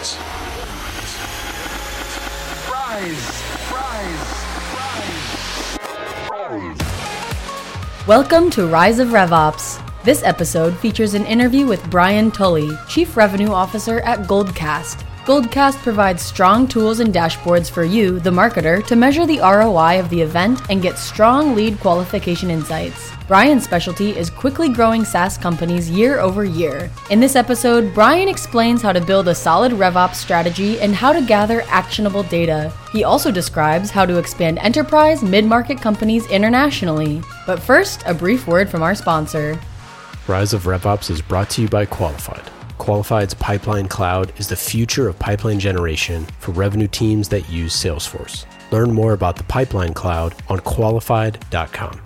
rise. 0.00 0.16
Rise, 2.70 3.42
rise, 3.70 4.32
rise, 4.72 5.78
rise. 6.30 8.06
Welcome 8.06 8.50
to 8.50 8.66
Rise 8.66 8.98
of 8.98 9.08
RevOps. 9.08 9.78
This 10.02 10.22
episode 10.22 10.74
features 10.78 11.12
an 11.12 11.26
interview 11.26 11.66
with 11.66 11.84
Brian 11.90 12.30
Tully, 12.30 12.70
Chief 12.88 13.14
Revenue 13.14 13.50
Officer 13.50 14.00
at 14.00 14.20
Goldcast. 14.20 15.04
Goldcast 15.26 15.76
provides 15.82 16.22
strong 16.22 16.66
tools 16.66 16.98
and 16.98 17.12
dashboards 17.12 17.70
for 17.70 17.84
you, 17.84 18.18
the 18.20 18.30
marketer, 18.30 18.84
to 18.86 18.96
measure 18.96 19.26
the 19.26 19.38
ROI 19.40 20.00
of 20.00 20.08
the 20.08 20.22
event 20.22 20.58
and 20.70 20.80
get 20.80 20.96
strong 20.96 21.54
lead 21.54 21.78
qualification 21.78 22.50
insights. 22.50 23.12
Brian's 23.28 23.62
specialty 23.62 24.16
is 24.16 24.30
quickly 24.30 24.70
growing 24.70 25.04
SaaS 25.04 25.36
companies 25.36 25.90
year 25.90 26.20
over 26.20 26.42
year. 26.42 26.90
In 27.10 27.20
this 27.20 27.36
episode, 27.36 27.92
Brian 27.92 28.28
explains 28.28 28.80
how 28.80 28.92
to 28.92 29.00
build 29.00 29.28
a 29.28 29.34
solid 29.34 29.72
RevOps 29.72 30.14
strategy 30.14 30.80
and 30.80 30.94
how 30.94 31.12
to 31.12 31.20
gather 31.20 31.62
actionable 31.68 32.22
data. 32.22 32.72
He 32.90 33.04
also 33.04 33.30
describes 33.30 33.90
how 33.90 34.06
to 34.06 34.18
expand 34.18 34.58
enterprise 34.58 35.22
mid 35.22 35.44
market 35.44 35.82
companies 35.82 36.26
internationally. 36.30 37.22
But 37.46 37.62
first, 37.62 38.02
a 38.06 38.14
brief 38.14 38.46
word 38.46 38.70
from 38.70 38.82
our 38.82 38.94
sponsor. 38.94 39.60
Rise 40.26 40.54
of 40.54 40.62
RevOps 40.62 41.10
is 41.10 41.20
brought 41.20 41.50
to 41.50 41.62
you 41.62 41.68
by 41.68 41.84
Qualified. 41.84 42.50
Qualified's 42.80 43.34
Pipeline 43.34 43.88
Cloud 43.88 44.32
is 44.38 44.48
the 44.48 44.56
future 44.56 45.06
of 45.06 45.18
pipeline 45.18 45.60
generation 45.60 46.24
for 46.38 46.52
revenue 46.52 46.88
teams 46.88 47.28
that 47.28 47.46
use 47.50 47.76
Salesforce. 47.76 48.46
Learn 48.72 48.92
more 48.92 49.12
about 49.12 49.36
the 49.36 49.44
Pipeline 49.44 49.92
Cloud 49.92 50.34
on 50.48 50.60
qualified.com. 50.60 52.00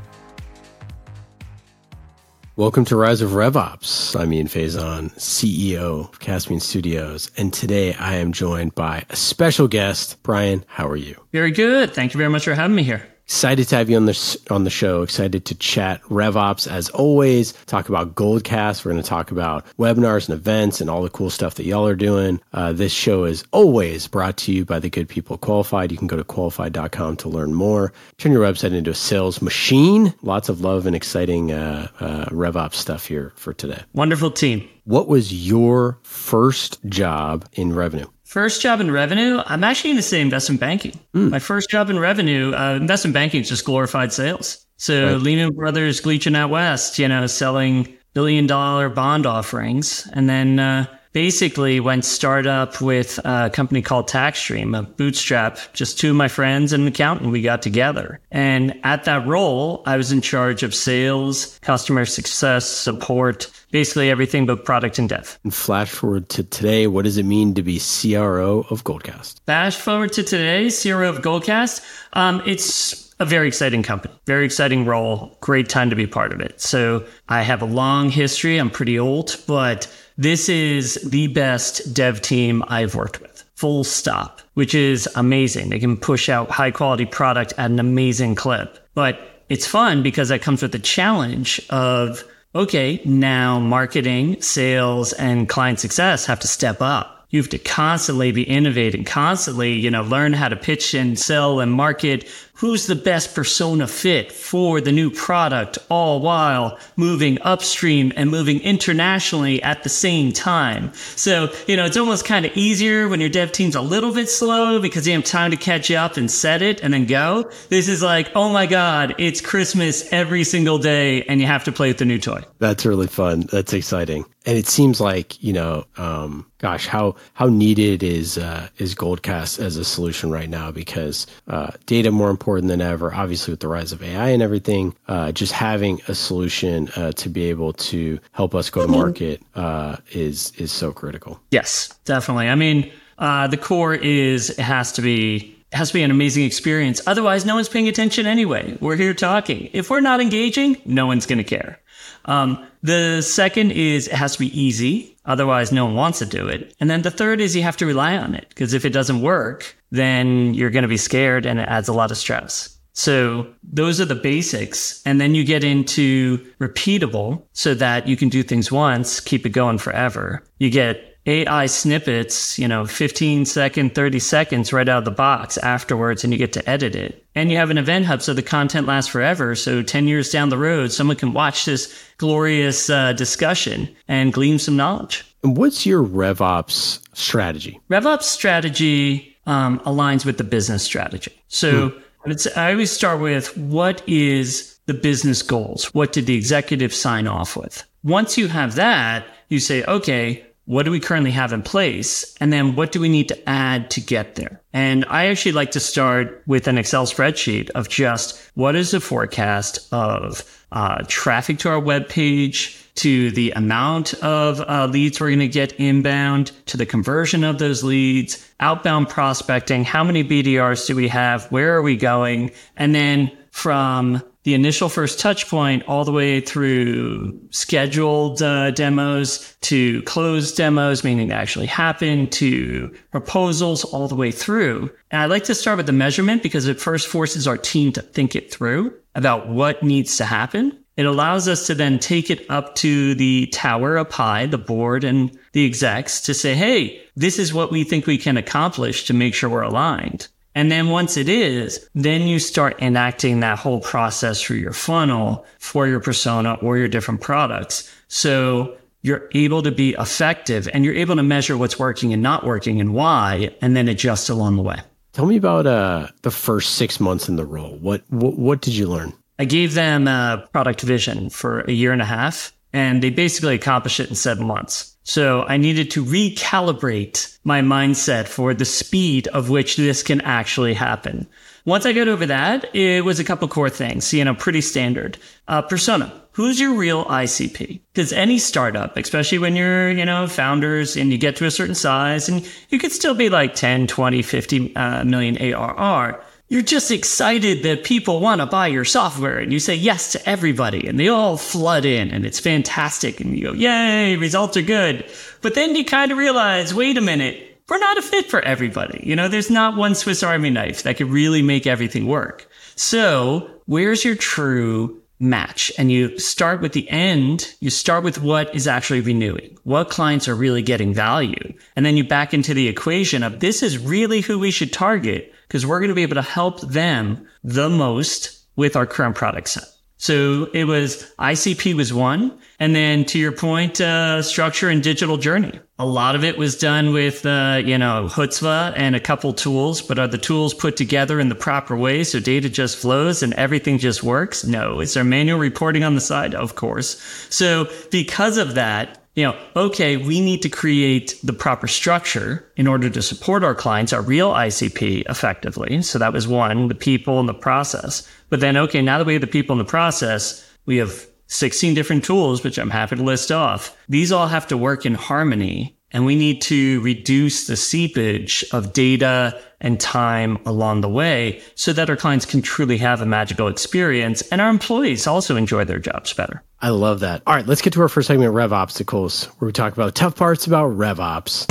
Welcome 2.56 2.84
to 2.86 2.96
Rise 2.96 3.22
of 3.22 3.30
RevOps. 3.30 4.18
I'm 4.18 4.32
Ian 4.32 4.48
Faison, 4.48 5.12
CEO 5.14 6.08
of 6.10 6.18
Caspian 6.18 6.58
Studios, 6.58 7.30
and 7.36 7.52
today 7.52 7.94
I 7.94 8.16
am 8.16 8.32
joined 8.32 8.74
by 8.74 9.04
a 9.10 9.16
special 9.16 9.68
guest. 9.68 10.20
Brian, 10.24 10.64
how 10.66 10.88
are 10.88 10.96
you? 10.96 11.24
Very 11.30 11.52
good. 11.52 11.94
Thank 11.94 12.14
you 12.14 12.18
very 12.18 12.30
much 12.30 12.44
for 12.44 12.54
having 12.54 12.74
me 12.74 12.82
here. 12.82 13.13
Excited 13.24 13.68
to 13.68 13.76
have 13.76 13.88
you 13.88 13.96
on 13.96 14.06
the 14.06 14.38
on 14.50 14.64
the 14.64 14.70
show. 14.70 15.02
Excited 15.02 15.46
to 15.46 15.54
chat 15.54 16.02
RevOps 16.02 16.70
as 16.70 16.90
always. 16.90 17.52
Talk 17.64 17.88
about 17.88 18.14
Goldcast. 18.14 18.84
We're 18.84 18.92
going 18.92 19.02
to 19.02 19.08
talk 19.08 19.30
about 19.30 19.64
webinars 19.78 20.28
and 20.28 20.38
events 20.38 20.80
and 20.80 20.90
all 20.90 21.02
the 21.02 21.08
cool 21.08 21.30
stuff 21.30 21.54
that 21.54 21.64
y'all 21.64 21.86
are 21.86 21.94
doing. 21.94 22.40
Uh, 22.52 22.72
this 22.72 22.92
show 22.92 23.24
is 23.24 23.42
always 23.50 24.06
brought 24.08 24.36
to 24.38 24.52
you 24.52 24.64
by 24.64 24.78
the 24.78 24.90
good 24.90 25.08
people 25.08 25.38
Qualified. 25.38 25.90
You 25.90 25.98
can 25.98 26.06
go 26.06 26.16
to 26.16 26.24
qualified.com 26.24 27.16
to 27.18 27.28
learn 27.28 27.54
more. 27.54 27.92
Turn 28.18 28.32
your 28.32 28.44
website 28.44 28.72
into 28.72 28.90
a 28.90 28.94
sales 28.94 29.42
machine. 29.42 30.14
Lots 30.22 30.48
of 30.48 30.60
love 30.60 30.86
and 30.86 30.94
exciting 30.94 31.52
uh, 31.52 31.88
uh, 32.00 32.26
RevOps 32.26 32.74
stuff 32.74 33.06
here 33.06 33.32
for 33.36 33.52
today. 33.52 33.82
Wonderful 33.94 34.30
team. 34.30 34.68
What 34.84 35.08
was 35.08 35.32
your 35.48 35.98
first 36.02 36.84
job 36.86 37.46
in 37.54 37.74
revenue? 37.74 38.06
First 38.34 38.60
job 38.60 38.80
in 38.80 38.90
revenue, 38.90 39.40
I'm 39.46 39.62
actually 39.62 39.90
going 39.90 39.98
to 39.98 40.02
say 40.02 40.20
investment 40.20 40.60
banking. 40.60 40.98
Mm. 41.14 41.30
My 41.30 41.38
first 41.38 41.70
job 41.70 41.88
in 41.88 42.00
revenue, 42.00 42.52
uh, 42.52 42.74
investment 42.74 43.14
banking 43.14 43.42
is 43.42 43.48
just 43.48 43.64
glorified 43.64 44.12
sales. 44.12 44.66
So 44.76 45.12
right. 45.12 45.22
Lehman 45.22 45.54
Brothers, 45.54 46.00
Gleason 46.00 46.34
out 46.34 46.50
west, 46.50 46.98
you 46.98 47.06
know, 47.06 47.28
selling 47.28 47.96
billion 48.12 48.48
dollar 48.48 48.88
bond 48.88 49.24
offerings, 49.24 50.10
and 50.14 50.28
then 50.28 50.58
uh, 50.58 50.86
basically 51.14 51.78
went 51.80 52.04
startup 52.04 52.80
with 52.82 53.18
a 53.24 53.48
company 53.50 53.80
called 53.80 54.08
TaxStream, 54.08 54.76
a 54.78 54.82
bootstrap. 54.82 55.58
Just 55.72 55.98
two 55.98 56.10
of 56.10 56.16
my 56.16 56.28
friends 56.28 56.74
and 56.74 56.82
an 56.82 56.88
accountant, 56.88 57.30
we 57.30 57.40
got 57.40 57.62
together. 57.62 58.20
And 58.30 58.78
at 58.82 59.04
that 59.04 59.26
role, 59.26 59.82
I 59.86 59.96
was 59.96 60.12
in 60.12 60.20
charge 60.20 60.62
of 60.62 60.74
sales, 60.74 61.58
customer 61.60 62.04
success, 62.04 62.66
support, 62.66 63.50
basically 63.70 64.10
everything 64.10 64.44
but 64.44 64.64
product 64.64 64.98
and 64.98 65.08
dev. 65.08 65.38
And 65.44 65.54
flash 65.54 65.90
forward 65.90 66.28
to 66.30 66.42
today, 66.42 66.88
what 66.88 67.04
does 67.04 67.16
it 67.16 67.24
mean 67.24 67.54
to 67.54 67.62
be 67.62 67.78
CRO 67.78 68.66
of 68.68 68.84
Goldcast? 68.84 69.40
Flash 69.46 69.76
forward 69.76 70.12
to 70.14 70.24
today, 70.24 70.68
CRO 70.68 71.08
of 71.08 71.22
Goldcast. 71.22 71.80
Um, 72.14 72.42
it's 72.44 73.14
a 73.20 73.24
very 73.24 73.46
exciting 73.46 73.84
company, 73.84 74.12
very 74.26 74.44
exciting 74.44 74.84
role, 74.84 75.36
great 75.40 75.68
time 75.68 75.90
to 75.90 75.96
be 75.96 76.08
part 76.08 76.32
of 76.32 76.40
it. 76.40 76.60
So 76.60 77.06
I 77.28 77.42
have 77.42 77.62
a 77.62 77.66
long 77.66 78.10
history. 78.10 78.58
I'm 78.58 78.70
pretty 78.70 78.98
old, 78.98 79.36
but 79.46 79.86
this 80.16 80.48
is 80.48 80.94
the 81.02 81.28
best 81.28 81.92
dev 81.92 82.20
team 82.20 82.62
I've 82.68 82.94
worked 82.94 83.20
with. 83.20 83.44
Full 83.56 83.84
stop, 83.84 84.40
which 84.54 84.74
is 84.74 85.08
amazing. 85.16 85.70
They 85.70 85.78
can 85.78 85.96
push 85.96 86.28
out 86.28 86.50
high 86.50 86.70
quality 86.70 87.06
product 87.06 87.52
at 87.58 87.70
an 87.70 87.80
amazing 87.80 88.34
clip. 88.34 88.78
But 88.94 89.18
it's 89.48 89.66
fun 89.66 90.02
because 90.02 90.28
that 90.28 90.42
comes 90.42 90.62
with 90.62 90.72
the 90.72 90.78
challenge 90.78 91.60
of 91.70 92.24
okay, 92.54 93.00
now 93.04 93.58
marketing, 93.58 94.40
sales, 94.40 95.12
and 95.14 95.48
client 95.48 95.80
success 95.80 96.24
have 96.26 96.38
to 96.40 96.48
step 96.48 96.80
up. 96.80 97.26
You 97.30 97.40
have 97.40 97.50
to 97.50 97.58
constantly 97.58 98.30
be 98.30 98.44
innovating, 98.44 99.02
constantly, 99.02 99.72
you 99.72 99.90
know, 99.90 100.02
learn 100.02 100.32
how 100.32 100.48
to 100.48 100.54
pitch 100.54 100.94
and 100.94 101.18
sell 101.18 101.58
and 101.58 101.72
market 101.72 102.28
who's 102.54 102.86
the 102.86 102.94
best 102.94 103.34
persona 103.34 103.86
fit 103.86 104.30
for 104.30 104.80
the 104.80 104.92
new 104.92 105.10
product, 105.10 105.78
all 105.88 106.20
while 106.20 106.78
moving 106.96 107.38
upstream 107.42 108.12
and 108.16 108.30
moving 108.30 108.60
internationally 108.60 109.62
at 109.62 109.82
the 109.82 109.88
same 109.88 110.32
time. 110.32 110.92
So, 111.16 111.52
you 111.66 111.76
know, 111.76 111.84
it's 111.84 111.96
almost 111.96 112.24
kind 112.24 112.46
of 112.46 112.56
easier 112.56 113.08
when 113.08 113.20
your 113.20 113.28
dev 113.28 113.52
team's 113.52 113.74
a 113.74 113.80
little 113.80 114.14
bit 114.14 114.28
slow 114.28 114.80
because 114.80 115.06
you 115.06 115.14
have 115.14 115.24
time 115.24 115.50
to 115.50 115.56
catch 115.56 115.90
up 115.90 116.16
and 116.16 116.30
set 116.30 116.62
it 116.62 116.82
and 116.82 116.94
then 116.94 117.06
go. 117.06 117.50
This 117.68 117.88
is 117.88 118.02
like, 118.02 118.30
oh 118.34 118.52
my 118.52 118.66
God, 118.66 119.14
it's 119.18 119.40
Christmas 119.40 120.12
every 120.12 120.44
single 120.44 120.78
day 120.78 121.22
and 121.24 121.40
you 121.40 121.46
have 121.46 121.64
to 121.64 121.72
play 121.72 121.88
with 121.88 121.98
the 121.98 122.04
new 122.04 122.18
toy. 122.18 122.42
That's 122.58 122.86
really 122.86 123.08
fun. 123.08 123.40
That's 123.50 123.72
exciting. 123.72 124.24
And 124.46 124.58
it 124.58 124.66
seems 124.66 125.00
like, 125.00 125.42
you 125.42 125.54
know, 125.54 125.84
um, 125.96 126.46
gosh, 126.58 126.86
how, 126.86 127.16
how 127.32 127.46
needed 127.46 128.02
is, 128.02 128.36
uh, 128.36 128.68
is 128.76 128.94
Goldcast 128.94 129.58
as 129.58 129.78
a 129.78 129.84
solution 129.84 130.30
right 130.30 130.50
now 130.50 130.70
because, 130.70 131.26
uh, 131.48 131.70
data 131.86 132.10
more 132.10 132.28
important 132.28 132.43
important 132.44 132.68
than 132.68 132.82
ever. 132.82 133.14
Obviously, 133.14 133.52
with 133.52 133.60
the 133.60 133.68
rise 133.68 133.90
of 133.90 134.02
AI 134.02 134.28
and 134.28 134.42
everything, 134.42 134.94
uh, 135.08 135.32
just 135.32 135.50
having 135.50 135.98
a 136.08 136.14
solution 136.14 136.90
uh, 136.90 137.10
to 137.12 137.30
be 137.30 137.44
able 137.44 137.72
to 137.72 138.20
help 138.32 138.54
us 138.54 138.68
go 138.68 138.82
to 138.82 138.88
market 138.88 139.40
uh, 139.54 139.96
is 140.12 140.52
is 140.58 140.70
so 140.70 140.92
critical. 140.92 141.40
Yes, 141.50 141.88
definitely. 142.04 142.50
I 142.50 142.54
mean, 142.54 142.92
uh, 143.18 143.46
the 143.46 143.56
core 143.56 143.94
is 143.94 144.50
it 144.50 144.58
has 144.58 144.92
to 144.92 145.00
be 145.00 145.56
it 145.72 145.76
has 145.76 145.88
to 145.88 145.94
be 145.94 146.02
an 146.02 146.10
amazing 146.10 146.44
experience. 146.44 147.00
Otherwise, 147.06 147.46
no 147.46 147.54
one's 147.54 147.70
paying 147.70 147.88
attention 147.88 148.26
anyway. 148.26 148.76
We're 148.78 148.96
here 148.96 149.14
talking. 149.14 149.70
If 149.72 149.88
we're 149.88 150.00
not 150.00 150.20
engaging, 150.20 150.76
no 150.84 151.06
one's 151.06 151.24
going 151.24 151.38
to 151.38 151.44
care. 151.44 151.80
Um, 152.26 152.66
the 152.82 153.22
second 153.22 153.70
is 153.72 154.06
it 154.06 154.14
has 154.14 154.34
to 154.34 154.38
be 154.38 154.60
easy. 154.60 155.13
Otherwise, 155.26 155.72
no 155.72 155.86
one 155.86 155.94
wants 155.94 156.18
to 156.18 156.26
do 156.26 156.48
it. 156.48 156.74
And 156.80 156.90
then 156.90 157.02
the 157.02 157.10
third 157.10 157.40
is 157.40 157.56
you 157.56 157.62
have 157.62 157.76
to 157.78 157.86
rely 157.86 158.16
on 158.16 158.34
it 158.34 158.46
because 158.50 158.74
if 158.74 158.84
it 158.84 158.90
doesn't 158.90 159.22
work, 159.22 159.76
then 159.90 160.54
you're 160.54 160.70
going 160.70 160.82
to 160.82 160.88
be 160.88 160.96
scared 160.96 161.46
and 161.46 161.58
it 161.58 161.68
adds 161.68 161.88
a 161.88 161.92
lot 161.92 162.10
of 162.10 162.16
stress. 162.16 162.78
So 162.92 163.52
those 163.62 164.00
are 164.00 164.04
the 164.04 164.14
basics. 164.14 165.02
And 165.04 165.20
then 165.20 165.34
you 165.34 165.44
get 165.44 165.64
into 165.64 166.38
repeatable 166.60 167.42
so 167.52 167.74
that 167.74 168.06
you 168.06 168.16
can 168.16 168.28
do 168.28 168.42
things 168.42 168.70
once, 168.70 169.18
keep 169.20 169.44
it 169.44 169.50
going 169.50 169.78
forever. 169.78 170.44
You 170.58 170.70
get 170.70 171.13
AI 171.26 171.66
snippets, 171.66 172.58
you 172.58 172.68
know, 172.68 172.84
15 172.84 173.46
second, 173.46 173.94
30 173.94 174.18
seconds 174.18 174.72
right 174.72 174.88
out 174.88 174.98
of 174.98 175.04
the 175.04 175.10
box 175.10 175.56
afterwards, 175.58 176.22
and 176.22 176.32
you 176.32 176.38
get 176.38 176.52
to 176.52 176.68
edit 176.68 176.94
it. 176.94 177.24
And 177.34 177.50
you 177.50 177.56
have 177.56 177.70
an 177.70 177.78
event 177.78 178.06
hub 178.06 178.22
so 178.22 178.34
the 178.34 178.42
content 178.42 178.86
lasts 178.86 179.10
forever. 179.10 179.54
So 179.54 179.82
10 179.82 180.06
years 180.06 180.30
down 180.30 180.50
the 180.50 180.58
road, 180.58 180.92
someone 180.92 181.16
can 181.16 181.32
watch 181.32 181.64
this 181.64 181.94
glorious 182.18 182.90
uh, 182.90 183.14
discussion 183.14 183.88
and 184.06 184.32
glean 184.32 184.58
some 184.58 184.76
knowledge. 184.76 185.24
And 185.42 185.56
what's 185.56 185.86
your 185.86 186.04
RevOps 186.04 187.00
strategy? 187.16 187.80
RevOps 187.90 188.22
strategy 188.22 189.36
um, 189.46 189.80
aligns 189.80 190.24
with 190.24 190.38
the 190.38 190.44
business 190.44 190.82
strategy. 190.82 191.32
So 191.48 191.90
hmm. 191.90 192.32
I 192.56 192.72
always 192.72 192.90
start 192.90 193.20
with 193.20 193.56
what 193.56 194.02
is 194.06 194.78
the 194.86 194.94
business 194.94 195.42
goals? 195.42 195.92
What 195.94 196.12
did 196.12 196.26
the 196.26 196.36
executive 196.36 196.94
sign 196.94 197.26
off 197.26 197.56
with? 197.56 197.84
Once 198.02 198.36
you 198.36 198.48
have 198.48 198.74
that, 198.74 199.26
you 199.48 199.58
say, 199.58 199.84
okay, 199.84 200.46
what 200.66 200.84
do 200.84 200.90
we 200.90 201.00
currently 201.00 201.30
have 201.30 201.52
in 201.52 201.62
place? 201.62 202.34
And 202.40 202.52
then 202.52 202.74
what 202.74 202.92
do 202.92 203.00
we 203.00 203.08
need 203.08 203.28
to 203.28 203.48
add 203.48 203.90
to 203.90 204.00
get 204.00 204.34
there? 204.34 204.60
And 204.72 205.04
I 205.08 205.26
actually 205.26 205.52
like 205.52 205.72
to 205.72 205.80
start 205.80 206.42
with 206.46 206.66
an 206.68 206.78
Excel 206.78 207.06
spreadsheet 207.06 207.70
of 207.70 207.88
just 207.88 208.40
what 208.54 208.74
is 208.74 208.90
the 208.90 209.00
forecast 209.00 209.92
of 209.92 210.42
uh, 210.72 211.04
traffic 211.06 211.58
to 211.58 211.68
our 211.68 211.78
web 211.78 212.08
page, 212.08 212.80
to 212.96 213.30
the 213.32 213.50
amount 213.52 214.14
of 214.14 214.60
uh, 214.60 214.86
leads 214.86 215.20
we're 215.20 215.28
going 215.28 215.38
to 215.40 215.48
get 215.48 215.72
inbound, 215.74 216.52
to 216.66 216.76
the 216.76 216.86
conversion 216.86 217.44
of 217.44 217.58
those 217.58 217.82
leads, 217.82 218.48
outbound 218.60 219.08
prospecting, 219.08 219.84
how 219.84 220.04
many 220.04 220.24
BDRs 220.24 220.86
do 220.86 220.96
we 220.96 221.08
have, 221.08 221.50
where 221.50 221.76
are 221.76 221.82
we 221.82 221.96
going, 221.96 222.50
and 222.76 222.94
then 222.94 223.30
from 223.50 224.22
the 224.44 224.54
initial 224.54 224.88
first 224.88 225.18
touch 225.18 225.48
point 225.48 225.82
all 225.88 226.04
the 226.04 226.12
way 226.12 226.40
through 226.40 227.38
scheduled 227.50 228.42
uh, 228.42 228.70
demos 228.70 229.56
to 229.62 230.02
closed 230.02 230.56
demos, 230.56 231.02
meaning 231.02 231.28
they 231.28 231.34
actually 231.34 231.66
happen, 231.66 232.28
to 232.28 232.94
proposals 233.10 233.84
all 233.84 234.06
the 234.06 234.14
way 234.14 234.30
through. 234.30 234.90
And 235.10 235.22
I 235.22 235.26
like 235.26 235.44
to 235.44 235.54
start 235.54 235.78
with 235.78 235.86
the 235.86 235.92
measurement 235.92 236.42
because 236.42 236.66
it 236.66 236.80
first 236.80 237.08
forces 237.08 237.48
our 237.48 237.56
team 237.56 237.92
to 237.92 238.02
think 238.02 238.36
it 238.36 238.52
through 238.52 238.94
about 239.14 239.48
what 239.48 239.82
needs 239.82 240.18
to 240.18 240.24
happen. 240.24 240.78
It 240.96 241.06
allows 241.06 241.48
us 241.48 241.66
to 241.66 241.74
then 241.74 241.98
take 241.98 242.30
it 242.30 242.48
up 242.48 242.74
to 242.76 243.14
the 243.14 243.46
tower 243.46 243.98
up 243.98 244.12
high, 244.12 244.46
the 244.46 244.58
board 244.58 245.04
and 245.04 245.36
the 245.52 245.64
execs 245.64 246.20
to 246.22 246.34
say, 246.34 246.54
Hey, 246.54 247.02
this 247.16 247.38
is 247.38 247.54
what 247.54 247.72
we 247.72 247.82
think 247.82 248.06
we 248.06 248.18
can 248.18 248.36
accomplish 248.36 249.04
to 249.06 249.14
make 249.14 249.34
sure 249.34 249.48
we're 249.48 249.62
aligned. 249.62 250.28
And 250.54 250.70
then 250.70 250.88
once 250.88 251.16
it 251.16 251.28
is, 251.28 251.88
then 251.94 252.22
you 252.22 252.38
start 252.38 252.80
enacting 252.80 253.40
that 253.40 253.58
whole 253.58 253.80
process 253.80 254.40
through 254.40 254.58
your 254.58 254.72
funnel 254.72 255.44
for 255.58 255.86
your 255.88 256.00
persona 256.00 256.54
or 256.54 256.78
your 256.78 256.88
different 256.88 257.20
products. 257.20 257.92
So 258.08 258.76
you're 259.02 259.28
able 259.32 259.62
to 259.62 259.72
be 259.72 259.94
effective 259.98 260.68
and 260.72 260.84
you're 260.84 260.94
able 260.94 261.16
to 261.16 261.22
measure 261.22 261.58
what's 261.58 261.78
working 261.78 262.12
and 262.12 262.22
not 262.22 262.44
working 262.44 262.80
and 262.80 262.94
why, 262.94 263.54
and 263.60 263.76
then 263.76 263.88
adjust 263.88 264.30
along 264.30 264.56
the 264.56 264.62
way. 264.62 264.80
Tell 265.12 265.26
me 265.26 265.36
about 265.36 265.66
uh, 265.66 266.08
the 266.22 266.30
first 266.30 266.76
six 266.76 266.98
months 266.98 267.28
in 267.28 267.36
the 267.36 267.44
role. 267.44 267.76
What, 267.78 268.02
what 268.08 268.36
what 268.36 268.60
did 268.62 268.74
you 268.74 268.88
learn? 268.88 269.12
I 269.38 269.44
gave 269.44 269.74
them 269.74 270.08
a 270.08 270.48
product 270.52 270.80
vision 270.80 271.30
for 271.30 271.60
a 271.62 271.72
year 271.72 271.92
and 271.92 272.02
a 272.02 272.04
half, 272.04 272.52
and 272.72 273.02
they 273.02 273.10
basically 273.10 273.54
accomplished 273.54 274.00
it 274.00 274.08
in 274.08 274.14
seven 274.14 274.46
months. 274.46 274.93
So 275.04 275.42
I 275.42 275.58
needed 275.58 275.90
to 275.92 276.04
recalibrate 276.04 277.38
my 277.44 277.60
mindset 277.60 278.26
for 278.26 278.54
the 278.54 278.64
speed 278.64 279.28
of 279.28 279.50
which 279.50 279.76
this 279.76 280.02
can 280.02 280.22
actually 280.22 280.72
happen. 280.74 281.28
Once 281.66 281.84
I 281.86 281.92
got 281.92 282.08
over 282.08 282.26
that, 282.26 282.74
it 282.74 283.04
was 283.04 283.20
a 283.20 283.24
couple 283.24 283.46
core 283.48 283.70
things, 283.70 284.12
you 284.12 284.24
know, 284.24 284.34
pretty 284.34 284.62
standard. 284.62 285.18
Uh, 285.46 285.62
persona. 285.62 286.12
Who's 286.32 286.58
your 286.58 286.74
real 286.74 287.04
ICP? 287.04 287.80
Because 287.92 288.12
any 288.12 288.38
startup, 288.38 288.96
especially 288.96 289.38
when 289.38 289.54
you're, 289.54 289.90
you 289.90 290.04
know, 290.04 290.26
founders 290.26 290.96
and 290.96 291.12
you 291.12 291.18
get 291.18 291.36
to 291.36 291.46
a 291.46 291.50
certain 291.50 291.76
size 291.76 292.28
and 292.28 292.50
you 292.70 292.78
could 292.78 292.90
still 292.90 293.14
be 293.14 293.28
like 293.28 293.54
10, 293.54 293.86
20, 293.86 294.20
50 294.22 294.74
uh, 294.74 295.04
million 295.04 295.38
ARR, 295.38 296.20
you're 296.48 296.62
just 296.62 296.90
excited 296.90 297.62
that 297.62 297.84
people 297.84 298.20
want 298.20 298.40
to 298.40 298.46
buy 298.46 298.66
your 298.66 298.84
software 298.84 299.38
and 299.38 299.52
you 299.52 299.58
say 299.58 299.74
yes 299.74 300.12
to 300.12 300.28
everybody 300.28 300.86
and 300.86 301.00
they 301.00 301.08
all 301.08 301.36
flood 301.36 301.84
in 301.84 302.10
and 302.10 302.26
it's 302.26 302.38
fantastic 302.38 303.20
and 303.20 303.36
you 303.36 303.46
go, 303.46 303.52
yay, 303.52 304.16
results 304.16 304.56
are 304.56 304.62
good. 304.62 305.10
But 305.40 305.54
then 305.54 305.74
you 305.74 305.84
kind 305.84 306.12
of 306.12 306.18
realize, 306.18 306.74
wait 306.74 306.98
a 306.98 307.00
minute, 307.00 307.60
we're 307.68 307.78
not 307.78 307.96
a 307.96 308.02
fit 308.02 308.26
for 308.26 308.42
everybody. 308.42 309.00
You 309.02 309.16
know, 309.16 309.28
there's 309.28 309.50
not 309.50 309.76
one 309.76 309.94
Swiss 309.94 310.22
Army 310.22 310.50
knife 310.50 310.82
that 310.82 310.98
could 310.98 311.08
really 311.08 311.40
make 311.40 311.66
everything 311.66 312.06
work. 312.06 312.48
So 312.76 313.50
where's 313.64 314.04
your 314.04 314.16
true 314.16 315.00
match? 315.18 315.72
And 315.78 315.90
you 315.90 316.18
start 316.18 316.60
with 316.60 316.74
the 316.74 316.88
end. 316.90 317.54
You 317.60 317.70
start 317.70 318.04
with 318.04 318.20
what 318.20 318.54
is 318.54 318.68
actually 318.68 319.00
renewing, 319.00 319.56
what 319.62 319.88
clients 319.88 320.28
are 320.28 320.34
really 320.34 320.60
getting 320.60 320.92
value. 320.92 321.54
And 321.74 321.86
then 321.86 321.96
you 321.96 322.04
back 322.04 322.34
into 322.34 322.52
the 322.52 322.68
equation 322.68 323.22
of 323.22 323.40
this 323.40 323.62
is 323.62 323.78
really 323.78 324.20
who 324.20 324.38
we 324.38 324.50
should 324.50 324.72
target 324.72 325.32
because 325.54 325.64
we're 325.64 325.78
going 325.78 325.88
to 325.88 325.94
be 325.94 326.02
able 326.02 326.16
to 326.16 326.20
help 326.20 326.60
them 326.62 327.28
the 327.44 327.68
most 327.68 328.44
with 328.56 328.74
our 328.74 328.86
current 328.86 329.14
product 329.14 329.46
set. 329.46 329.62
So 329.98 330.50
it 330.52 330.64
was 330.64 331.08
ICP 331.20 331.74
was 331.74 331.94
one. 331.94 332.36
And 332.58 332.74
then 332.74 333.04
to 333.04 333.20
your 333.20 333.30
point, 333.30 333.80
uh, 333.80 334.20
structure 334.22 334.68
and 334.68 334.82
digital 334.82 335.16
journey. 335.16 335.60
A 335.78 335.86
lot 335.86 336.16
of 336.16 336.24
it 336.24 336.36
was 336.36 336.58
done 336.58 336.92
with, 336.92 337.24
uh, 337.24 337.62
you 337.64 337.78
know, 337.78 338.08
Hutzpah 338.10 338.72
and 338.76 338.96
a 338.96 339.00
couple 339.00 339.32
tools, 339.32 339.80
but 339.80 339.96
are 339.96 340.08
the 340.08 340.18
tools 340.18 340.54
put 340.54 340.76
together 340.76 341.20
in 341.20 341.28
the 341.28 341.36
proper 341.36 341.76
way 341.76 342.02
so 342.02 342.18
data 342.18 342.48
just 342.48 342.76
flows 342.76 343.22
and 343.22 343.32
everything 343.34 343.78
just 343.78 344.02
works? 344.02 344.44
No. 344.44 344.80
Is 344.80 344.94
there 344.94 345.04
manual 345.04 345.38
reporting 345.38 345.84
on 345.84 345.94
the 345.94 346.00
side? 346.00 346.34
Of 346.34 346.56
course. 346.56 347.00
So 347.30 347.70
because 347.92 348.38
of 348.38 348.56
that, 348.56 349.03
you 349.14 349.24
know, 349.24 349.38
okay, 349.54 349.96
we 349.96 350.20
need 350.20 350.42
to 350.42 350.48
create 350.48 351.18
the 351.22 351.32
proper 351.32 351.68
structure 351.68 352.50
in 352.56 352.66
order 352.66 352.90
to 352.90 353.00
support 353.00 353.44
our 353.44 353.54
clients, 353.54 353.92
our 353.92 354.02
real 354.02 354.32
ICP 354.32 355.08
effectively. 355.08 355.82
So 355.82 355.98
that 356.00 356.12
was 356.12 356.26
one, 356.26 356.68
the 356.68 356.74
people 356.74 357.20
and 357.20 357.28
the 357.28 357.34
process. 357.34 358.08
But 358.28 358.40
then, 358.40 358.56
okay, 358.56 358.82
now 358.82 358.98
that 358.98 359.06
we 359.06 359.12
have 359.14 359.20
the 359.20 359.28
people 359.28 359.54
and 359.54 359.64
the 359.64 359.70
process, 359.70 360.44
we 360.66 360.78
have 360.78 361.06
16 361.28 361.74
different 361.74 362.04
tools, 362.04 362.42
which 362.42 362.58
I'm 362.58 362.70
happy 362.70 362.96
to 362.96 363.02
list 363.02 363.30
off. 363.30 363.76
These 363.88 364.10
all 364.10 364.26
have 364.26 364.48
to 364.48 364.56
work 364.56 364.84
in 364.84 364.94
harmony 364.94 365.78
and 365.92 366.04
we 366.04 366.16
need 366.16 366.42
to 366.42 366.80
reduce 366.80 367.46
the 367.46 367.56
seepage 367.56 368.44
of 368.52 368.72
data 368.72 369.40
and 369.60 369.78
time 369.78 370.38
along 370.44 370.80
the 370.80 370.88
way 370.88 371.40
so 371.54 371.72
that 371.72 371.88
our 371.88 371.96
clients 371.96 372.26
can 372.26 372.42
truly 372.42 372.76
have 372.78 373.00
a 373.00 373.06
magical 373.06 373.46
experience 373.46 374.20
and 374.32 374.40
our 374.40 374.50
employees 374.50 375.06
also 375.06 375.36
enjoy 375.36 375.64
their 375.64 375.78
jobs 375.78 376.12
better. 376.12 376.42
I 376.64 376.70
love 376.70 377.00
that. 377.00 377.22
All 377.26 377.34
right, 377.34 377.46
let's 377.46 377.60
get 377.60 377.74
to 377.74 377.82
our 377.82 377.90
first 377.90 378.08
segment, 378.08 378.32
Rev 378.32 378.50
Obstacles, 378.50 379.26
where 379.38 379.48
we 379.48 379.52
talk 379.52 379.74
about 379.74 379.84
the 379.84 379.92
tough 379.92 380.16
parts 380.16 380.46
about 380.46 380.68
Rev 380.68 380.98
Ops. 380.98 381.46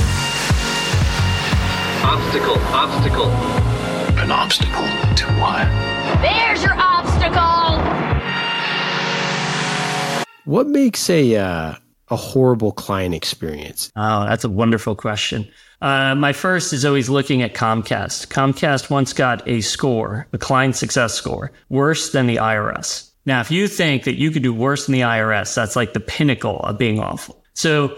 Obstacle, 2.03 2.57
obstacle. 2.73 3.27
An 4.17 4.31
obstacle 4.31 4.81
to 4.81 5.25
what? 5.39 5.67
There's 6.23 6.63
your 6.63 6.73
obstacle! 6.75 7.77
What 10.45 10.65
makes 10.65 11.07
a 11.11 11.35
uh, 11.35 11.75
a 12.09 12.15
horrible 12.15 12.71
client 12.71 13.13
experience? 13.13 13.91
Oh, 13.95 14.25
that's 14.25 14.45
a 14.45 14.49
wonderful 14.49 14.95
question. 14.95 15.47
Uh, 15.79 16.15
my 16.15 16.33
first 16.33 16.73
is 16.73 16.85
always 16.85 17.07
looking 17.07 17.43
at 17.43 17.53
Comcast. 17.53 18.29
Comcast 18.29 18.89
once 18.89 19.13
got 19.13 19.47
a 19.47 19.61
score, 19.61 20.25
a 20.33 20.39
client 20.39 20.75
success 20.75 21.13
score, 21.13 21.51
worse 21.69 22.11
than 22.13 22.25
the 22.25 22.37
IRS. 22.37 23.12
Now, 23.25 23.39
if 23.41 23.51
you 23.51 23.67
think 23.67 24.03
that 24.03 24.15
you 24.15 24.31
could 24.31 24.43
do 24.43 24.53
worse 24.53 24.85
than 24.85 24.93
the 24.93 25.01
IRS, 25.01 25.55
that's 25.55 25.75
like 25.75 25.93
the 25.93 25.99
pinnacle 25.99 26.59
of 26.59 26.77
being 26.77 26.99
awful. 26.99 27.43
So, 27.53 27.97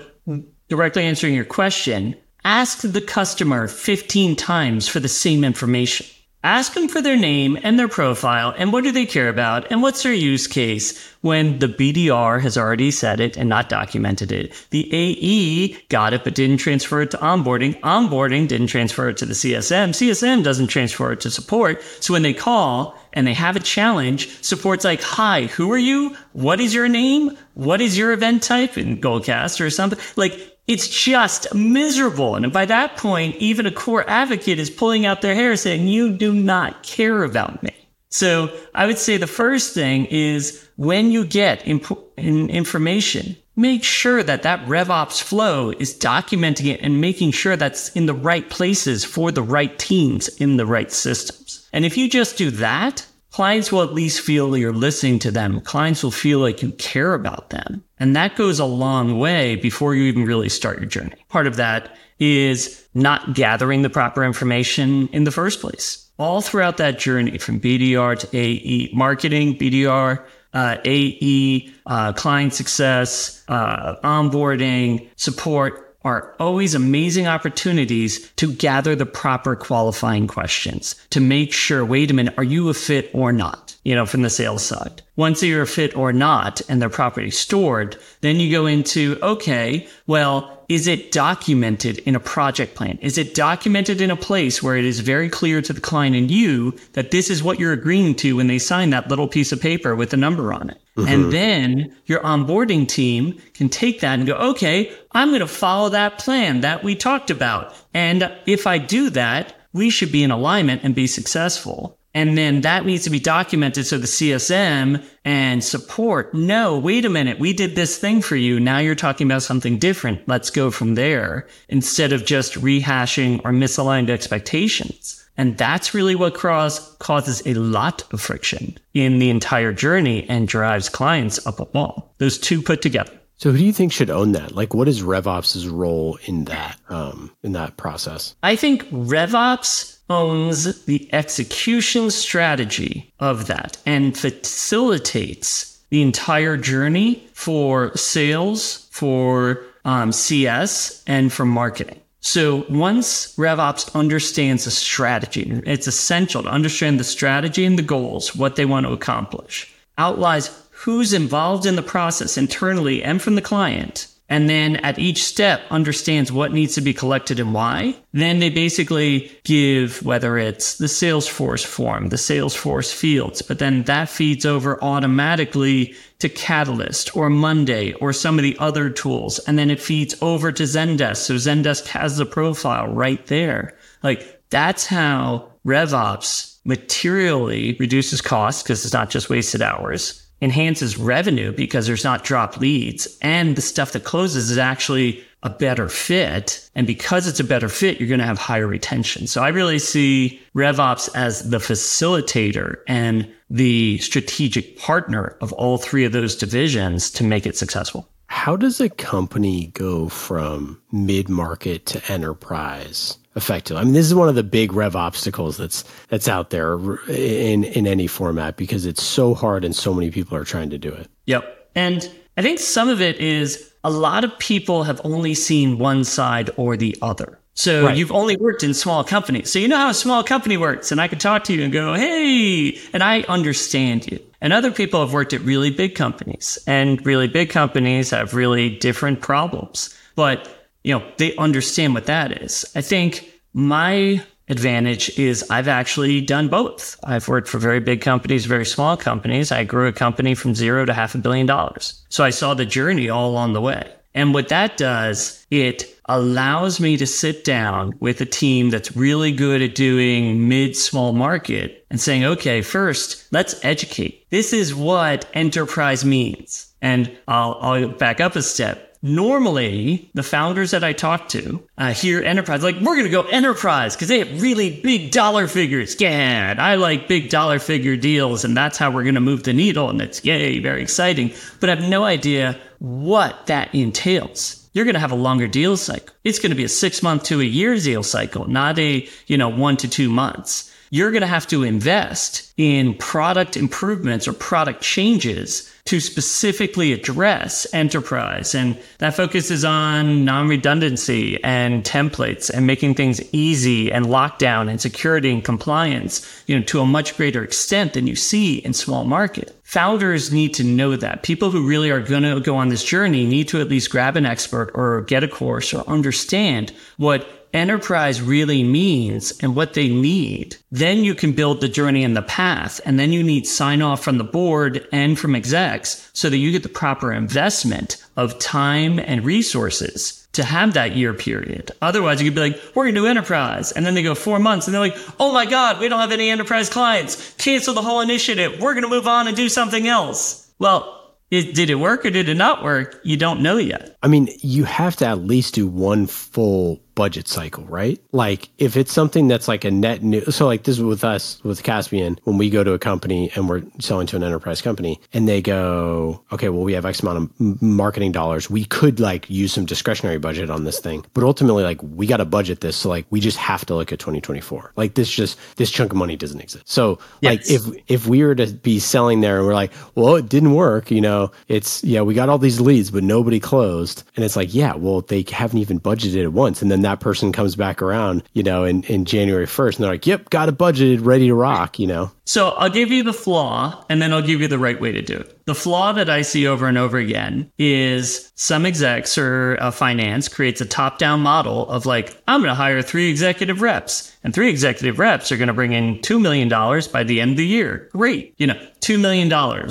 directly 0.69 1.03
answering 1.03 1.33
your 1.33 1.45
question, 1.45 2.15
ask 2.43 2.81
the 2.81 3.01
customer 3.01 3.67
15 3.67 4.35
times 4.35 4.87
for 4.87 4.99
the 4.99 5.07
same 5.07 5.43
information. 5.43 6.05
Ask 6.45 6.75
them 6.75 6.87
for 6.87 7.01
their 7.01 7.17
name 7.17 7.57
and 7.63 7.79
their 7.79 7.87
profile 7.87 8.53
and 8.55 8.71
what 8.71 8.83
do 8.83 8.91
they 8.91 9.07
care 9.07 9.29
about 9.29 9.71
and 9.71 9.81
what's 9.81 10.03
their 10.03 10.13
use 10.13 10.45
case 10.45 10.95
when 11.21 11.57
the 11.57 11.67
BDR 11.67 12.39
has 12.39 12.55
already 12.55 12.91
said 12.91 13.19
it 13.19 13.35
and 13.35 13.49
not 13.49 13.67
documented 13.67 14.31
it. 14.31 14.53
The 14.69 14.87
AE 14.93 15.75
got 15.89 16.13
it 16.13 16.23
but 16.23 16.35
didn't 16.35 16.57
transfer 16.57 17.01
it 17.01 17.09
to 17.11 17.17
onboarding. 17.17 17.79
Onboarding 17.79 18.47
didn't 18.47 18.67
transfer 18.67 19.09
it 19.09 19.17
to 19.17 19.25
the 19.25 19.33
CSM. 19.33 19.89
CSM 19.89 20.43
doesn't 20.43 20.67
transfer 20.67 21.11
it 21.13 21.21
to 21.21 21.31
support. 21.31 21.81
So 21.99 22.13
when 22.13 22.21
they 22.21 22.35
call 22.35 22.95
and 23.15 23.25
they 23.25 23.33
have 23.33 23.55
a 23.55 23.61
challenge, 23.61 24.29
support's 24.43 24.85
like, 24.85 25.01
hi, 25.01 25.45
who 25.45 25.71
are 25.71 25.77
you? 25.77 26.15
What 26.33 26.59
is 26.59 26.73
your 26.73 26.87
name? 26.87 27.35
What 27.53 27.81
is 27.81 27.97
your 27.97 28.11
event 28.11 28.43
type 28.43 28.77
in 28.77 29.01
Goldcast 29.01 29.59
or 29.61 29.69
something? 29.69 29.99
Like 30.15 30.57
it's 30.67 30.87
just 30.87 31.53
miserable. 31.53 32.35
And 32.35 32.51
by 32.51 32.65
that 32.65 32.97
point, 32.97 33.35
even 33.37 33.65
a 33.65 33.71
core 33.71 34.07
advocate 34.09 34.59
is 34.59 34.69
pulling 34.69 35.05
out 35.05 35.21
their 35.21 35.35
hair 35.35 35.55
saying, 35.55 35.87
you 35.87 36.17
do 36.17 36.33
not 36.33 36.83
care 36.83 37.23
about 37.23 37.63
me. 37.63 37.71
So 38.09 38.55
I 38.73 38.85
would 38.85 38.97
say 38.97 39.17
the 39.17 39.27
first 39.27 39.73
thing 39.73 40.05
is 40.05 40.67
when 40.77 41.11
you 41.11 41.25
get 41.25 41.67
imp- 41.67 42.17
information, 42.17 43.35
make 43.55 43.83
sure 43.83 44.23
that 44.23 44.43
that 44.43 44.65
RevOps 44.65 45.21
flow 45.21 45.71
is 45.71 45.97
documenting 45.97 46.73
it 46.73 46.81
and 46.81 47.01
making 47.01 47.31
sure 47.31 47.55
that's 47.55 47.89
in 47.89 48.05
the 48.05 48.13
right 48.13 48.49
places 48.49 49.03
for 49.03 49.31
the 49.31 49.43
right 49.43 49.77
teams 49.77 50.29
in 50.29 50.57
the 50.57 50.65
right 50.65 50.91
systems. 50.91 51.64
And 51.75 51.83
if 51.83 51.97
you 51.97 52.09
just 52.09 52.37
do 52.37 52.51
that, 52.51 53.05
clients 53.31 53.69
will 53.69 53.83
at 53.83 53.93
least 53.93 54.21
feel 54.21 54.55
you're 54.55 54.71
listening 54.71 55.19
to 55.19 55.29
them. 55.29 55.59
Clients 55.59 56.01
will 56.01 56.09
feel 56.09 56.39
like 56.39 56.61
you 56.61 56.71
care 56.71 57.13
about 57.13 57.49
them. 57.49 57.83
And 57.99 58.15
that 58.15 58.37
goes 58.37 58.59
a 58.59 58.65
long 58.65 59.19
way 59.19 59.57
before 59.57 59.93
you 59.93 60.03
even 60.03 60.23
really 60.23 60.47
start 60.47 60.79
your 60.79 60.87
journey. 60.87 61.17
Part 61.27 61.47
of 61.47 61.57
that 61.57 61.97
is 62.17 62.87
not 62.93 63.33
gathering 63.33 63.81
the 63.81 63.89
proper 63.89 64.23
information 64.23 65.09
in 65.09 65.25
the 65.25 65.31
first 65.31 65.59
place. 65.59 66.09
All 66.17 66.39
throughout 66.39 66.77
that 66.77 66.97
journey 66.97 67.37
from 67.39 67.59
BDR 67.59 68.17
to 68.19 68.29
AE, 68.37 68.91
marketing, 68.93 69.57
BDR, 69.57 70.25
uh, 70.53 70.77
AE, 70.85 71.73
uh, 71.87 72.13
client 72.13 72.53
success, 72.53 73.43
uh, 73.49 73.97
onboarding, 74.01 75.09
support, 75.17 75.84
are 76.05 76.35
always 76.39 76.75
amazing 76.75 77.25
opportunities 77.25 78.31
to 78.33 78.53
gather 78.53 78.95
the 78.95 79.05
proper 79.05 79.55
qualifying 79.55 80.27
questions 80.27 80.95
to 81.09 81.19
make 81.19 81.51
sure, 81.51 81.83
wait 81.83 82.11
a 82.11 82.13
minute, 82.13 82.35
are 82.37 82.43
you 82.43 82.69
a 82.69 82.73
fit 82.73 83.09
or 83.11 83.33
not? 83.33 83.64
You 83.85 83.95
know, 83.95 84.05
from 84.05 84.23
the 84.23 84.29
sales 84.31 84.65
side. 84.65 85.03
Once 85.15 85.41
you're 85.43 85.61
a 85.61 85.67
fit 85.67 85.95
or 85.95 86.11
not 86.11 86.59
and 86.67 86.81
they're 86.81 86.89
properly 86.89 87.29
stored, 87.29 87.95
then 88.21 88.39
you 88.39 88.51
go 88.51 88.65
into, 88.65 89.17
okay, 89.21 89.87
well, 90.07 90.65
is 90.67 90.87
it 90.87 91.11
documented 91.11 91.99
in 91.99 92.15
a 92.15 92.19
project 92.19 92.73
plan? 92.73 92.97
Is 93.01 93.19
it 93.19 93.35
documented 93.35 94.01
in 94.01 94.09
a 94.09 94.15
place 94.15 94.63
where 94.63 94.75
it 94.75 94.85
is 94.85 94.99
very 95.01 95.29
clear 95.29 95.61
to 95.61 95.71
the 95.71 95.81
client 95.81 96.15
and 96.15 96.31
you 96.31 96.75
that 96.93 97.11
this 97.11 97.29
is 97.29 97.43
what 97.43 97.59
you're 97.59 97.73
agreeing 97.73 98.15
to 98.15 98.37
when 98.37 98.47
they 98.47 98.57
sign 98.57 98.89
that 98.89 99.07
little 99.07 99.27
piece 99.27 99.51
of 99.51 99.61
paper 99.61 99.95
with 99.95 100.11
a 100.13 100.17
number 100.17 100.51
on 100.51 100.71
it? 100.71 100.81
Mm-hmm. 100.97 101.07
And 101.07 101.31
then 101.31 101.95
your 102.05 102.21
onboarding 102.21 102.87
team 102.87 103.39
can 103.53 103.69
take 103.69 103.99
that 103.99 104.17
and 104.17 104.27
go, 104.27 104.35
okay, 104.35 104.91
I'm 105.11 105.29
going 105.29 105.41
to 105.41 105.47
follow 105.47 105.89
that 105.89 106.17
plan 106.17 106.61
that 106.61 106.83
we 106.83 106.95
talked 106.95 107.29
about. 107.29 107.75
And 107.93 108.31
if 108.47 108.65
I 108.65 108.79
do 108.79 109.11
that, 109.11 109.53
we 109.73 109.91
should 109.91 110.11
be 110.11 110.23
in 110.23 110.31
alignment 110.31 110.83
and 110.83 110.95
be 110.95 111.05
successful. 111.05 111.99
And 112.15 112.37
then 112.37 112.61
that 112.61 112.85
needs 112.85 113.03
to 113.03 113.09
be 113.09 113.19
documented 113.19 113.85
so 113.85 113.97
the 113.97 114.07
CSM 114.07 115.03
and 115.25 115.61
support, 115.61 116.33
no, 116.33 116.79
wait 116.79 117.03
a 117.03 117.09
minute, 117.09 117.39
we 117.39 117.51
did 117.51 117.75
this 117.75 117.97
thing 117.97 118.21
for 118.21 118.37
you. 118.37 118.57
Now 118.57 118.77
you're 118.77 118.95
talking 118.95 119.27
about 119.27 119.43
something 119.43 119.77
different. 119.77 120.25
Let's 120.25 120.49
go 120.49 120.71
from 120.71 120.95
there 120.95 121.45
instead 121.67 122.13
of 122.13 122.25
just 122.25 122.53
rehashing 122.53 123.41
or 123.43 123.51
misaligned 123.51 124.09
expectations. 124.09 125.27
And 125.35 125.57
that's 125.57 125.93
really 125.93 126.15
what 126.15 126.33
cross 126.33 126.95
causes 126.99 127.45
a 127.45 127.53
lot 127.55 128.05
of 128.13 128.21
friction 128.21 128.77
in 128.93 129.19
the 129.19 129.29
entire 129.29 129.73
journey 129.73 130.25
and 130.29 130.47
drives 130.47 130.87
clients 130.87 131.45
up 131.45 131.59
a 131.59 131.65
wall. 131.65 132.13
Those 132.19 132.37
two 132.37 132.61
put 132.61 132.81
together. 132.81 133.11
So 133.37 133.51
who 133.51 133.57
do 133.57 133.65
you 133.65 133.73
think 133.73 133.91
should 133.91 134.09
own 134.09 134.31
that? 134.31 134.55
Like 134.55 134.73
what 134.73 134.87
is 134.87 135.01
RevOps' 135.01 135.69
role 135.69 136.17
in 136.25 136.45
that 136.45 136.79
um, 136.89 137.31
in 137.43 137.51
that 137.53 137.77
process? 137.77 138.35
I 138.43 138.55
think 138.55 138.89
RevOps 138.89 139.97
owns 140.09 140.85
the 140.85 141.11
execution 141.13 142.11
strategy 142.11 143.13
of 143.19 143.47
that 143.47 143.77
and 143.85 144.17
facilitates 144.17 145.79
the 145.89 146.01
entire 146.01 146.57
journey 146.57 147.27
for 147.33 147.95
sales, 147.95 148.87
for 148.91 149.63
um, 149.83 150.11
CS, 150.11 151.03
and 151.07 151.31
for 151.31 151.45
marketing. 151.45 151.99
So 152.21 152.65
once 152.69 153.35
RevOps 153.35 153.93
understands 153.93 154.65
the 154.65 154.71
strategy, 154.71 155.61
it's 155.65 155.85
essential 155.85 156.41
to 156.43 156.49
understand 156.49 156.99
the 156.99 157.03
strategy 157.03 157.65
and 157.65 157.77
the 157.77 157.83
goals, 157.83 158.35
what 158.35 158.55
they 158.55 158.65
want 158.65 158.87
to 158.87 158.93
accomplish, 158.93 159.71
outlines 159.99 160.49
who's 160.85 161.13
involved 161.13 161.65
in 161.65 161.75
the 161.75 161.81
process 161.81 162.37
internally 162.37 163.03
and 163.03 163.19
from 163.19 163.33
the 163.33 163.41
client, 163.41 164.05
and 164.29 164.47
then 164.47 164.75
at 164.77 164.99
each 164.99 165.23
step 165.23 165.61
understands 165.71 166.31
what 166.31 166.53
needs 166.53 166.75
to 166.75 166.81
be 166.81 166.93
collected 166.93 167.39
and 167.39 167.55
why, 167.55 167.95
then 168.13 168.37
they 168.37 168.51
basically 168.51 169.31
give 169.43 170.03
whether 170.05 170.37
it's 170.37 170.77
the 170.77 170.85
Salesforce 170.85 171.65
form, 171.65 172.09
the 172.09 172.17
Salesforce 172.17 172.93
fields, 172.93 173.41
but 173.41 173.57
then 173.57 173.81
that 173.85 174.09
feeds 174.09 174.45
over 174.45 174.83
automatically 174.83 175.95
to 176.19 176.29
Catalyst 176.29 177.17
or 177.17 177.31
Monday 177.31 177.93
or 177.93 178.13
some 178.13 178.37
of 178.37 178.43
the 178.43 178.55
other 178.59 178.91
tools. 178.91 179.39
And 179.39 179.57
then 179.57 179.71
it 179.71 179.81
feeds 179.81 180.13
over 180.21 180.51
to 180.51 180.63
Zendesk. 180.63 181.17
So 181.17 181.33
Zendesk 181.33 181.87
has 181.87 182.17
the 182.17 182.27
profile 182.27 182.87
right 182.93 183.25
there. 183.25 183.75
Like 184.03 184.43
that's 184.51 184.85
how 184.85 185.51
RevOps 185.65 186.59
materially 186.63 187.75
reduces 187.79 188.21
costs 188.21 188.61
because 188.61 188.85
it's 188.85 188.93
not 188.93 189.09
just 189.09 189.31
wasted 189.31 189.63
hours 189.63 190.24
enhances 190.45 190.95
revenue 190.97 191.51
because 191.51 191.87
there's 191.87 192.03
not 192.03 192.23
drop 192.23 192.57
leads 192.57 193.17
and 193.21 193.55
the 193.55 193.61
stuff 193.61 193.91
that 193.93 194.03
closes 194.03 194.51
is 194.51 194.59
actually 194.59 195.21
a 195.41 195.49
better 195.49 195.89
fit. 195.89 196.69
And 196.75 196.85
because 196.85 197.27
it's 197.27 197.39
a 197.39 197.43
better 197.43 197.67
fit, 197.67 197.99
you're 197.99 198.07
going 198.07 198.19
to 198.19 198.25
have 198.25 198.37
higher 198.37 198.67
retention. 198.67 199.25
So 199.25 199.43
I 199.43 199.49
really 199.49 199.79
see 199.79 200.39
RevOps 200.55 201.09
as 201.15 201.49
the 201.49 201.57
facilitator 201.57 202.77
and 202.87 203.27
the 203.49 203.97
strategic 203.97 204.77
partner 204.77 205.35
of 205.41 205.51
all 205.53 205.77
three 205.77 206.05
of 206.05 206.11
those 206.11 206.35
divisions 206.35 207.09
to 207.11 207.23
make 207.23 207.47
it 207.47 207.57
successful. 207.57 208.07
How 208.27 208.55
does 208.55 208.79
a 208.79 208.89
company 208.89 209.67
go 209.73 210.09
from 210.09 210.79
mid 210.91 211.27
market 211.27 211.87
to 211.87 212.11
enterprise 212.11 213.17
effectively? 213.35 213.81
I 213.81 213.85
mean, 213.85 213.93
this 213.93 214.05
is 214.05 214.15
one 214.15 214.29
of 214.29 214.35
the 214.35 214.43
big 214.43 214.73
rev 214.73 214.95
obstacles 214.95 215.57
that's 215.57 215.83
that's 216.09 216.27
out 216.27 216.49
there 216.49 216.77
in 217.07 217.63
in 217.63 217.87
any 217.87 218.07
format 218.07 218.57
because 218.57 218.85
it's 218.85 219.03
so 219.03 219.33
hard 219.33 219.63
and 219.63 219.75
so 219.75 219.93
many 219.93 220.11
people 220.11 220.37
are 220.37 220.45
trying 220.45 220.69
to 220.69 220.77
do 220.77 220.91
it. 220.91 221.09
Yep. 221.25 221.69
And 221.75 222.09
I 222.37 222.41
think 222.41 222.59
some 222.59 222.89
of 222.89 223.01
it 223.01 223.17
is 223.17 223.71
a 223.83 223.89
lot 223.89 224.23
of 224.23 224.37
people 224.39 224.83
have 224.83 224.99
only 225.03 225.33
seen 225.33 225.77
one 225.77 226.03
side 226.03 226.49
or 226.57 226.75
the 226.75 226.97
other. 227.01 227.39
So 227.55 227.85
right. 227.85 227.97
you've 227.97 228.11
only 228.11 228.35
worked 228.35 228.63
in 228.63 228.73
small 228.73 229.03
companies. 229.03 229.49
So 229.49 229.59
you 229.59 229.69
know 229.69 229.77
how 229.77 229.89
a 229.89 229.93
small 229.93 230.23
company 230.23 230.57
works. 230.57 230.91
And 230.91 230.99
I 230.99 231.07
can 231.07 231.19
talk 231.19 231.45
to 231.45 231.53
you 231.53 231.63
and 231.63 231.71
go, 231.71 231.93
hey, 231.93 232.77
and 232.91 233.01
I 233.01 233.21
understand 233.29 234.11
you. 234.11 234.19
And 234.41 234.51
other 234.51 234.71
people 234.71 234.99
have 234.99 235.13
worked 235.13 235.31
at 235.31 235.39
really 235.41 235.71
big 235.71 235.95
companies 235.95 236.59
and 236.67 237.03
really 237.05 237.29
big 237.29 237.49
companies 237.49 238.09
have 238.09 238.33
really 238.33 238.77
different 238.77 239.21
problems. 239.21 239.97
But, 240.15 240.49
you 240.85 240.93
know, 240.93 241.03
they 241.17 241.35
understand 241.37 241.95
what 241.95 242.05
that 242.05 242.43
is. 242.43 242.63
I 242.75 242.81
think 242.81 243.27
my 243.53 244.23
advantage 244.47 245.17
is 245.17 245.43
I've 245.49 245.67
actually 245.67 246.21
done 246.21 246.47
both. 246.47 246.99
I've 247.03 247.27
worked 247.27 247.47
for 247.47 247.57
very 247.57 247.79
big 247.79 248.01
companies, 248.01 248.45
very 248.45 248.67
small 248.67 248.95
companies. 248.95 249.51
I 249.51 249.63
grew 249.63 249.87
a 249.87 249.91
company 249.91 250.35
from 250.35 250.53
zero 250.53 250.85
to 250.85 250.93
half 250.93 251.15
a 251.15 251.17
billion 251.17 251.47
dollars. 251.47 252.05
So 252.09 252.23
I 252.23 252.29
saw 252.29 252.53
the 252.53 252.67
journey 252.67 253.09
all 253.09 253.31
along 253.31 253.53
the 253.53 253.61
way. 253.61 253.91
And 254.13 254.31
what 254.31 254.49
that 254.49 254.77
does, 254.77 255.45
it 255.49 255.91
allows 256.05 256.79
me 256.79 256.97
to 256.97 257.07
sit 257.07 257.43
down 257.43 257.93
with 257.99 258.21
a 258.21 258.25
team 258.25 258.69
that's 258.69 258.95
really 258.95 259.31
good 259.31 259.63
at 259.63 259.73
doing 259.73 260.47
mid 260.47 260.77
small 260.77 261.13
market 261.13 261.83
and 261.89 261.99
saying, 261.99 262.23
okay, 262.23 262.61
first, 262.61 263.27
let's 263.33 263.59
educate. 263.65 264.29
This 264.29 264.53
is 264.53 264.75
what 264.75 265.27
enterprise 265.33 266.05
means. 266.05 266.71
And 266.79 267.11
I'll, 267.27 267.57
I'll 267.59 267.87
back 267.89 268.21
up 268.21 268.35
a 268.35 268.43
step 268.43 268.84
normally 269.05 270.09
the 270.15 270.23
founders 270.23 270.71
that 270.71 270.83
I 270.83 270.91
talk 270.91 271.29
to 271.29 271.63
uh, 271.77 271.93
hear 271.93 272.23
enterprise 272.23 272.63
like 272.63 272.75
we're 272.81 272.97
gonna 272.97 273.09
go 273.09 273.21
enterprise 273.27 273.95
because 273.95 274.07
they 274.07 274.19
have 274.19 274.41
really 274.41 274.81
big 274.81 275.11
dollar 275.11 275.47
figures. 275.47 275.95
Yeah, 276.01 276.55
I 276.57 276.75
like 276.75 277.07
big 277.07 277.29
dollar 277.29 277.59
figure 277.59 277.95
deals, 277.95 278.43
and 278.43 278.57
that's 278.57 278.77
how 278.77 278.91
we're 278.91 279.03
gonna 279.03 279.21
move 279.21 279.43
the 279.43 279.53
needle, 279.53 279.89
and 279.89 280.01
it's 280.01 280.25
yay, 280.25 280.59
very 280.59 280.81
exciting. 280.81 281.31
But 281.59 281.69
I 281.69 281.75
have 281.75 281.89
no 281.89 282.03
idea 282.03 282.59
what 282.79 283.45
that 283.45 283.73
entails. 283.73 284.67
You're 284.73 284.83
going 284.83 284.95
to 284.95 284.99
have 284.99 285.13
a 285.13 285.15
longer 285.15 285.47
deal 285.47 285.77
cycle. 285.77 286.13
It's 286.25 286.37
going 286.37 286.49
to 286.49 286.55
be 286.55 286.65
a 286.65 286.69
six 286.69 287.01
month 287.01 287.23
to 287.25 287.39
a 287.39 287.45
year 287.45 287.79
deal 287.79 288.03
cycle, 288.03 288.45
not 288.45 288.77
a, 288.77 289.07
you 289.25 289.37
know, 289.37 289.47
one 289.47 289.77
to 289.77 289.87
two 289.87 290.09
months 290.09 290.69
you're 290.91 291.11
going 291.11 291.21
to 291.21 291.27
have 291.27 291.47
to 291.47 291.63
invest 291.63 292.53
in 292.57 292.93
product 292.93 293.57
improvements 293.57 294.27
or 294.27 294.33
product 294.33 294.81
changes 294.81 295.74
to 295.85 295.99
specifically 295.99 296.93
address 296.93 297.67
enterprise. 297.71 298.55
And 298.55 298.75
that 298.97 299.15
focuses 299.15 299.63
on 299.63 300.25
non 300.25 300.47
redundancy 300.47 301.41
and 301.43 301.83
templates 301.83 302.49
and 302.49 302.65
making 302.65 302.95
things 302.95 303.21
easy 303.31 303.91
and 303.91 304.07
lockdown 304.07 304.67
and 304.67 304.81
security 304.81 305.31
and 305.31 305.43
compliance, 305.43 306.43
you 306.47 306.57
know, 306.57 306.65
to 306.65 306.79
a 306.79 306.87
much 306.87 307.15
greater 307.15 307.43
extent 307.43 307.93
than 307.93 308.07
you 308.07 308.15
see 308.15 308.57
in 308.57 308.73
small 308.73 309.05
market. 309.05 309.55
Founders 309.63 310.31
need 310.33 310.55
to 310.55 310.63
know 310.63 310.95
that. 310.95 311.21
People 311.21 311.51
who 311.51 311.67
really 311.67 311.91
are 311.91 311.99
going 311.99 312.23
to 312.23 312.39
go 312.39 312.55
on 312.55 312.69
this 312.69 312.83
journey 312.83 313.25
need 313.25 313.47
to 313.49 313.61
at 313.61 313.69
least 313.69 313.91
grab 313.91 314.17
an 314.17 314.25
expert 314.25 314.71
or 314.73 315.01
get 315.01 315.23
a 315.23 315.27
course 315.27 315.71
or 315.71 315.87
understand 315.87 316.73
what 316.97 317.44
enterprise 317.55 318.21
really 318.21 318.63
means 318.63 319.31
and 319.39 319.55
what 319.55 319.73
they 319.73 319.87
need, 319.87 320.57
then 320.71 321.03
you 321.03 321.15
can 321.15 321.31
build 321.31 321.61
the 321.61 321.69
journey 321.69 322.03
and 322.03 322.15
the 322.15 322.21
path. 322.21 322.81
And 322.85 322.99
then 322.99 323.13
you 323.13 323.23
need 323.23 323.47
sign 323.47 323.81
off 323.81 324.03
from 324.03 324.17
the 324.17 324.23
board 324.23 324.87
and 324.91 325.17
from 325.17 325.35
execs 325.35 326.11
so 326.13 326.29
that 326.29 326.37
you 326.37 326.51
get 326.51 326.63
the 326.63 326.69
proper 326.69 327.11
investment 327.13 328.05
of 328.17 328.37
time 328.39 328.99
and 328.99 329.23
resources 329.23 330.27
to 330.33 330.43
have 330.43 330.73
that 330.73 330.97
year 330.97 331.13
period. 331.13 331.71
Otherwise, 331.81 332.21
you 332.21 332.29
could 332.29 332.35
be 332.35 332.41
like, 332.41 332.61
we're 332.75 332.83
going 332.83 332.95
to 332.95 333.01
do 333.01 333.07
enterprise. 333.07 333.71
And 333.71 333.85
then 333.85 333.93
they 333.93 334.03
go 334.03 334.15
four 334.15 334.37
months 334.37 334.67
and 334.67 334.73
they're 334.73 334.81
like, 334.81 334.97
oh 335.17 335.31
my 335.31 335.45
God, 335.45 335.79
we 335.79 335.87
don't 335.87 336.01
have 336.01 336.11
any 336.11 336.29
enterprise 336.29 336.69
clients. 336.69 337.33
Cancel 337.35 337.73
the 337.73 337.81
whole 337.81 338.01
initiative. 338.01 338.59
We're 338.59 338.73
going 338.73 338.83
to 338.83 338.89
move 338.89 339.07
on 339.07 339.27
and 339.27 339.35
do 339.35 339.47
something 339.47 339.87
else. 339.87 340.51
Well, 340.59 340.91
it, 341.31 341.55
did 341.55 341.69
it 341.69 341.75
work 341.75 342.05
or 342.05 342.09
did 342.09 342.29
it 342.29 342.35
not 342.35 342.63
work? 342.63 342.99
You 343.03 343.17
don't 343.17 343.41
know 343.41 343.57
yet. 343.57 343.97
I 344.03 344.07
mean, 344.07 344.27
you 344.41 344.65
have 344.65 344.97
to 344.97 345.05
at 345.05 345.19
least 345.19 345.55
do 345.55 345.67
one 345.67 346.05
full 346.05 346.81
budget 346.95 347.27
cycle, 347.27 347.65
right? 347.65 348.01
Like 348.11 348.49
if 348.57 348.77
it's 348.77 348.91
something 348.91 349.27
that's 349.27 349.47
like 349.47 349.65
a 349.65 349.71
net 349.71 350.01
new, 350.01 350.21
so 350.31 350.45
like 350.45 350.63
this 350.63 350.77
is 350.77 350.83
with 350.83 351.03
us 351.03 351.43
with 351.43 351.61
Caspian, 351.63 352.17
when 352.23 352.37
we 352.37 352.49
go 352.49 352.63
to 352.63 352.73
a 352.73 352.79
company 352.79 353.31
and 353.35 353.47
we're 353.47 353.63
selling 353.79 354.07
to 354.07 354.15
an 354.15 354.23
enterprise 354.23 354.61
company 354.61 354.99
and 355.13 355.27
they 355.27 355.41
go, 355.41 356.23
okay, 356.31 356.49
well, 356.49 356.63
we 356.63 356.73
have 356.73 356.85
X 356.85 357.01
amount 357.01 357.29
of 357.39 357.61
marketing 357.61 358.11
dollars. 358.11 358.49
We 358.49 358.65
could 358.65 358.99
like 358.99 359.29
use 359.29 359.53
some 359.53 359.65
discretionary 359.65 360.17
budget 360.17 360.49
on 360.49 360.63
this 360.63 360.79
thing, 360.79 361.05
but 361.13 361.23
ultimately 361.23 361.63
like 361.63 361.81
we 361.83 362.07
got 362.07 362.17
to 362.17 362.25
budget 362.25 362.61
this. 362.61 362.77
So 362.77 362.89
like 362.89 363.05
we 363.09 363.19
just 363.19 363.37
have 363.37 363.65
to 363.65 363.75
look 363.75 363.91
at 363.91 363.99
2024. 363.99 364.73
Like 364.77 364.95
this 364.95 365.11
just, 365.11 365.37
this 365.57 365.69
chunk 365.69 365.91
of 365.91 365.97
money 365.97 366.15
doesn't 366.15 366.39
exist. 366.39 366.67
So 366.67 366.97
yes. 367.21 367.29
like 367.29 367.49
if, 367.49 367.83
if 367.87 368.07
we 368.07 368.23
were 368.23 368.35
to 368.35 368.47
be 368.47 368.79
selling 368.79 369.19
there 369.21 369.37
and 369.37 369.45
we're 369.45 369.53
like, 369.53 369.73
well, 369.95 370.15
it 370.15 370.29
didn't 370.29 370.53
work, 370.53 370.89
you 370.91 371.01
know, 371.01 371.31
it's, 371.49 371.83
yeah, 371.83 372.01
we 372.01 372.13
got 372.13 372.29
all 372.29 372.37
these 372.37 372.61
leads, 372.61 372.89
but 372.89 373.03
nobody 373.03 373.39
closed. 373.39 374.03
And 374.15 374.23
it's 374.23 374.35
like, 374.35 374.53
yeah, 374.53 374.75
well, 374.75 375.01
they 375.01 375.25
haven't 375.29 375.59
even 375.59 375.79
budgeted 375.79 376.15
it 376.15 376.33
once. 376.33 376.61
And 376.61 376.71
then 376.71 376.84
that 376.85 376.99
person 376.99 377.31
comes 377.31 377.55
back 377.55 377.81
around, 377.81 378.23
you 378.33 378.43
know, 378.43 378.63
in, 378.63 378.83
in 378.83 379.05
January 379.05 379.45
1st 379.45 379.75
and 379.75 379.83
they're 379.83 379.91
like, 379.91 380.07
yep, 380.07 380.29
got 380.29 380.49
it 380.49 380.57
budgeted, 380.57 381.05
ready 381.05 381.27
to 381.27 381.35
rock, 381.35 381.79
you 381.79 381.87
know? 381.87 382.11
So 382.25 382.49
I'll 382.49 382.69
give 382.69 382.91
you 382.91 383.03
the 383.03 383.13
flaw 383.13 383.83
and 383.89 384.01
then 384.01 384.11
I'll 384.11 384.21
give 384.21 384.41
you 384.41 384.47
the 384.47 384.57
right 384.57 384.79
way 384.79 384.91
to 384.91 385.01
do 385.01 385.17
it. 385.17 385.45
The 385.45 385.53
flaw 385.53 385.91
that 385.91 386.09
I 386.09 386.23
see 386.23 386.47
over 386.47 386.67
and 386.67 386.77
over 386.77 386.97
again 386.97 387.51
is 387.59 388.31
some 388.33 388.65
execs 388.65 389.15
or 389.17 389.57
uh, 389.61 389.69
finance 389.69 390.27
creates 390.27 390.59
a 390.59 390.65
top 390.65 390.97
down 390.97 391.19
model 391.19 391.69
of 391.69 391.85
like, 391.85 392.19
I'm 392.27 392.41
going 392.41 392.49
to 392.49 392.55
hire 392.55 392.81
three 392.81 393.09
executive 393.09 393.61
reps 393.61 394.15
and 394.23 394.33
three 394.33 394.49
executive 394.49 394.97
reps 394.97 395.31
are 395.31 395.37
going 395.37 395.49
to 395.49 395.53
bring 395.53 395.73
in 395.73 395.99
$2 395.99 396.19
million 396.19 396.49
by 396.91 397.03
the 397.03 397.21
end 397.21 397.31
of 397.31 397.37
the 397.37 397.45
year. 397.45 397.89
Great. 397.91 398.33
You 398.37 398.47
know, 398.47 398.67
$2 398.81 398.99
million. 398.99 399.29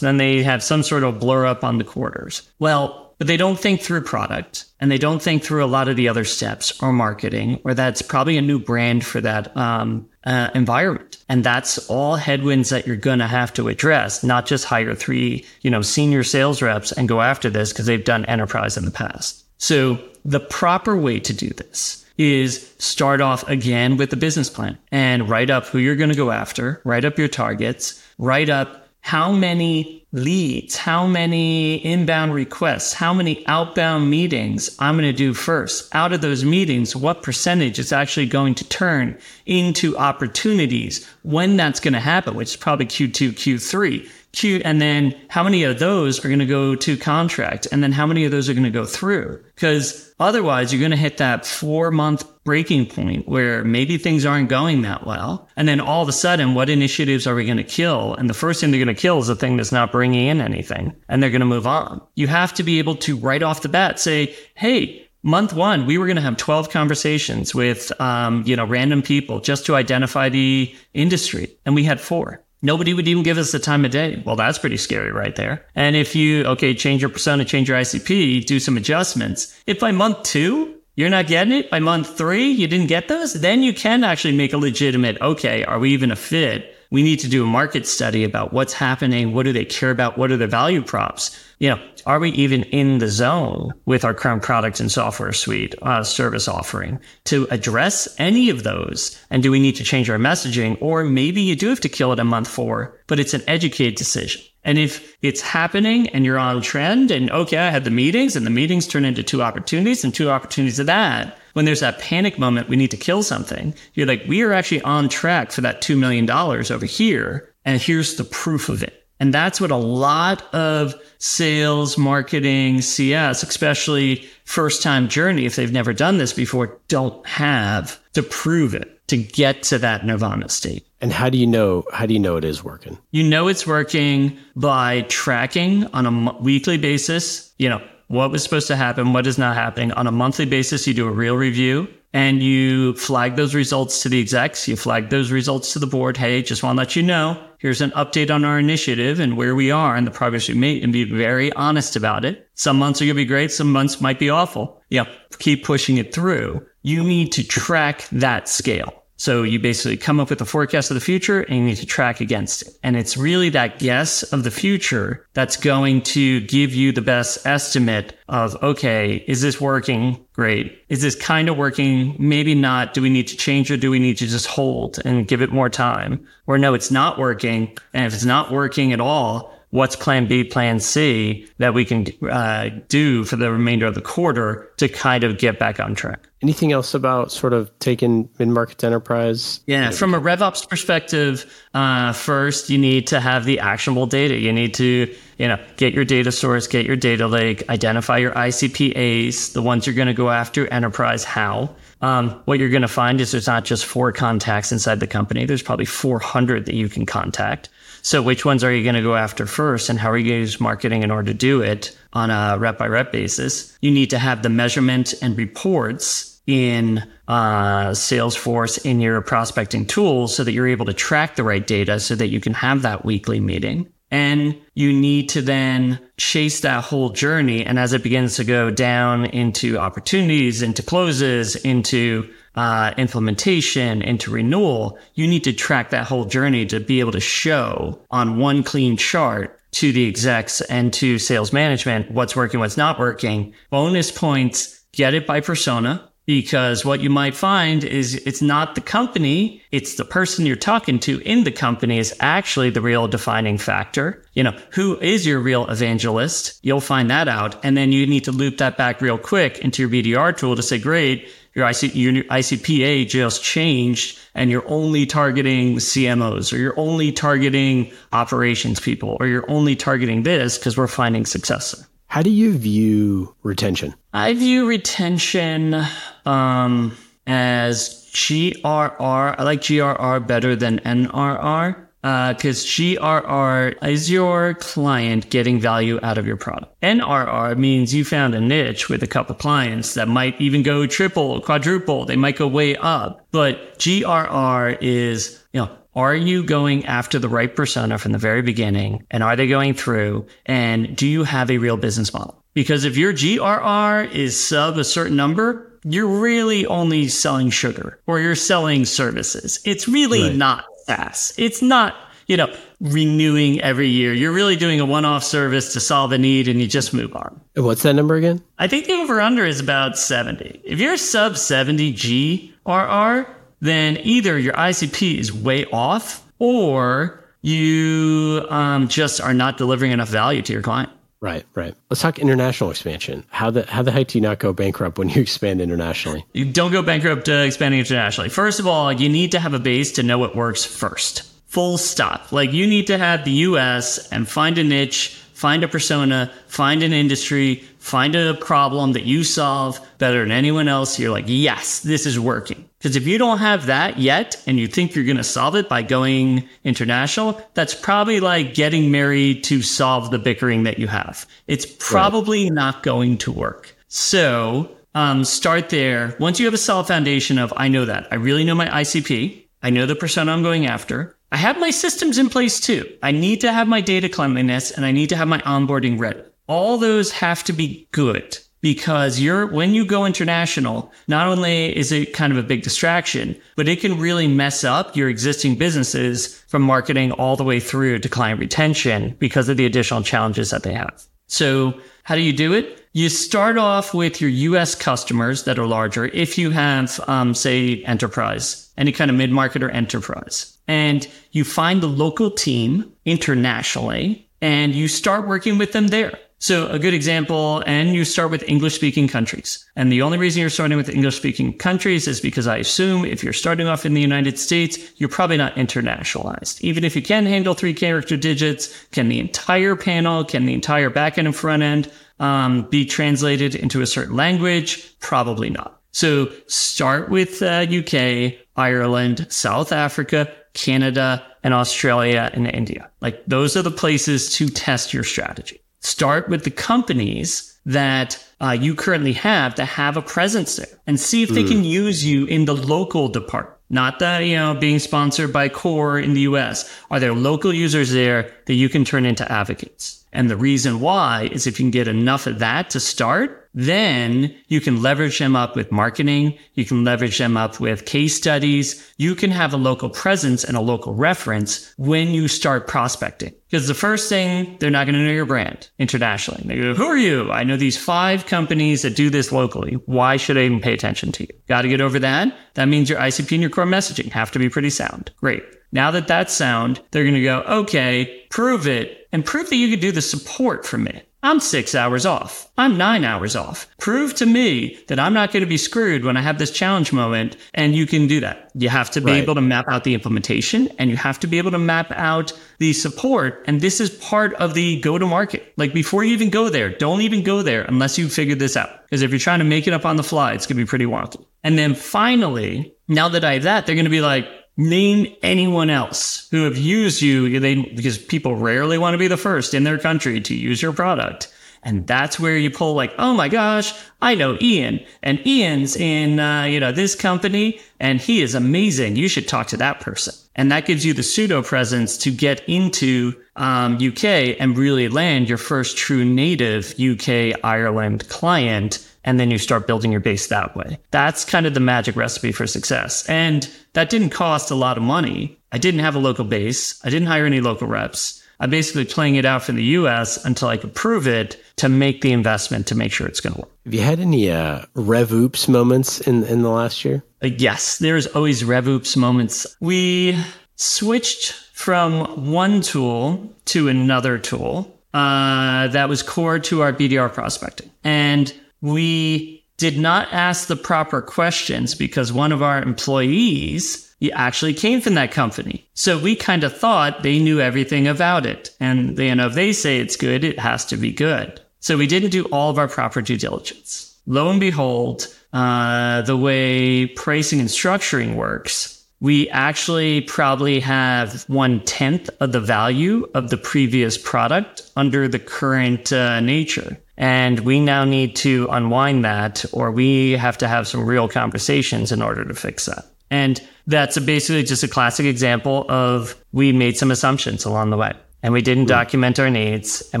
Then 0.00 0.18
they 0.18 0.42
have 0.44 0.62
some 0.62 0.84
sort 0.84 1.02
of 1.02 1.18
blur 1.18 1.46
up 1.46 1.64
on 1.64 1.78
the 1.78 1.84
quarters. 1.84 2.48
Well, 2.60 3.05
but 3.18 3.26
they 3.26 3.36
don't 3.36 3.58
think 3.58 3.80
through 3.80 4.02
product 4.02 4.66
and 4.80 4.90
they 4.90 4.98
don't 4.98 5.22
think 5.22 5.42
through 5.42 5.64
a 5.64 5.66
lot 5.66 5.88
of 5.88 5.96
the 5.96 6.08
other 6.08 6.24
steps 6.24 6.82
or 6.82 6.92
marketing, 6.92 7.60
or 7.64 7.72
that's 7.74 8.02
probably 8.02 8.36
a 8.36 8.42
new 8.42 8.58
brand 8.58 9.04
for 9.04 9.20
that 9.20 9.56
um, 9.56 10.08
uh, 10.24 10.50
environment. 10.54 11.16
And 11.28 11.42
that's 11.42 11.78
all 11.88 12.16
headwinds 12.16 12.70
that 12.70 12.86
you're 12.86 12.96
going 12.96 13.20
to 13.20 13.26
have 13.26 13.52
to 13.54 13.68
address, 13.68 14.22
not 14.22 14.46
just 14.46 14.64
hire 14.64 14.94
three, 14.94 15.44
you 15.62 15.70
know, 15.70 15.82
senior 15.82 16.24
sales 16.24 16.60
reps 16.60 16.92
and 16.92 17.08
go 17.08 17.22
after 17.22 17.48
this 17.48 17.72
because 17.72 17.86
they've 17.86 18.04
done 18.04 18.26
enterprise 18.26 18.76
in 18.76 18.84
the 18.84 18.90
past. 18.90 19.44
So 19.58 19.98
the 20.24 20.40
proper 20.40 20.96
way 20.96 21.20
to 21.20 21.32
do 21.32 21.48
this 21.48 22.04
is 22.18 22.74
start 22.78 23.20
off 23.20 23.46
again 23.48 23.96
with 23.96 24.10
the 24.10 24.16
business 24.16 24.50
plan 24.50 24.76
and 24.90 25.28
write 25.28 25.50
up 25.50 25.66
who 25.66 25.78
you're 25.78 25.96
going 25.96 26.10
to 26.10 26.16
go 26.16 26.30
after, 26.30 26.80
write 26.84 27.04
up 27.04 27.18
your 27.18 27.28
targets, 27.28 28.02
write 28.18 28.48
up 28.48 28.88
how 29.00 29.30
many 29.30 30.05
leads, 30.12 30.76
how 30.76 31.06
many 31.06 31.84
inbound 31.84 32.32
requests, 32.32 32.92
how 32.92 33.12
many 33.12 33.46
outbound 33.46 34.08
meetings 34.08 34.74
I'm 34.78 34.94
going 34.94 35.04
to 35.04 35.12
do 35.12 35.34
first. 35.34 35.94
Out 35.94 36.12
of 36.12 36.20
those 36.20 36.44
meetings, 36.44 36.94
what 36.94 37.22
percentage 37.22 37.78
is 37.78 37.92
actually 37.92 38.26
going 38.26 38.54
to 38.56 38.68
turn 38.68 39.18
into 39.44 39.96
opportunities 39.96 41.06
when 41.22 41.56
that's 41.56 41.80
going 41.80 41.94
to 41.94 42.00
happen, 42.00 42.34
which 42.34 42.50
is 42.50 42.56
probably 42.56 42.86
Q2, 42.86 43.32
Q3. 43.32 44.08
Q, 44.36 44.60
and 44.66 44.82
then 44.82 45.18
how 45.28 45.42
many 45.42 45.64
of 45.64 45.78
those 45.78 46.22
are 46.22 46.28
going 46.28 46.40
to 46.40 46.46
go 46.46 46.74
to 46.74 46.96
contract? 46.98 47.66
And 47.72 47.82
then 47.82 47.90
how 47.90 48.06
many 48.06 48.26
of 48.26 48.30
those 48.30 48.50
are 48.50 48.52
going 48.52 48.64
to 48.64 48.70
go 48.70 48.84
through? 48.84 49.42
Because 49.54 50.12
otherwise 50.20 50.72
you're 50.72 50.80
going 50.80 50.90
to 50.90 50.96
hit 50.96 51.16
that 51.16 51.46
four 51.46 51.90
month 51.90 52.22
breaking 52.44 52.86
point 52.86 53.26
where 53.26 53.64
maybe 53.64 53.96
things 53.96 54.26
aren't 54.26 54.50
going 54.50 54.82
that 54.82 55.06
well. 55.06 55.48
And 55.56 55.66
then 55.66 55.80
all 55.80 56.02
of 56.02 56.08
a 56.08 56.12
sudden, 56.12 56.54
what 56.54 56.68
initiatives 56.68 57.26
are 57.26 57.34
we 57.34 57.46
going 57.46 57.56
to 57.56 57.64
kill? 57.64 58.14
And 58.14 58.28
the 58.28 58.34
first 58.34 58.60
thing 58.60 58.70
they're 58.70 58.84
going 58.84 58.94
to 58.94 59.00
kill 59.00 59.18
is 59.18 59.26
the 59.26 59.34
thing 59.34 59.56
that's 59.56 59.72
not 59.72 59.90
bringing 59.96 60.28
in 60.28 60.42
anything 60.42 60.94
and 61.08 61.22
they're 61.22 61.30
going 61.30 61.40
to 61.40 61.46
move 61.46 61.66
on. 61.66 62.02
You 62.16 62.26
have 62.26 62.52
to 62.54 62.62
be 62.62 62.78
able 62.78 62.96
to 62.96 63.16
right 63.16 63.42
off 63.42 63.62
the 63.62 63.70
bat 63.70 63.98
say, 63.98 64.36
Hey, 64.54 65.08
month 65.22 65.54
one, 65.54 65.86
we 65.86 65.96
were 65.96 66.04
going 66.04 66.16
to 66.16 66.22
have 66.22 66.36
12 66.36 66.68
conversations 66.68 67.54
with, 67.54 67.98
um, 67.98 68.42
you 68.44 68.56
know, 68.56 68.66
random 68.66 69.00
people 69.00 69.40
just 69.40 69.64
to 69.64 69.74
identify 69.74 70.28
the 70.28 70.74
industry. 70.92 71.56
And 71.64 71.74
we 71.74 71.84
had 71.84 71.98
four. 71.98 72.44
Nobody 72.60 72.92
would 72.92 73.08
even 73.08 73.22
give 73.22 73.38
us 73.38 73.52
the 73.52 73.58
time 73.58 73.86
of 73.86 73.90
day. 73.90 74.22
Well, 74.26 74.36
that's 74.36 74.58
pretty 74.58 74.76
scary 74.76 75.12
right 75.12 75.34
there. 75.34 75.64
And 75.74 75.96
if 75.96 76.14
you, 76.14 76.44
okay, 76.44 76.74
change 76.74 77.00
your 77.00 77.10
persona, 77.10 77.46
change 77.46 77.70
your 77.70 77.78
ICP, 77.78 78.44
do 78.44 78.60
some 78.60 78.76
adjustments. 78.76 79.58
If 79.66 79.80
by 79.80 79.92
month 79.92 80.24
two, 80.24 80.74
you're 80.94 81.08
not 81.08 81.26
getting 81.26 81.54
it, 81.54 81.70
by 81.70 81.80
month 81.80 82.18
three, 82.18 82.50
you 82.50 82.66
didn't 82.66 82.88
get 82.88 83.08
those, 83.08 83.32
then 83.32 83.62
you 83.62 83.72
can 83.72 84.04
actually 84.04 84.36
make 84.36 84.52
a 84.52 84.58
legitimate, 84.58 85.18
okay, 85.22 85.64
are 85.64 85.78
we 85.78 85.92
even 85.92 86.10
a 86.10 86.16
fit? 86.16 86.75
We 86.90 87.02
need 87.02 87.20
to 87.20 87.28
do 87.28 87.42
a 87.42 87.46
market 87.46 87.86
study 87.86 88.24
about 88.24 88.52
what's 88.52 88.72
happening. 88.72 89.32
What 89.32 89.44
do 89.44 89.52
they 89.52 89.64
care 89.64 89.90
about? 89.90 90.18
What 90.18 90.30
are 90.30 90.36
their 90.36 90.48
value 90.48 90.82
props? 90.82 91.36
You 91.58 91.70
know, 91.70 91.82
are 92.04 92.20
we 92.20 92.30
even 92.32 92.64
in 92.64 92.98
the 92.98 93.08
zone 93.08 93.72
with 93.86 94.04
our 94.04 94.14
current 94.14 94.42
product 94.42 94.78
and 94.78 94.92
software 94.92 95.32
suite, 95.32 95.74
uh, 95.82 96.02
service 96.02 96.48
offering 96.48 97.00
to 97.24 97.46
address 97.50 98.14
any 98.18 98.50
of 98.50 98.62
those? 98.62 99.20
And 99.30 99.42
do 99.42 99.50
we 99.50 99.58
need 99.58 99.76
to 99.76 99.84
change 99.84 100.10
our 100.10 100.18
messaging? 100.18 100.76
Or 100.80 101.02
maybe 101.02 101.40
you 101.40 101.56
do 101.56 101.68
have 101.68 101.80
to 101.80 101.88
kill 101.88 102.12
it 102.12 102.18
in 102.18 102.26
month 102.26 102.48
four, 102.48 103.00
but 103.06 103.18
it's 103.18 103.34
an 103.34 103.42
educated 103.46 103.96
decision. 103.96 104.42
And 104.64 104.78
if 104.78 105.16
it's 105.22 105.40
happening 105.40 106.08
and 106.08 106.24
you're 106.24 106.38
on 106.38 106.60
trend 106.60 107.10
and 107.12 107.30
okay, 107.30 107.56
I 107.56 107.70
had 107.70 107.84
the 107.84 107.90
meetings 107.90 108.34
and 108.34 108.44
the 108.44 108.50
meetings 108.50 108.86
turn 108.86 109.04
into 109.04 109.22
two 109.22 109.40
opportunities 109.40 110.04
and 110.04 110.12
two 110.12 110.28
opportunities 110.28 110.80
of 110.80 110.86
that, 110.86 111.38
when 111.56 111.64
there's 111.64 111.80
that 111.80 111.98
panic 111.98 112.38
moment, 112.38 112.68
we 112.68 112.76
need 112.76 112.90
to 112.90 112.98
kill 112.98 113.22
something. 113.22 113.72
You're 113.94 114.06
like, 114.06 114.22
we 114.28 114.42
are 114.42 114.52
actually 114.52 114.82
on 114.82 115.08
track 115.08 115.50
for 115.50 115.62
that 115.62 115.80
$2 115.80 115.96
million 115.96 116.30
over 116.30 116.84
here. 116.84 117.50
And 117.64 117.80
here's 117.80 118.16
the 118.16 118.24
proof 118.24 118.68
of 118.68 118.82
it. 118.82 119.06
And 119.20 119.32
that's 119.32 119.58
what 119.58 119.70
a 119.70 119.76
lot 119.76 120.54
of 120.54 120.94
sales, 121.16 121.96
marketing, 121.96 122.82
CS, 122.82 123.42
especially 123.42 124.28
first 124.44 124.82
time 124.82 125.08
journey, 125.08 125.46
if 125.46 125.56
they've 125.56 125.72
never 125.72 125.94
done 125.94 126.18
this 126.18 126.34
before, 126.34 126.78
don't 126.88 127.26
have 127.26 127.98
to 128.12 128.22
prove 128.22 128.74
it 128.74 129.08
to 129.08 129.16
get 129.16 129.62
to 129.62 129.78
that 129.78 130.04
nirvana 130.04 130.50
state. 130.50 130.86
And 131.00 131.10
how 131.10 131.30
do 131.30 131.38
you 131.38 131.46
know? 131.46 131.84
How 131.90 132.04
do 132.04 132.12
you 132.12 132.20
know 132.20 132.36
it 132.36 132.44
is 132.44 132.62
working? 132.62 132.98
You 133.12 133.24
know 133.24 133.48
it's 133.48 133.66
working 133.66 134.36
by 134.56 135.06
tracking 135.08 135.86
on 135.94 136.04
a 136.04 136.38
weekly 136.38 136.76
basis. 136.76 137.50
You 137.56 137.70
know 137.70 137.82
what 138.08 138.30
was 138.30 138.42
supposed 138.42 138.68
to 138.68 138.76
happen, 138.76 139.12
what 139.12 139.26
is 139.26 139.38
not 139.38 139.56
happening. 139.56 139.92
On 139.92 140.06
a 140.06 140.12
monthly 140.12 140.46
basis, 140.46 140.86
you 140.86 140.94
do 140.94 141.08
a 141.08 141.12
real 141.12 141.36
review 141.36 141.88
and 142.12 142.42
you 142.42 142.94
flag 142.94 143.36
those 143.36 143.54
results 143.54 144.02
to 144.02 144.08
the 144.08 144.20
execs. 144.20 144.68
You 144.68 144.76
flag 144.76 145.10
those 145.10 145.30
results 145.30 145.72
to 145.72 145.78
the 145.78 145.86
board. 145.86 146.16
Hey, 146.16 146.42
just 146.42 146.62
want 146.62 146.76
to 146.76 146.80
let 146.80 146.96
you 146.96 147.02
know, 147.02 147.42
here's 147.58 147.80
an 147.80 147.90
update 147.90 148.30
on 148.30 148.44
our 148.44 148.58
initiative 148.58 149.20
and 149.20 149.36
where 149.36 149.54
we 149.54 149.70
are 149.70 149.96
and 149.96 150.06
the 150.06 150.12
progress 150.12 150.48
we 150.48 150.54
made 150.54 150.84
and 150.84 150.92
be 150.92 151.04
very 151.04 151.52
honest 151.54 151.96
about 151.96 152.24
it. 152.24 152.48
Some 152.54 152.78
months 152.78 153.02
are 153.02 153.04
going 153.04 153.16
to 153.16 153.22
be 153.22 153.24
great. 153.24 153.50
Some 153.50 153.72
months 153.72 154.00
might 154.00 154.18
be 154.18 154.30
awful. 154.30 154.80
Yeah. 154.88 155.06
Keep 155.38 155.64
pushing 155.64 155.96
it 155.98 156.14
through. 156.14 156.64
You 156.82 157.02
need 157.02 157.32
to 157.32 157.46
track 157.46 158.08
that 158.12 158.48
scale. 158.48 159.02
So 159.16 159.42
you 159.42 159.58
basically 159.58 159.96
come 159.96 160.20
up 160.20 160.30
with 160.30 160.40
a 160.40 160.44
forecast 160.44 160.90
of 160.90 160.94
the 160.94 161.00
future 161.00 161.40
and 161.40 161.56
you 161.56 161.64
need 161.64 161.76
to 161.76 161.86
track 161.86 162.20
against 162.20 162.62
it. 162.62 162.68
And 162.82 162.96
it's 162.96 163.16
really 163.16 163.48
that 163.50 163.78
guess 163.78 164.22
of 164.24 164.44
the 164.44 164.50
future 164.50 165.26
that's 165.32 165.56
going 165.56 166.02
to 166.02 166.40
give 166.42 166.74
you 166.74 166.92
the 166.92 167.02
best 167.02 167.46
estimate 167.46 168.16
of, 168.28 168.62
okay, 168.62 169.24
is 169.26 169.40
this 169.40 169.60
working? 169.60 170.24
Great. 170.34 170.84
Is 170.88 171.00
this 171.00 171.14
kind 171.14 171.48
of 171.48 171.56
working? 171.56 172.14
Maybe 172.18 172.54
not. 172.54 172.92
Do 172.92 173.00
we 173.00 173.10
need 173.10 173.28
to 173.28 173.36
change 173.36 173.70
or 173.70 173.76
do 173.76 173.90
we 173.90 173.98
need 173.98 174.18
to 174.18 174.26
just 174.26 174.46
hold 174.46 174.98
and 175.04 175.26
give 175.26 175.40
it 175.40 175.50
more 175.50 175.70
time? 175.70 176.26
Or 176.46 176.58
no, 176.58 176.74
it's 176.74 176.90
not 176.90 177.18
working. 177.18 177.76
And 177.94 178.06
if 178.06 178.12
it's 178.12 178.24
not 178.24 178.52
working 178.52 178.92
at 178.92 179.00
all, 179.00 179.55
what's 179.70 179.96
plan 179.96 180.26
B, 180.26 180.44
plan 180.44 180.80
C 180.80 181.46
that 181.58 181.74
we 181.74 181.84
can 181.84 182.06
uh, 182.28 182.70
do 182.88 183.24
for 183.24 183.36
the 183.36 183.50
remainder 183.50 183.86
of 183.86 183.94
the 183.94 184.00
quarter 184.00 184.70
to 184.76 184.88
kind 184.88 185.24
of 185.24 185.38
get 185.38 185.58
back 185.58 185.80
on 185.80 185.94
track. 185.94 186.28
Anything 186.42 186.72
else 186.72 186.94
about 186.94 187.32
sort 187.32 187.52
of 187.52 187.76
taking 187.78 188.28
mid 188.38 188.48
market 188.48 188.84
enterprise? 188.84 189.60
Yeah, 189.66 189.90
from 189.90 190.14
a 190.14 190.20
RevOps 190.20 190.68
perspective, 190.68 191.50
uh, 191.74 192.12
first 192.12 192.70
you 192.70 192.78
need 192.78 193.06
to 193.08 193.20
have 193.20 193.44
the 193.44 193.58
actionable 193.58 194.06
data. 194.06 194.36
You 194.36 194.52
need 194.52 194.74
to, 194.74 195.14
you 195.38 195.48
know, 195.48 195.58
get 195.76 195.94
your 195.94 196.04
data 196.04 196.30
source, 196.30 196.66
get 196.66 196.86
your 196.86 196.96
data 196.96 197.26
lake, 197.26 197.68
identify 197.68 198.18
your 198.18 198.32
ICPAs, 198.32 199.54
the 199.54 199.62
ones 199.62 199.86
you're 199.86 199.96
going 199.96 200.08
to 200.08 200.14
go 200.14 200.30
after, 200.30 200.66
enterprise, 200.68 201.24
how. 201.24 201.74
Um, 202.02 202.30
what 202.44 202.58
you're 202.58 202.68
going 202.68 202.82
to 202.82 202.88
find 202.88 203.20
is 203.20 203.32
there's 203.32 203.46
not 203.46 203.64
just 203.64 203.86
four 203.86 204.12
contacts 204.12 204.70
inside 204.70 205.00
the 205.00 205.06
company. 205.06 205.46
There's 205.46 205.62
probably 205.62 205.86
400 205.86 206.66
that 206.66 206.74
you 206.74 206.88
can 206.88 207.06
contact. 207.06 207.70
So 208.06 208.22
which 208.22 208.44
ones 208.44 208.62
are 208.62 208.72
you 208.72 208.84
going 208.84 208.94
to 208.94 209.02
go 209.02 209.16
after 209.16 209.46
first 209.46 209.88
and 209.88 209.98
how 209.98 210.12
are 210.12 210.16
you 210.16 210.30
going 210.30 210.36
to 210.36 210.42
use 210.42 210.60
marketing 210.60 211.02
in 211.02 211.10
order 211.10 211.32
to 211.32 211.36
do 211.36 211.60
it 211.60 211.98
on 212.12 212.30
a 212.30 212.56
rep 212.56 212.78
by 212.78 212.86
rep 212.86 213.10
basis? 213.10 213.76
You 213.80 213.90
need 213.90 214.10
to 214.10 214.18
have 214.20 214.44
the 214.44 214.48
measurement 214.48 215.12
and 215.22 215.36
reports 215.36 216.40
in 216.46 217.02
uh, 217.26 217.88
Salesforce 217.88 218.86
in 218.86 219.00
your 219.00 219.20
prospecting 219.22 219.86
tools 219.86 220.36
so 220.36 220.44
that 220.44 220.52
you're 220.52 220.68
able 220.68 220.86
to 220.86 220.92
track 220.92 221.34
the 221.34 221.42
right 221.42 221.66
data 221.66 221.98
so 221.98 222.14
that 222.14 222.28
you 222.28 222.40
can 222.40 222.54
have 222.54 222.82
that 222.82 223.04
weekly 223.04 223.40
meeting. 223.40 223.92
And 224.12 224.56
you 224.74 224.92
need 224.92 225.30
to 225.30 225.42
then 225.42 225.98
chase 226.16 226.60
that 226.60 226.84
whole 226.84 227.08
journey. 227.10 227.66
And 227.66 227.76
as 227.76 227.92
it 227.92 228.04
begins 228.04 228.36
to 228.36 228.44
go 228.44 228.70
down 228.70 229.24
into 229.24 229.78
opportunities, 229.78 230.62
into 230.62 230.84
closes, 230.84 231.56
into 231.56 232.32
uh, 232.56 232.94
implementation 232.96 234.02
into 234.02 234.30
renewal, 234.30 234.98
you 235.14 235.26
need 235.26 235.44
to 235.44 235.52
track 235.52 235.90
that 235.90 236.06
whole 236.06 236.24
journey 236.24 236.66
to 236.66 236.80
be 236.80 237.00
able 237.00 237.12
to 237.12 237.20
show 237.20 238.00
on 238.10 238.38
one 238.38 238.62
clean 238.62 238.96
chart 238.96 239.60
to 239.72 239.92
the 239.92 240.08
execs 240.08 240.62
and 240.62 240.92
to 240.94 241.18
sales 241.18 241.52
management 241.52 242.10
what's 242.10 242.34
working, 242.34 242.60
what's 242.60 242.76
not 242.76 242.98
working. 242.98 243.52
Bonus 243.70 244.10
points, 244.10 244.84
get 244.92 245.12
it 245.12 245.26
by 245.26 245.40
persona 245.40 246.10
because 246.26 246.84
what 246.84 247.00
you 247.00 247.08
might 247.08 247.34
find 247.34 247.84
is 247.84 248.14
it's 248.26 248.42
not 248.42 248.74
the 248.74 248.80
company, 248.80 249.62
it's 249.70 249.94
the 249.94 250.04
person 250.04 250.44
you're 250.44 250.56
talking 250.56 250.98
to 250.98 251.20
in 251.20 251.44
the 251.44 251.52
company 251.52 251.98
is 251.98 252.14
actually 252.20 252.68
the 252.70 252.80
real 252.80 253.06
defining 253.06 253.56
factor. 253.56 254.24
You 254.34 254.42
know, 254.42 254.58
who 254.70 254.98
is 254.98 255.24
your 255.24 255.38
real 255.38 255.68
evangelist? 255.68 256.58
You'll 256.62 256.80
find 256.80 257.08
that 257.10 257.28
out. 257.28 257.64
And 257.64 257.76
then 257.76 257.92
you 257.92 258.06
need 258.06 258.24
to 258.24 258.32
loop 258.32 258.58
that 258.58 258.76
back 258.76 259.00
real 259.00 259.18
quick 259.18 259.60
into 259.60 259.82
your 259.82 259.90
BDR 259.90 260.36
tool 260.36 260.56
to 260.56 260.62
say, 260.62 260.78
great, 260.78 261.28
your, 261.56 261.66
IC, 261.68 261.94
your 261.94 262.12
ICPA 262.24 263.08
just 263.08 263.42
changed 263.42 264.18
and 264.34 264.50
you're 264.50 264.68
only 264.68 265.06
targeting 265.06 265.76
CMOs 265.76 266.52
or 266.52 266.58
you're 266.58 266.78
only 266.78 267.10
targeting 267.10 267.90
operations 268.12 268.78
people 268.78 269.16
or 269.18 269.26
you're 269.26 269.50
only 269.50 269.74
targeting 269.74 270.22
this 270.22 270.58
because 270.58 270.76
we're 270.76 270.86
finding 270.86 271.24
success. 271.24 271.84
How 272.08 272.20
do 272.20 272.30
you 272.30 272.56
view 272.56 273.34
retention? 273.42 273.94
I 274.12 274.34
view 274.34 274.68
retention 274.68 275.82
um, 276.26 276.94
as 277.26 278.08
GRR. 278.12 279.34
I 279.38 279.42
like 279.42 279.62
GRR 279.62 280.26
better 280.26 280.54
than 280.54 280.78
NRR 280.80 281.85
because 282.02 282.62
uh, 282.62 282.68
GRR 282.68 283.84
is 283.88 284.10
your 284.10 284.54
client 284.54 285.28
getting 285.30 285.60
value 285.60 285.98
out 286.02 286.18
of 286.18 286.26
your 286.26 286.36
product. 286.36 286.80
NRR 286.80 287.58
means 287.58 287.94
you 287.94 288.04
found 288.04 288.34
a 288.34 288.40
niche 288.40 288.88
with 288.88 289.02
a 289.02 289.08
couple 289.08 289.34
clients 289.34 289.94
that 289.94 290.06
might 290.06 290.40
even 290.40 290.62
go 290.62 290.86
triple, 290.86 291.40
quadruple. 291.40 292.04
They 292.04 292.16
might 292.16 292.36
go 292.36 292.46
way 292.46 292.76
up. 292.76 293.26
But 293.32 293.78
GRR 293.78 294.78
is, 294.80 295.42
you 295.52 295.62
know, 295.62 295.76
are 295.96 296.14
you 296.14 296.44
going 296.44 296.84
after 296.84 297.18
the 297.18 297.28
right 297.28 297.54
persona 297.54 297.98
from 297.98 298.12
the 298.12 298.18
very 298.18 298.42
beginning? 298.42 299.06
And 299.10 299.22
are 299.22 299.34
they 299.34 299.48
going 299.48 299.74
through? 299.74 300.26
And 300.44 300.94
do 300.94 301.08
you 301.08 301.24
have 301.24 301.50
a 301.50 301.58
real 301.58 301.78
business 301.78 302.12
model? 302.12 302.42
Because 302.52 302.84
if 302.84 302.96
your 302.96 303.12
GRR 303.12 304.12
is 304.12 304.38
sub 304.38 304.78
a 304.78 304.84
certain 304.84 305.16
number, 305.16 305.80
you're 305.84 306.20
really 306.20 306.66
only 306.66 307.08
selling 307.08 307.50
sugar 307.50 308.00
or 308.06 308.20
you're 308.20 308.34
selling 308.34 308.84
services. 308.84 309.58
It's 309.64 309.88
really 309.88 310.22
right. 310.22 310.36
not 310.36 310.64
SaaS. 310.86 311.32
It's 311.36 311.62
not, 311.62 311.94
you 312.26 312.36
know, 312.36 312.54
renewing 312.80 313.60
every 313.60 313.88
year. 313.88 314.12
You're 314.12 314.32
really 314.32 314.56
doing 314.56 314.80
a 314.80 314.86
one 314.86 315.04
off 315.04 315.24
service 315.24 315.72
to 315.72 315.80
solve 315.80 316.12
a 316.12 316.18
need 316.18 316.48
and 316.48 316.60
you 316.60 316.66
just 316.66 316.94
move 316.94 317.14
on. 317.14 317.40
What's 317.54 317.82
that 317.82 317.94
number 317.94 318.14
again? 318.14 318.42
I 318.58 318.68
think 318.68 318.86
the 318.86 318.94
over 318.94 319.20
under 319.20 319.44
is 319.44 319.60
about 319.60 319.98
70. 319.98 320.60
If 320.64 320.78
you're 320.78 320.96
sub 320.96 321.36
70 321.36 321.94
GRR, 321.94 323.28
then 323.60 323.98
either 324.02 324.38
your 324.38 324.54
ICP 324.54 325.18
is 325.18 325.32
way 325.32 325.64
off 325.66 326.24
or 326.38 327.24
you 327.42 328.46
um, 328.50 328.88
just 328.88 329.20
are 329.20 329.34
not 329.34 329.56
delivering 329.56 329.92
enough 329.92 330.08
value 330.08 330.42
to 330.42 330.52
your 330.52 330.62
client. 330.62 330.90
Right, 331.20 331.44
right. 331.54 331.74
Let's 331.88 332.02
talk 332.02 332.18
international 332.18 332.70
expansion. 332.70 333.24
How 333.30 333.50
the 333.50 333.64
how 333.66 333.82
the 333.82 333.90
heck 333.90 334.08
do 334.08 334.18
you 334.18 334.22
not 334.22 334.38
go 334.38 334.52
bankrupt 334.52 334.98
when 334.98 335.08
you 335.08 335.22
expand 335.26 335.60
internationally? 335.60 336.24
You 336.32 336.44
don't 336.44 336.72
go 336.72 336.82
bankrupt 336.82 337.28
uh, 337.28 337.32
expanding 337.32 337.80
internationally. 337.80 338.28
First 338.28 338.60
of 338.60 338.66
all, 338.66 338.92
you 338.92 339.08
need 339.08 339.32
to 339.32 339.38
have 339.38 339.54
a 339.54 339.58
base 339.58 339.92
to 339.92 340.02
know 340.02 340.18
what 340.18 340.36
works 340.36 340.64
first. 340.64 341.22
Full 341.46 341.78
stop. 341.78 342.32
Like 342.32 342.52
you 342.52 342.66
need 342.66 342.86
to 342.88 342.98
have 342.98 343.24
the 343.24 343.30
US 343.30 344.08
and 344.10 344.28
find 344.28 344.58
a 344.58 344.64
niche, 344.64 345.20
find 345.36 345.62
a 345.62 345.68
persona, 345.68 346.32
find 346.46 346.82
an 346.82 346.94
industry, 346.94 347.56
find 347.78 348.14
a 348.14 348.32
problem 348.32 348.92
that 348.92 349.04
you 349.04 349.22
solve 349.22 349.78
better 349.98 350.22
than 350.22 350.32
anyone 350.32 350.66
else. 350.66 350.98
You're 350.98 351.10
like, 351.10 351.26
yes, 351.28 351.80
this 351.80 352.06
is 352.06 352.18
working. 352.18 352.66
Because 352.78 352.96
if 352.96 353.06
you 353.06 353.18
don't 353.18 353.36
have 353.36 353.66
that 353.66 353.98
yet 353.98 354.42
and 354.46 354.58
you 354.58 354.66
think 354.66 354.94
you're 354.94 355.04
going 355.04 355.18
to 355.18 355.24
solve 355.24 355.54
it 355.54 355.68
by 355.68 355.82
going 355.82 356.48
international, 356.64 357.38
that's 357.52 357.74
probably 357.74 358.18
like 358.18 358.54
getting 358.54 358.90
married 358.90 359.44
to 359.44 359.60
solve 359.60 360.10
the 360.10 360.18
bickering 360.18 360.62
that 360.62 360.78
you 360.78 360.86
have. 360.86 361.26
It's 361.46 361.66
probably 361.66 362.48
not 362.48 362.82
going 362.82 363.18
to 363.18 363.30
work. 363.30 363.76
So 363.88 364.70
um, 364.94 365.22
start 365.22 365.68
there. 365.68 366.16
Once 366.18 366.40
you 366.40 366.46
have 366.46 366.54
a 366.54 366.58
solid 366.58 366.86
foundation 366.86 367.38
of, 367.38 367.52
I 367.58 367.68
know 367.68 367.84
that, 367.84 368.08
I 368.10 368.14
really 368.14 368.44
know 368.44 368.54
my 368.54 368.68
ICP, 368.68 369.44
I 369.62 369.68
know 369.68 369.84
the 369.84 369.96
persona 369.96 370.32
I'm 370.32 370.42
going 370.42 370.66
after. 370.66 371.15
I 371.32 371.38
have 371.38 371.58
my 371.58 371.70
systems 371.70 372.18
in 372.18 372.28
place 372.28 372.60
too. 372.60 372.88
I 373.02 373.10
need 373.10 373.40
to 373.40 373.52
have 373.52 373.66
my 373.66 373.80
data 373.80 374.08
cleanliness 374.08 374.70
and 374.70 374.86
I 374.86 374.92
need 374.92 375.08
to 375.08 375.16
have 375.16 375.26
my 375.26 375.38
onboarding 375.40 375.98
ready. 375.98 376.22
All 376.46 376.78
those 376.78 377.10
have 377.10 377.42
to 377.44 377.52
be 377.52 377.88
good 377.90 378.38
because 378.60 379.18
you're 379.20 379.46
when 379.46 379.74
you 379.74 379.84
go 379.84 380.06
international, 380.06 380.92
not 381.08 381.26
only 381.26 381.76
is 381.76 381.90
it 381.90 382.12
kind 382.14 382.32
of 382.32 382.38
a 382.38 382.46
big 382.46 382.62
distraction, 382.62 383.36
but 383.56 383.66
it 383.66 383.80
can 383.80 383.98
really 383.98 384.28
mess 384.28 384.62
up 384.62 384.96
your 384.96 385.08
existing 385.08 385.56
businesses 385.56 386.40
from 386.48 386.62
marketing 386.62 387.10
all 387.12 387.36
the 387.36 387.44
way 387.44 387.58
through 387.58 387.98
to 387.98 388.08
client 388.08 388.38
retention 388.38 389.16
because 389.18 389.48
of 389.48 389.56
the 389.56 389.66
additional 389.66 390.02
challenges 390.02 390.50
that 390.50 390.62
they 390.62 390.74
have. 390.74 391.04
So 391.26 391.80
how 392.04 392.14
do 392.14 392.20
you 392.20 392.32
do 392.32 392.52
it? 392.52 392.84
You 392.92 393.08
start 393.08 393.58
off 393.58 393.92
with 393.92 394.20
your 394.20 394.30
US 394.30 394.76
customers 394.76 395.42
that 395.42 395.58
are 395.58 395.66
larger. 395.66 396.06
If 396.06 396.38
you 396.38 396.50
have, 396.50 397.00
um, 397.08 397.34
say, 397.34 397.82
enterprise, 397.82 398.70
any 398.78 398.92
kind 398.92 399.10
of 399.10 399.16
mid 399.16 399.32
market 399.32 399.62
or 399.62 399.70
enterprise, 399.70 400.55
and 400.68 401.08
you 401.32 401.44
find 401.44 401.82
the 401.82 401.88
local 401.88 402.30
team 402.30 402.92
internationally 403.04 404.28
and 404.40 404.74
you 404.74 404.88
start 404.88 405.26
working 405.26 405.58
with 405.58 405.72
them 405.72 405.88
there. 405.88 406.18
So 406.38 406.68
a 406.68 406.78
good 406.78 406.92
example, 406.92 407.62
and 407.66 407.94
you 407.94 408.04
start 408.04 408.30
with 408.30 408.46
English 408.46 408.74
speaking 408.74 409.08
countries. 409.08 409.66
And 409.74 409.90
the 409.90 410.02
only 410.02 410.18
reason 410.18 410.40
you're 410.40 410.50
starting 410.50 410.76
with 410.76 410.90
English 410.90 411.16
speaking 411.16 411.56
countries 411.56 412.06
is 412.06 412.20
because 412.20 412.46
I 412.46 412.58
assume 412.58 413.06
if 413.06 413.24
you're 413.24 413.32
starting 413.32 413.68
off 413.68 413.86
in 413.86 413.94
the 413.94 414.02
United 414.02 414.38
States, 414.38 414.78
you're 414.96 415.08
probably 415.08 415.38
not 415.38 415.54
internationalized. 415.54 416.60
Even 416.60 416.84
if 416.84 416.94
you 416.94 417.00
can 417.00 417.24
handle 417.24 417.54
three 417.54 417.72
character 417.72 418.18
digits, 418.18 418.86
can 418.92 419.08
the 419.08 419.18
entire 419.18 419.76
panel, 419.76 420.24
can 420.24 420.44
the 420.44 420.52
entire 420.52 420.90
back 420.90 421.16
end 421.16 421.26
and 421.26 421.34
front 421.34 421.62
end 421.62 421.90
um, 422.20 422.68
be 422.68 422.84
translated 422.84 423.54
into 423.54 423.80
a 423.80 423.86
certain 423.86 424.14
language? 424.14 424.98
Probably 425.00 425.48
not. 425.48 425.80
So 425.92 426.30
start 426.46 427.08
with 427.08 427.40
uh, 427.40 427.64
UK, 427.66 428.34
Ireland, 428.56 429.26
South 429.30 429.72
Africa, 429.72 430.30
Canada, 430.56 431.22
and 431.44 431.54
Australia 431.54 432.30
and 432.34 432.48
India. 432.48 432.90
Like 433.00 433.24
those 433.26 433.56
are 433.56 433.62
the 433.62 433.70
places 433.70 434.32
to 434.34 434.48
test 434.48 434.92
your 434.92 435.04
strategy 435.04 435.60
start 435.86 436.28
with 436.28 436.42
the 436.42 436.50
companies 436.50 437.58
that 437.64 438.22
uh, 438.40 438.50
you 438.50 438.74
currently 438.74 439.12
have 439.12 439.54
to 439.54 439.64
have 439.64 439.96
a 439.96 440.02
presence 440.02 440.56
there 440.56 440.80
and 440.86 440.98
see 440.98 441.22
if 441.22 441.30
they 441.30 441.44
can 441.44 441.64
use 441.64 442.04
you 442.04 442.26
in 442.26 442.44
the 442.44 442.54
local 442.54 443.08
department. 443.08 443.56
Not 443.70 443.98
that, 443.98 444.20
you 444.20 444.36
know, 444.36 444.54
being 444.54 444.78
sponsored 444.78 445.32
by 445.32 445.48
Core 445.48 445.98
in 445.98 446.14
the 446.14 446.20
US. 446.22 446.70
Are 446.90 447.00
there 447.00 447.12
local 447.12 447.52
users 447.52 447.90
there 447.90 448.32
that 448.46 448.54
you 448.54 448.68
can 448.68 448.84
turn 448.84 449.06
into 449.06 449.30
advocates? 449.30 450.04
And 450.16 450.30
the 450.30 450.36
reason 450.36 450.80
why 450.80 451.28
is 451.30 451.46
if 451.46 451.60
you 451.60 451.64
can 451.64 451.70
get 451.70 451.88
enough 451.88 452.26
of 452.26 452.38
that 452.38 452.70
to 452.70 452.80
start, 452.80 453.50
then 453.52 454.34
you 454.48 454.62
can 454.62 454.80
leverage 454.80 455.18
them 455.18 455.36
up 455.36 455.54
with 455.54 455.70
marketing. 455.70 456.38
You 456.54 456.64
can 456.64 456.84
leverage 456.84 457.18
them 457.18 457.36
up 457.36 457.60
with 457.60 457.84
case 457.84 458.16
studies. 458.16 458.94
You 458.96 459.14
can 459.14 459.30
have 459.30 459.52
a 459.52 459.58
local 459.58 459.90
presence 459.90 460.42
and 460.42 460.56
a 460.56 460.62
local 460.62 460.94
reference 460.94 461.70
when 461.76 462.08
you 462.08 462.28
start 462.28 462.66
prospecting. 462.66 463.34
Because 463.50 463.68
the 463.68 463.74
first 463.74 464.08
thing, 464.08 464.56
they're 464.58 464.70
not 464.70 464.86
going 464.86 464.94
to 464.94 465.04
know 465.04 465.12
your 465.12 465.26
brand 465.26 465.68
internationally. 465.78 466.42
They 466.46 466.56
go, 466.56 466.72
who 466.72 466.86
are 466.86 466.96
you? 466.96 467.30
I 467.30 467.44
know 467.44 467.58
these 467.58 467.76
five 467.76 468.24
companies 468.24 468.80
that 468.82 468.96
do 468.96 469.10
this 469.10 469.32
locally. 469.32 469.74
Why 469.84 470.16
should 470.16 470.38
I 470.38 470.44
even 470.44 470.60
pay 470.60 470.72
attention 470.72 471.12
to 471.12 471.24
you? 471.24 471.40
Got 471.46 471.62
to 471.62 471.68
get 471.68 471.82
over 471.82 471.98
that. 471.98 472.34
That 472.54 472.68
means 472.68 472.88
your 472.88 473.00
ICP 473.00 473.32
and 473.32 473.42
your 473.42 473.50
core 473.50 473.66
messaging 473.66 474.10
have 474.12 474.30
to 474.32 474.38
be 474.38 474.48
pretty 474.48 474.70
sound. 474.70 475.10
Great. 475.18 475.42
Now 475.72 475.90
that 475.90 476.08
that's 476.08 476.32
sound, 476.32 476.80
they're 476.90 477.04
going 477.04 477.14
to 477.14 477.22
go, 477.22 477.40
okay, 477.42 478.22
prove 478.30 478.66
it 478.66 479.05
and 479.16 479.24
prove 479.24 479.48
that 479.48 479.56
you 479.56 479.70
can 479.70 479.80
do 479.80 479.92
the 479.92 480.02
support 480.02 480.66
for 480.66 480.76
me. 480.76 481.00
I'm 481.22 481.40
six 481.40 481.74
hours 481.74 482.04
off. 482.04 482.50
I'm 482.58 482.76
nine 482.76 483.02
hours 483.02 483.34
off. 483.34 483.66
Prove 483.78 484.14
to 484.16 484.26
me 484.26 484.78
that 484.88 484.98
I'm 484.98 485.14
not 485.14 485.32
going 485.32 485.40
to 485.40 485.48
be 485.48 485.56
screwed 485.56 486.04
when 486.04 486.18
I 486.18 486.20
have 486.20 486.36
this 486.36 486.50
challenge 486.50 486.92
moment. 486.92 487.38
And 487.54 487.74
you 487.74 487.86
can 487.86 488.06
do 488.08 488.20
that. 488.20 488.50
You 488.54 488.68
have 488.68 488.90
to 488.90 489.00
be 489.00 489.12
Right. 489.12 489.22
able 489.22 489.34
to 489.34 489.40
map 489.40 489.64
out 489.70 489.84
the 489.84 489.94
implementation 489.94 490.68
and 490.78 490.90
you 490.90 490.98
have 490.98 491.18
to 491.20 491.26
be 491.26 491.38
able 491.38 491.50
to 491.52 491.58
map 491.58 491.90
out 491.92 492.34
the 492.58 492.74
support. 492.74 493.42
And 493.48 493.62
this 493.62 493.80
is 493.80 493.88
part 493.88 494.34
of 494.34 494.52
the 494.52 494.78
go 494.82 494.98
to 494.98 495.06
market. 495.06 495.54
Like 495.56 495.72
before 495.72 496.04
you 496.04 496.12
even 496.12 496.28
go 496.28 496.50
there, 496.50 496.68
don't 496.68 497.00
even 497.00 497.22
go 497.22 497.40
there 497.40 497.62
unless 497.62 497.96
you 497.96 498.10
figured 498.10 498.38
this 498.38 498.54
out. 498.54 498.68
Because 498.84 499.00
if 499.00 499.10
you're 499.10 499.18
trying 499.18 499.38
to 499.38 499.46
make 499.46 499.66
it 499.66 499.72
up 499.72 499.86
on 499.86 499.96
the 499.96 500.04
fly, 500.04 500.34
it's 500.34 500.46
going 500.46 500.58
to 500.58 500.62
be 500.62 500.68
pretty 500.68 500.84
wonky. 500.84 501.24
And 501.42 501.58
then 501.58 501.74
finally, 501.74 502.74
now 502.86 503.08
that 503.08 503.24
I 503.24 503.32
have 503.34 503.44
that, 503.44 503.64
they're 503.64 503.74
going 503.74 503.84
to 503.86 503.90
be 503.90 504.02
like, 504.02 504.28
name 504.56 505.14
anyone 505.22 505.70
else 505.70 506.28
who 506.30 506.44
have 506.44 506.56
used 506.56 507.02
you 507.02 507.38
they, 507.40 507.56
because 507.56 507.98
people 507.98 508.36
rarely 508.36 508.78
want 508.78 508.94
to 508.94 508.98
be 508.98 509.08
the 509.08 509.16
first 509.16 509.54
in 509.54 509.64
their 509.64 509.78
country 509.78 510.20
to 510.20 510.34
use 510.34 510.62
your 510.62 510.72
product. 510.72 511.32
And 511.62 511.84
that's 511.84 512.20
where 512.20 512.36
you 512.36 512.48
pull 512.48 512.74
like, 512.74 512.92
oh 512.96 513.12
my 513.12 513.28
gosh, 513.28 513.74
I 514.00 514.14
know 514.14 514.38
Ian 514.40 514.80
and 515.02 515.26
Ian's 515.26 515.74
in, 515.74 516.20
uh, 516.20 516.44
you 516.44 516.60
know, 516.60 516.70
this 516.70 516.94
company 516.94 517.60
and 517.80 518.00
he 518.00 518.22
is 518.22 518.36
amazing. 518.36 518.94
You 518.94 519.08
should 519.08 519.26
talk 519.26 519.48
to 519.48 519.56
that 519.56 519.80
person. 519.80 520.14
And 520.36 520.52
that 520.52 520.66
gives 520.66 520.84
you 520.84 520.92
the 520.92 521.02
pseudo 521.02 521.42
presence 521.42 521.98
to 521.98 522.12
get 522.12 522.48
into, 522.48 523.14
um, 523.34 523.78
UK 523.84 524.36
and 524.38 524.56
really 524.56 524.88
land 524.88 525.28
your 525.28 525.38
first 525.38 525.76
true 525.76 526.04
native 526.04 526.74
UK 526.78 527.36
Ireland 527.42 528.08
client. 528.08 528.86
And 529.06 529.18
then 529.18 529.30
you 529.30 529.38
start 529.38 529.66
building 529.66 529.92
your 529.92 530.00
base 530.00 530.26
that 530.26 530.54
way. 530.56 530.78
That's 530.90 531.24
kind 531.24 531.46
of 531.46 531.54
the 531.54 531.60
magic 531.60 531.96
recipe 531.96 532.32
for 532.32 532.46
success. 532.46 533.08
And 533.08 533.48
that 533.72 533.88
didn't 533.88 534.10
cost 534.10 534.50
a 534.50 534.54
lot 534.54 534.76
of 534.76 534.82
money. 534.82 535.38
I 535.52 535.58
didn't 535.58 535.80
have 535.80 535.94
a 535.94 536.00
local 536.00 536.24
base. 536.24 536.84
I 536.84 536.90
didn't 536.90 537.08
hire 537.08 537.24
any 537.24 537.40
local 537.40 537.68
reps. 537.68 538.22
I'm 538.38 538.50
basically 538.50 538.84
playing 538.84 539.14
it 539.14 539.24
out 539.24 539.42
from 539.42 539.56
the 539.56 539.64
US 539.64 540.22
until 540.22 540.48
I 540.48 540.58
could 540.58 540.74
prove 540.74 541.08
it 541.08 541.42
to 541.56 541.70
make 541.70 542.02
the 542.02 542.12
investment 542.12 542.66
to 542.66 542.74
make 542.74 542.92
sure 542.92 543.06
it's 543.06 543.20
going 543.20 543.34
to 543.34 543.40
work. 543.40 543.50
Have 543.64 543.72
you 543.72 543.80
had 543.80 544.00
any 544.00 544.30
uh, 544.30 544.62
rev 544.74 545.12
oops 545.12 545.48
moments 545.48 546.00
in 546.00 546.24
in 546.24 546.42
the 546.42 546.50
last 546.50 546.84
year? 546.84 547.02
Uh, 547.22 547.28
yes, 547.38 547.78
there's 547.78 548.06
always 548.08 548.42
RevOps 548.42 548.96
moments. 548.96 549.46
We 549.60 550.18
switched 550.56 551.32
from 551.54 552.30
one 552.30 552.60
tool 552.60 553.34
to 553.46 553.68
another 553.68 554.18
tool 554.18 554.76
uh, 554.92 555.68
that 555.68 555.88
was 555.88 556.02
core 556.02 556.38
to 556.38 556.62
our 556.62 556.72
BDR 556.72 557.12
prospecting. 557.12 557.70
And 557.84 558.32
we 558.66 559.44
did 559.56 559.78
not 559.78 560.12
ask 560.12 560.48
the 560.48 560.56
proper 560.56 561.00
questions 561.00 561.74
because 561.74 562.12
one 562.12 562.32
of 562.32 562.42
our 562.42 562.62
employees 562.62 563.94
actually 564.12 564.54
came 564.54 564.80
from 564.80 564.94
that 564.94 565.10
company. 565.10 565.66
So 565.74 565.98
we 565.98 566.14
kind 566.14 566.44
of 566.44 566.56
thought 566.56 567.02
they 567.02 567.18
knew 567.18 567.40
everything 567.40 567.88
about 567.88 568.26
it. 568.26 568.54
And 568.60 568.98
you 568.98 569.14
know, 569.14 569.26
if 569.26 569.34
they 569.34 569.52
say 569.52 569.78
it's 569.78 569.96
good, 569.96 570.24
it 570.24 570.38
has 570.38 570.64
to 570.66 570.76
be 570.76 570.92
good. 570.92 571.40
So 571.60 571.76
we 571.76 571.86
didn't 571.86 572.10
do 572.10 572.24
all 572.26 572.50
of 572.50 572.58
our 572.58 572.68
proper 572.68 573.00
due 573.02 573.16
diligence. 573.16 573.96
Lo 574.06 574.30
and 574.30 574.38
behold, 574.38 575.08
uh, 575.32 576.02
the 576.02 576.16
way 576.16 576.86
pricing 576.86 577.40
and 577.40 577.48
structuring 577.48 578.14
works, 578.14 578.84
we 579.00 579.28
actually 579.30 580.02
probably 580.02 580.60
have 580.60 581.24
one 581.28 581.60
tenth 581.64 582.08
of 582.20 582.32
the 582.32 582.40
value 582.40 583.08
of 583.14 583.30
the 583.30 583.36
previous 583.36 583.98
product 583.98 584.70
under 584.76 585.08
the 585.08 585.18
current 585.18 585.92
uh, 585.92 586.20
nature. 586.20 586.78
And 586.96 587.40
we 587.40 587.60
now 587.60 587.84
need 587.84 588.16
to 588.16 588.48
unwind 588.50 589.04
that, 589.04 589.44
or 589.52 589.70
we 589.70 590.12
have 590.12 590.38
to 590.38 590.48
have 590.48 590.66
some 590.66 590.86
real 590.86 591.08
conversations 591.08 591.92
in 591.92 592.00
order 592.00 592.24
to 592.24 592.34
fix 592.34 592.66
that. 592.66 592.86
And 593.10 593.40
that's 593.66 593.96
a 593.96 594.00
basically 594.00 594.42
just 594.42 594.62
a 594.62 594.68
classic 594.68 595.06
example 595.06 595.66
of 595.68 596.14
we 596.32 596.52
made 596.52 596.76
some 596.76 596.90
assumptions 596.90 597.44
along 597.44 597.70
the 597.70 597.76
way 597.76 597.92
and 598.22 598.32
we 598.32 598.42
didn't 598.42 598.66
document 598.66 599.18
our 599.18 599.30
needs 599.30 599.88
and 599.92 600.00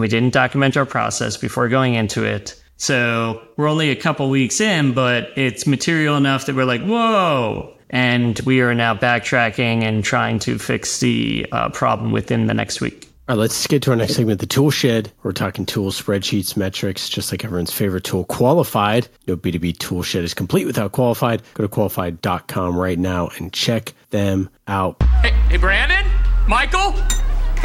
we 0.00 0.08
didn't 0.08 0.32
document 0.32 0.76
our 0.76 0.86
process 0.86 1.36
before 1.36 1.68
going 1.68 1.94
into 1.94 2.24
it. 2.24 2.60
So 2.76 3.42
we're 3.56 3.68
only 3.68 3.90
a 3.90 3.96
couple 3.96 4.28
weeks 4.28 4.60
in, 4.60 4.92
but 4.92 5.30
it's 5.36 5.66
material 5.66 6.16
enough 6.16 6.46
that 6.46 6.56
we're 6.56 6.64
like, 6.64 6.82
whoa, 6.82 7.74
and 7.90 8.38
we 8.40 8.60
are 8.60 8.74
now 8.74 8.94
backtracking 8.94 9.82
and 9.82 10.04
trying 10.04 10.38
to 10.40 10.58
fix 10.58 11.00
the 11.00 11.46
uh, 11.52 11.68
problem 11.70 12.12
within 12.12 12.46
the 12.46 12.54
next 12.54 12.80
week. 12.80 13.05
All 13.28 13.34
right, 13.34 13.40
let's 13.40 13.66
get 13.66 13.82
to 13.82 13.90
our 13.90 13.96
next 13.96 14.14
segment, 14.14 14.38
the 14.38 14.46
tool 14.46 14.70
shed. 14.70 15.10
We're 15.24 15.32
talking 15.32 15.66
tools, 15.66 16.00
spreadsheets, 16.00 16.56
metrics, 16.56 17.08
just 17.08 17.32
like 17.32 17.44
everyone's 17.44 17.72
favorite 17.72 18.04
tool, 18.04 18.24
Qualified. 18.24 19.08
No 19.26 19.36
B2B 19.36 19.78
tool 19.78 20.04
shed 20.04 20.22
is 20.22 20.32
complete 20.32 20.64
without 20.64 20.92
Qualified. 20.92 21.42
Go 21.54 21.64
to 21.64 21.68
qualified.com 21.68 22.76
right 22.78 22.96
now 22.96 23.30
and 23.36 23.52
check 23.52 23.94
them 24.10 24.48
out. 24.68 25.02
Hey, 25.22 25.32
hey, 25.48 25.56
Brandon? 25.56 26.08
Michael? 26.46 26.92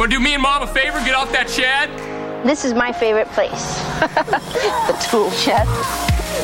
to 0.00 0.08
do 0.08 0.18
me 0.18 0.34
and 0.34 0.42
mom 0.42 0.62
a 0.62 0.66
favor? 0.66 0.98
Get 1.04 1.14
off 1.14 1.30
that 1.30 1.48
shed? 1.48 1.88
This 2.44 2.64
is 2.64 2.74
my 2.74 2.90
favorite 2.90 3.28
place. 3.28 3.50
the 4.00 5.08
tool 5.08 5.30
shed. 5.30 5.64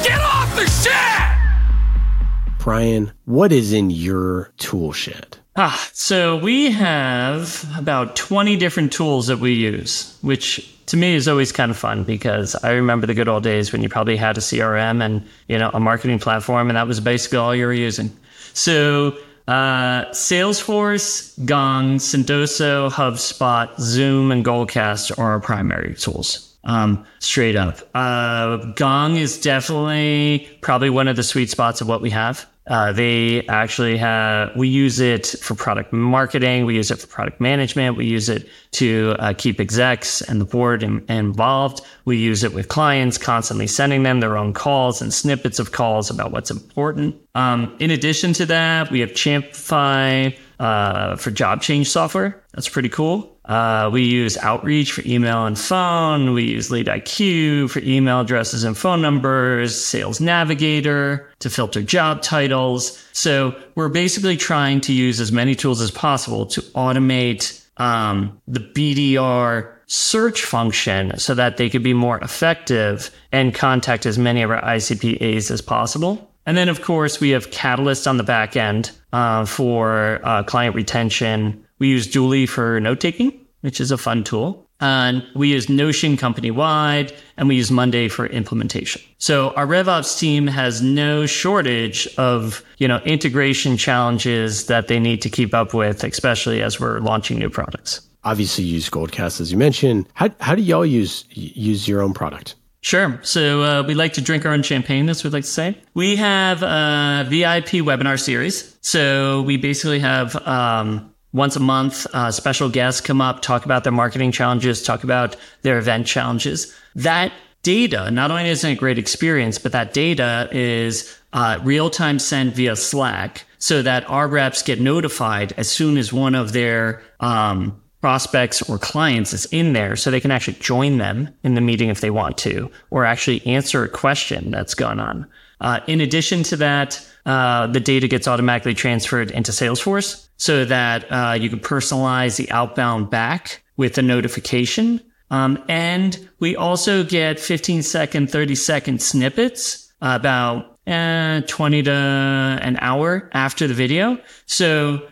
Get 0.05 0.21
off 0.21 0.55
the 0.55 0.65
shed! 0.69 2.59
Brian, 2.61 3.11
what 3.25 3.51
is 3.51 3.73
in 3.73 3.91
your 3.91 4.53
tool 4.59 4.93
shed? 4.93 5.38
Ah, 5.61 5.91
so 5.93 6.37
we 6.37 6.71
have 6.71 7.67
about 7.77 8.15
20 8.15 8.57
different 8.57 8.93
tools 8.93 9.27
that 9.27 9.41
we 9.41 9.55
use, 9.55 10.17
which 10.23 10.73
to 10.87 10.97
me 10.97 11.17
is 11.17 11.27
always 11.27 11.51
kind 11.51 11.73
of 11.73 11.77
fun 11.77 12.05
because 12.05 12.55
I 12.63 12.71
remember 12.71 13.09
the 13.09 13.15
good 13.15 13.27
old 13.27 13.43
days 13.43 13.73
when 13.73 13.83
you 13.83 13.89
probably 13.89 14.17
had 14.17 14.39
a 14.39 14.41
CRM 14.41 15.03
and, 15.05 15.27
you 15.49 15.59
know, 15.59 15.73
a 15.75 15.81
marketing 15.81 16.21
platform 16.21 16.69
and 16.69 16.77
that 16.77 16.87
was 16.87 17.01
basically 17.01 17.39
all 17.39 17.57
you 17.57 17.67
were 17.67 17.73
using. 17.73 18.17
So, 18.55 19.19
uh, 19.49 20.05
Salesforce, 20.13 21.45
Gong, 21.45 21.97
Sendoso, 21.97 22.89
HubSpot, 22.89 23.69
Zoom, 23.81 24.31
and 24.31 24.45
Goldcast 24.45 25.19
are 25.19 25.33
our 25.33 25.41
primary 25.41 25.97
tools. 25.97 26.57
Um, 26.63 27.05
straight 27.19 27.57
up. 27.57 27.81
Uh, 27.97 28.59
Gong 28.75 29.17
is 29.17 29.41
definitely 29.41 30.49
probably 30.61 30.91
one 30.91 31.09
of 31.09 31.17
the 31.17 31.25
sweet 31.25 31.51
spots 31.51 31.81
of 31.81 31.89
what 31.89 32.01
we 32.01 32.11
have. 32.11 32.47
Uh, 32.69 32.93
they 32.93 33.47
actually 33.47 33.97
have, 33.97 34.55
we 34.55 34.69
use 34.69 35.01
it 35.01 35.27
for 35.41 35.55
product 35.55 35.93
marketing. 35.93 36.67
We 36.67 36.77
use 36.77 36.91
it 36.91 36.97
for 36.97 37.07
product 37.07 37.41
management. 37.41 37.97
We 37.97 38.07
use 38.07 38.29
it 38.29 38.49
to 38.73 39.17
uh, 39.19 39.35
keep 39.37 39.59
execs 39.59 40.21
and 40.21 40.41
the 40.41 40.45
board 40.45 40.83
in, 40.83 41.05
involved. 41.09 41.81
We 42.05 42.19
use 42.19 42.45
it 42.45 42.53
with 42.53 42.69
clients, 42.69 43.17
constantly 43.17 43.67
sending 43.67 44.03
them 44.03 44.21
their 44.21 44.37
own 44.37 44.53
calls 44.53 45.01
and 45.01 45.13
snippets 45.13 45.59
of 45.59 45.73
calls 45.73 46.11
about 46.11 46.31
what's 46.31 46.51
important. 46.51 47.17
Um, 47.35 47.75
in 47.79 47.91
addition 47.91 48.35
to 48.35 48.47
that, 48.47 48.91
we 48.91 49.01
have 49.01 49.11
Champify 49.11 50.37
uh, 50.61 51.17
for 51.17 51.31
job 51.31 51.63
change 51.63 51.89
software. 51.89 52.45
That's 52.53 52.69
pretty 52.69 52.89
cool. 52.89 53.38
Uh, 53.49 53.89
we 53.91 54.03
use 54.03 54.37
Outreach 54.39 54.93
for 54.93 55.03
email 55.07 55.47
and 55.47 55.59
phone. 55.59 56.35
We 56.35 56.45
use 56.45 56.69
LeadIQ 56.69 57.71
for 57.71 57.81
email 57.81 58.21
addresses 58.21 58.63
and 58.63 58.77
phone 58.77 59.01
numbers, 59.01 59.83
Sales 59.83 60.21
Navigator 60.21 61.31
to 61.39 61.49
filter 61.49 61.83
job 61.83 62.21
titles. 62.21 63.03
So 63.13 63.57
we're 63.75 63.89
basically 63.89 64.37
trying 64.37 64.83
to 64.83 64.93
use 64.93 65.19
as 65.19 65.33
many 65.33 65.55
tools 65.55 65.81
as 65.81 65.91
possible 65.91 66.45
to 66.47 66.61
automate 66.61 67.65
um, 67.79 68.39
the 68.47 68.61
BDR 68.61 69.73
search 69.87 70.45
function 70.45 71.19
so 71.19 71.35
that 71.35 71.57
they 71.57 71.71
could 71.71 71.83
be 71.83 71.95
more 71.95 72.19
effective 72.19 73.11
and 73.33 73.55
contact 73.55 74.05
as 74.05 74.19
many 74.19 74.43
of 74.43 74.51
our 74.51 74.61
ICPAs 74.61 75.51
as 75.51 75.63
possible. 75.63 76.31
And 76.45 76.57
then, 76.57 76.69
of 76.69 76.83
course, 76.83 77.21
we 77.21 77.31
have 77.31 77.51
Catalyst 77.51 78.07
on 78.07 78.17
the 78.17 78.23
back 78.23 78.57
end 78.57 78.91
uh, 79.13 79.45
for 79.45 80.21
uh, 80.23 80.43
client 80.45 80.75
retention. 80.75 81.65
We 81.79 81.89
use 81.89 82.07
Dooly 82.09 82.49
for 82.49 82.81
note 82.81 83.01
taking, 83.01 83.33
which 83.61 83.81
is 83.81 83.91
a 83.91 83.99
fun 83.99 84.25
tool. 84.25 84.69
And 84.81 85.25
we 85.35 85.49
use 85.49 85.69
Notion 85.69 86.17
company 86.17 86.53
wide, 86.53 87.13
and 87.37 87.49
we 87.49 87.57
use 87.57 87.71
Monday 87.71 88.07
for 88.09 88.27
implementation. 88.27 89.03
So 89.19 89.51
our 89.51 89.67
RevOps 89.67 90.19
team 90.19 90.47
has 90.47 90.81
no 90.81 91.27
shortage 91.27 92.07
of, 92.17 92.63
you 92.79 92.87
know, 92.87 92.99
integration 92.99 93.77
challenges 93.77 94.67
that 94.67 94.87
they 94.87 95.01
need 95.01 95.21
to 95.23 95.31
keep 95.31 95.53
up 95.53 95.75
with, 95.75 96.05
especially 96.05 96.63
as 96.63 96.79
we're 96.79 97.01
launching 97.01 97.41
new 97.41 97.51
products. 97.51 98.03
Obviously, 98.23 98.65
you 98.65 98.75
use 98.75 98.89
Goldcast 98.89 99.41
as 99.41 99.51
you 99.51 99.59
mentioned. 99.59 100.09
How, 100.15 100.31
how 100.41 100.55
do 100.55 100.63
y'all 100.63 100.87
use 100.87 101.25
use 101.31 101.89
your 101.89 102.01
own 102.01 102.13
product? 102.15 102.55
Sure. 102.81 103.19
So 103.23 103.63
uh, 103.63 103.83
we 103.83 103.95
like 103.95 104.13
to 104.15 104.21
drink 104.21 104.47
our 104.47 104.53
own 104.53 104.63
champagne, 104.63 105.09
as 105.09 105.25
we 105.25 105.31
like 105.31 105.45
to 105.45 105.51
say. 105.51 105.77
We 105.95 106.17
have 106.17 106.63
a 106.63 107.27
VIP 107.29 107.83
webinar 107.85 108.21
series. 108.21 108.79
So 108.83 109.43
we 109.43 109.57
basically 109.57 109.99
have 109.99 110.37
um, 110.47 111.13
once 111.33 111.57
a 111.57 111.61
month, 111.61 112.07
uh, 112.15 112.31
special 112.31 112.69
guests 112.69 113.01
come 113.01 113.21
up, 113.21 113.43
talk 113.43 113.65
about 113.65 113.85
their 113.85 113.93
marketing 113.93 114.33
challenges, 114.33 114.83
talk 114.83 115.05
about 115.05 115.37
their 115.63 115.79
event 115.79 116.07
challenges. 116.07 116.75
That 116.95 117.33
data, 117.63 118.11
not 118.11 118.31
only 118.31 118.49
is 118.49 118.65
it 118.65 118.73
a 118.73 118.75
great 118.75 118.99
experience, 118.99 119.59
but 119.59 119.73
that 119.73 119.93
data 119.93 120.49
is 120.53 121.19
uh, 121.33 121.59
real 121.63 121.91
time 121.91 122.19
sent 122.19 122.55
via 122.55 122.77
Slack 122.77 123.45
so 123.59 123.83
that 123.83 124.09
our 124.09 124.29
reps 124.29 124.63
get 124.63 124.81
notified 124.81 125.53
as 125.57 125.69
soon 125.69 125.99
as 125.99 126.13
one 126.13 126.35
of 126.35 126.53
their 126.53 127.03
um, 127.21 127.79
prospects 128.01 128.63
or 128.63 128.79
clients 128.79 129.33
is 129.33 129.45
in 129.47 129.73
there 129.73 129.97
so 129.97 130.11
they 130.11 130.21
can 130.21 130.31
actually 130.31 130.57
join 130.61 130.99
them 130.99 131.29
in 131.43 131.55
the 131.55 131.61
meeting 131.61 131.91
if 131.91 132.01
they 132.01 132.11
want 132.11 132.39
to, 132.39 132.71
or 132.91 133.05
actually 133.05 133.45
answer 133.45 133.85
a 133.85 133.89
question 133.89 134.51
that's 134.51 134.75
gone 134.75 135.01
on. 135.01 135.27
Uh, 135.61 135.81
in 135.89 136.01
addition 136.01 136.45
to 136.45 136.57
that, 136.57 137.05
uh, 137.27 137.67
the 137.67 137.81
data 137.81 138.07
gets 138.07 138.29
automatically 138.29 138.75
transferred 138.75 139.33
into 139.33 139.51
Salesforce 139.51 140.28
so 140.39 140.65
that 140.65 141.05
uh, 141.13 141.37
you 141.39 141.51
can 141.51 141.61
personalize 141.61 142.37
the 142.37 142.51
outbound 142.51 143.11
back 143.11 143.63
with 143.77 143.99
a 143.99 144.03
notification. 144.03 145.01
Um, 145.31 145.63
and 145.69 146.29
we 146.39 146.57
also 146.57 147.05
get 147.05 147.39
15 147.39 147.83
second, 147.83 148.31
30 148.31 148.55
second 148.55 149.03
snippets 149.03 149.93
about 150.01 150.79
eh, 150.87 151.43
20 151.43 151.83
to 151.83 151.93
an 151.93 152.79
hour 152.81 153.29
after 153.33 153.67
the 153.67 153.75
video. 153.75 154.19
So 154.47 155.07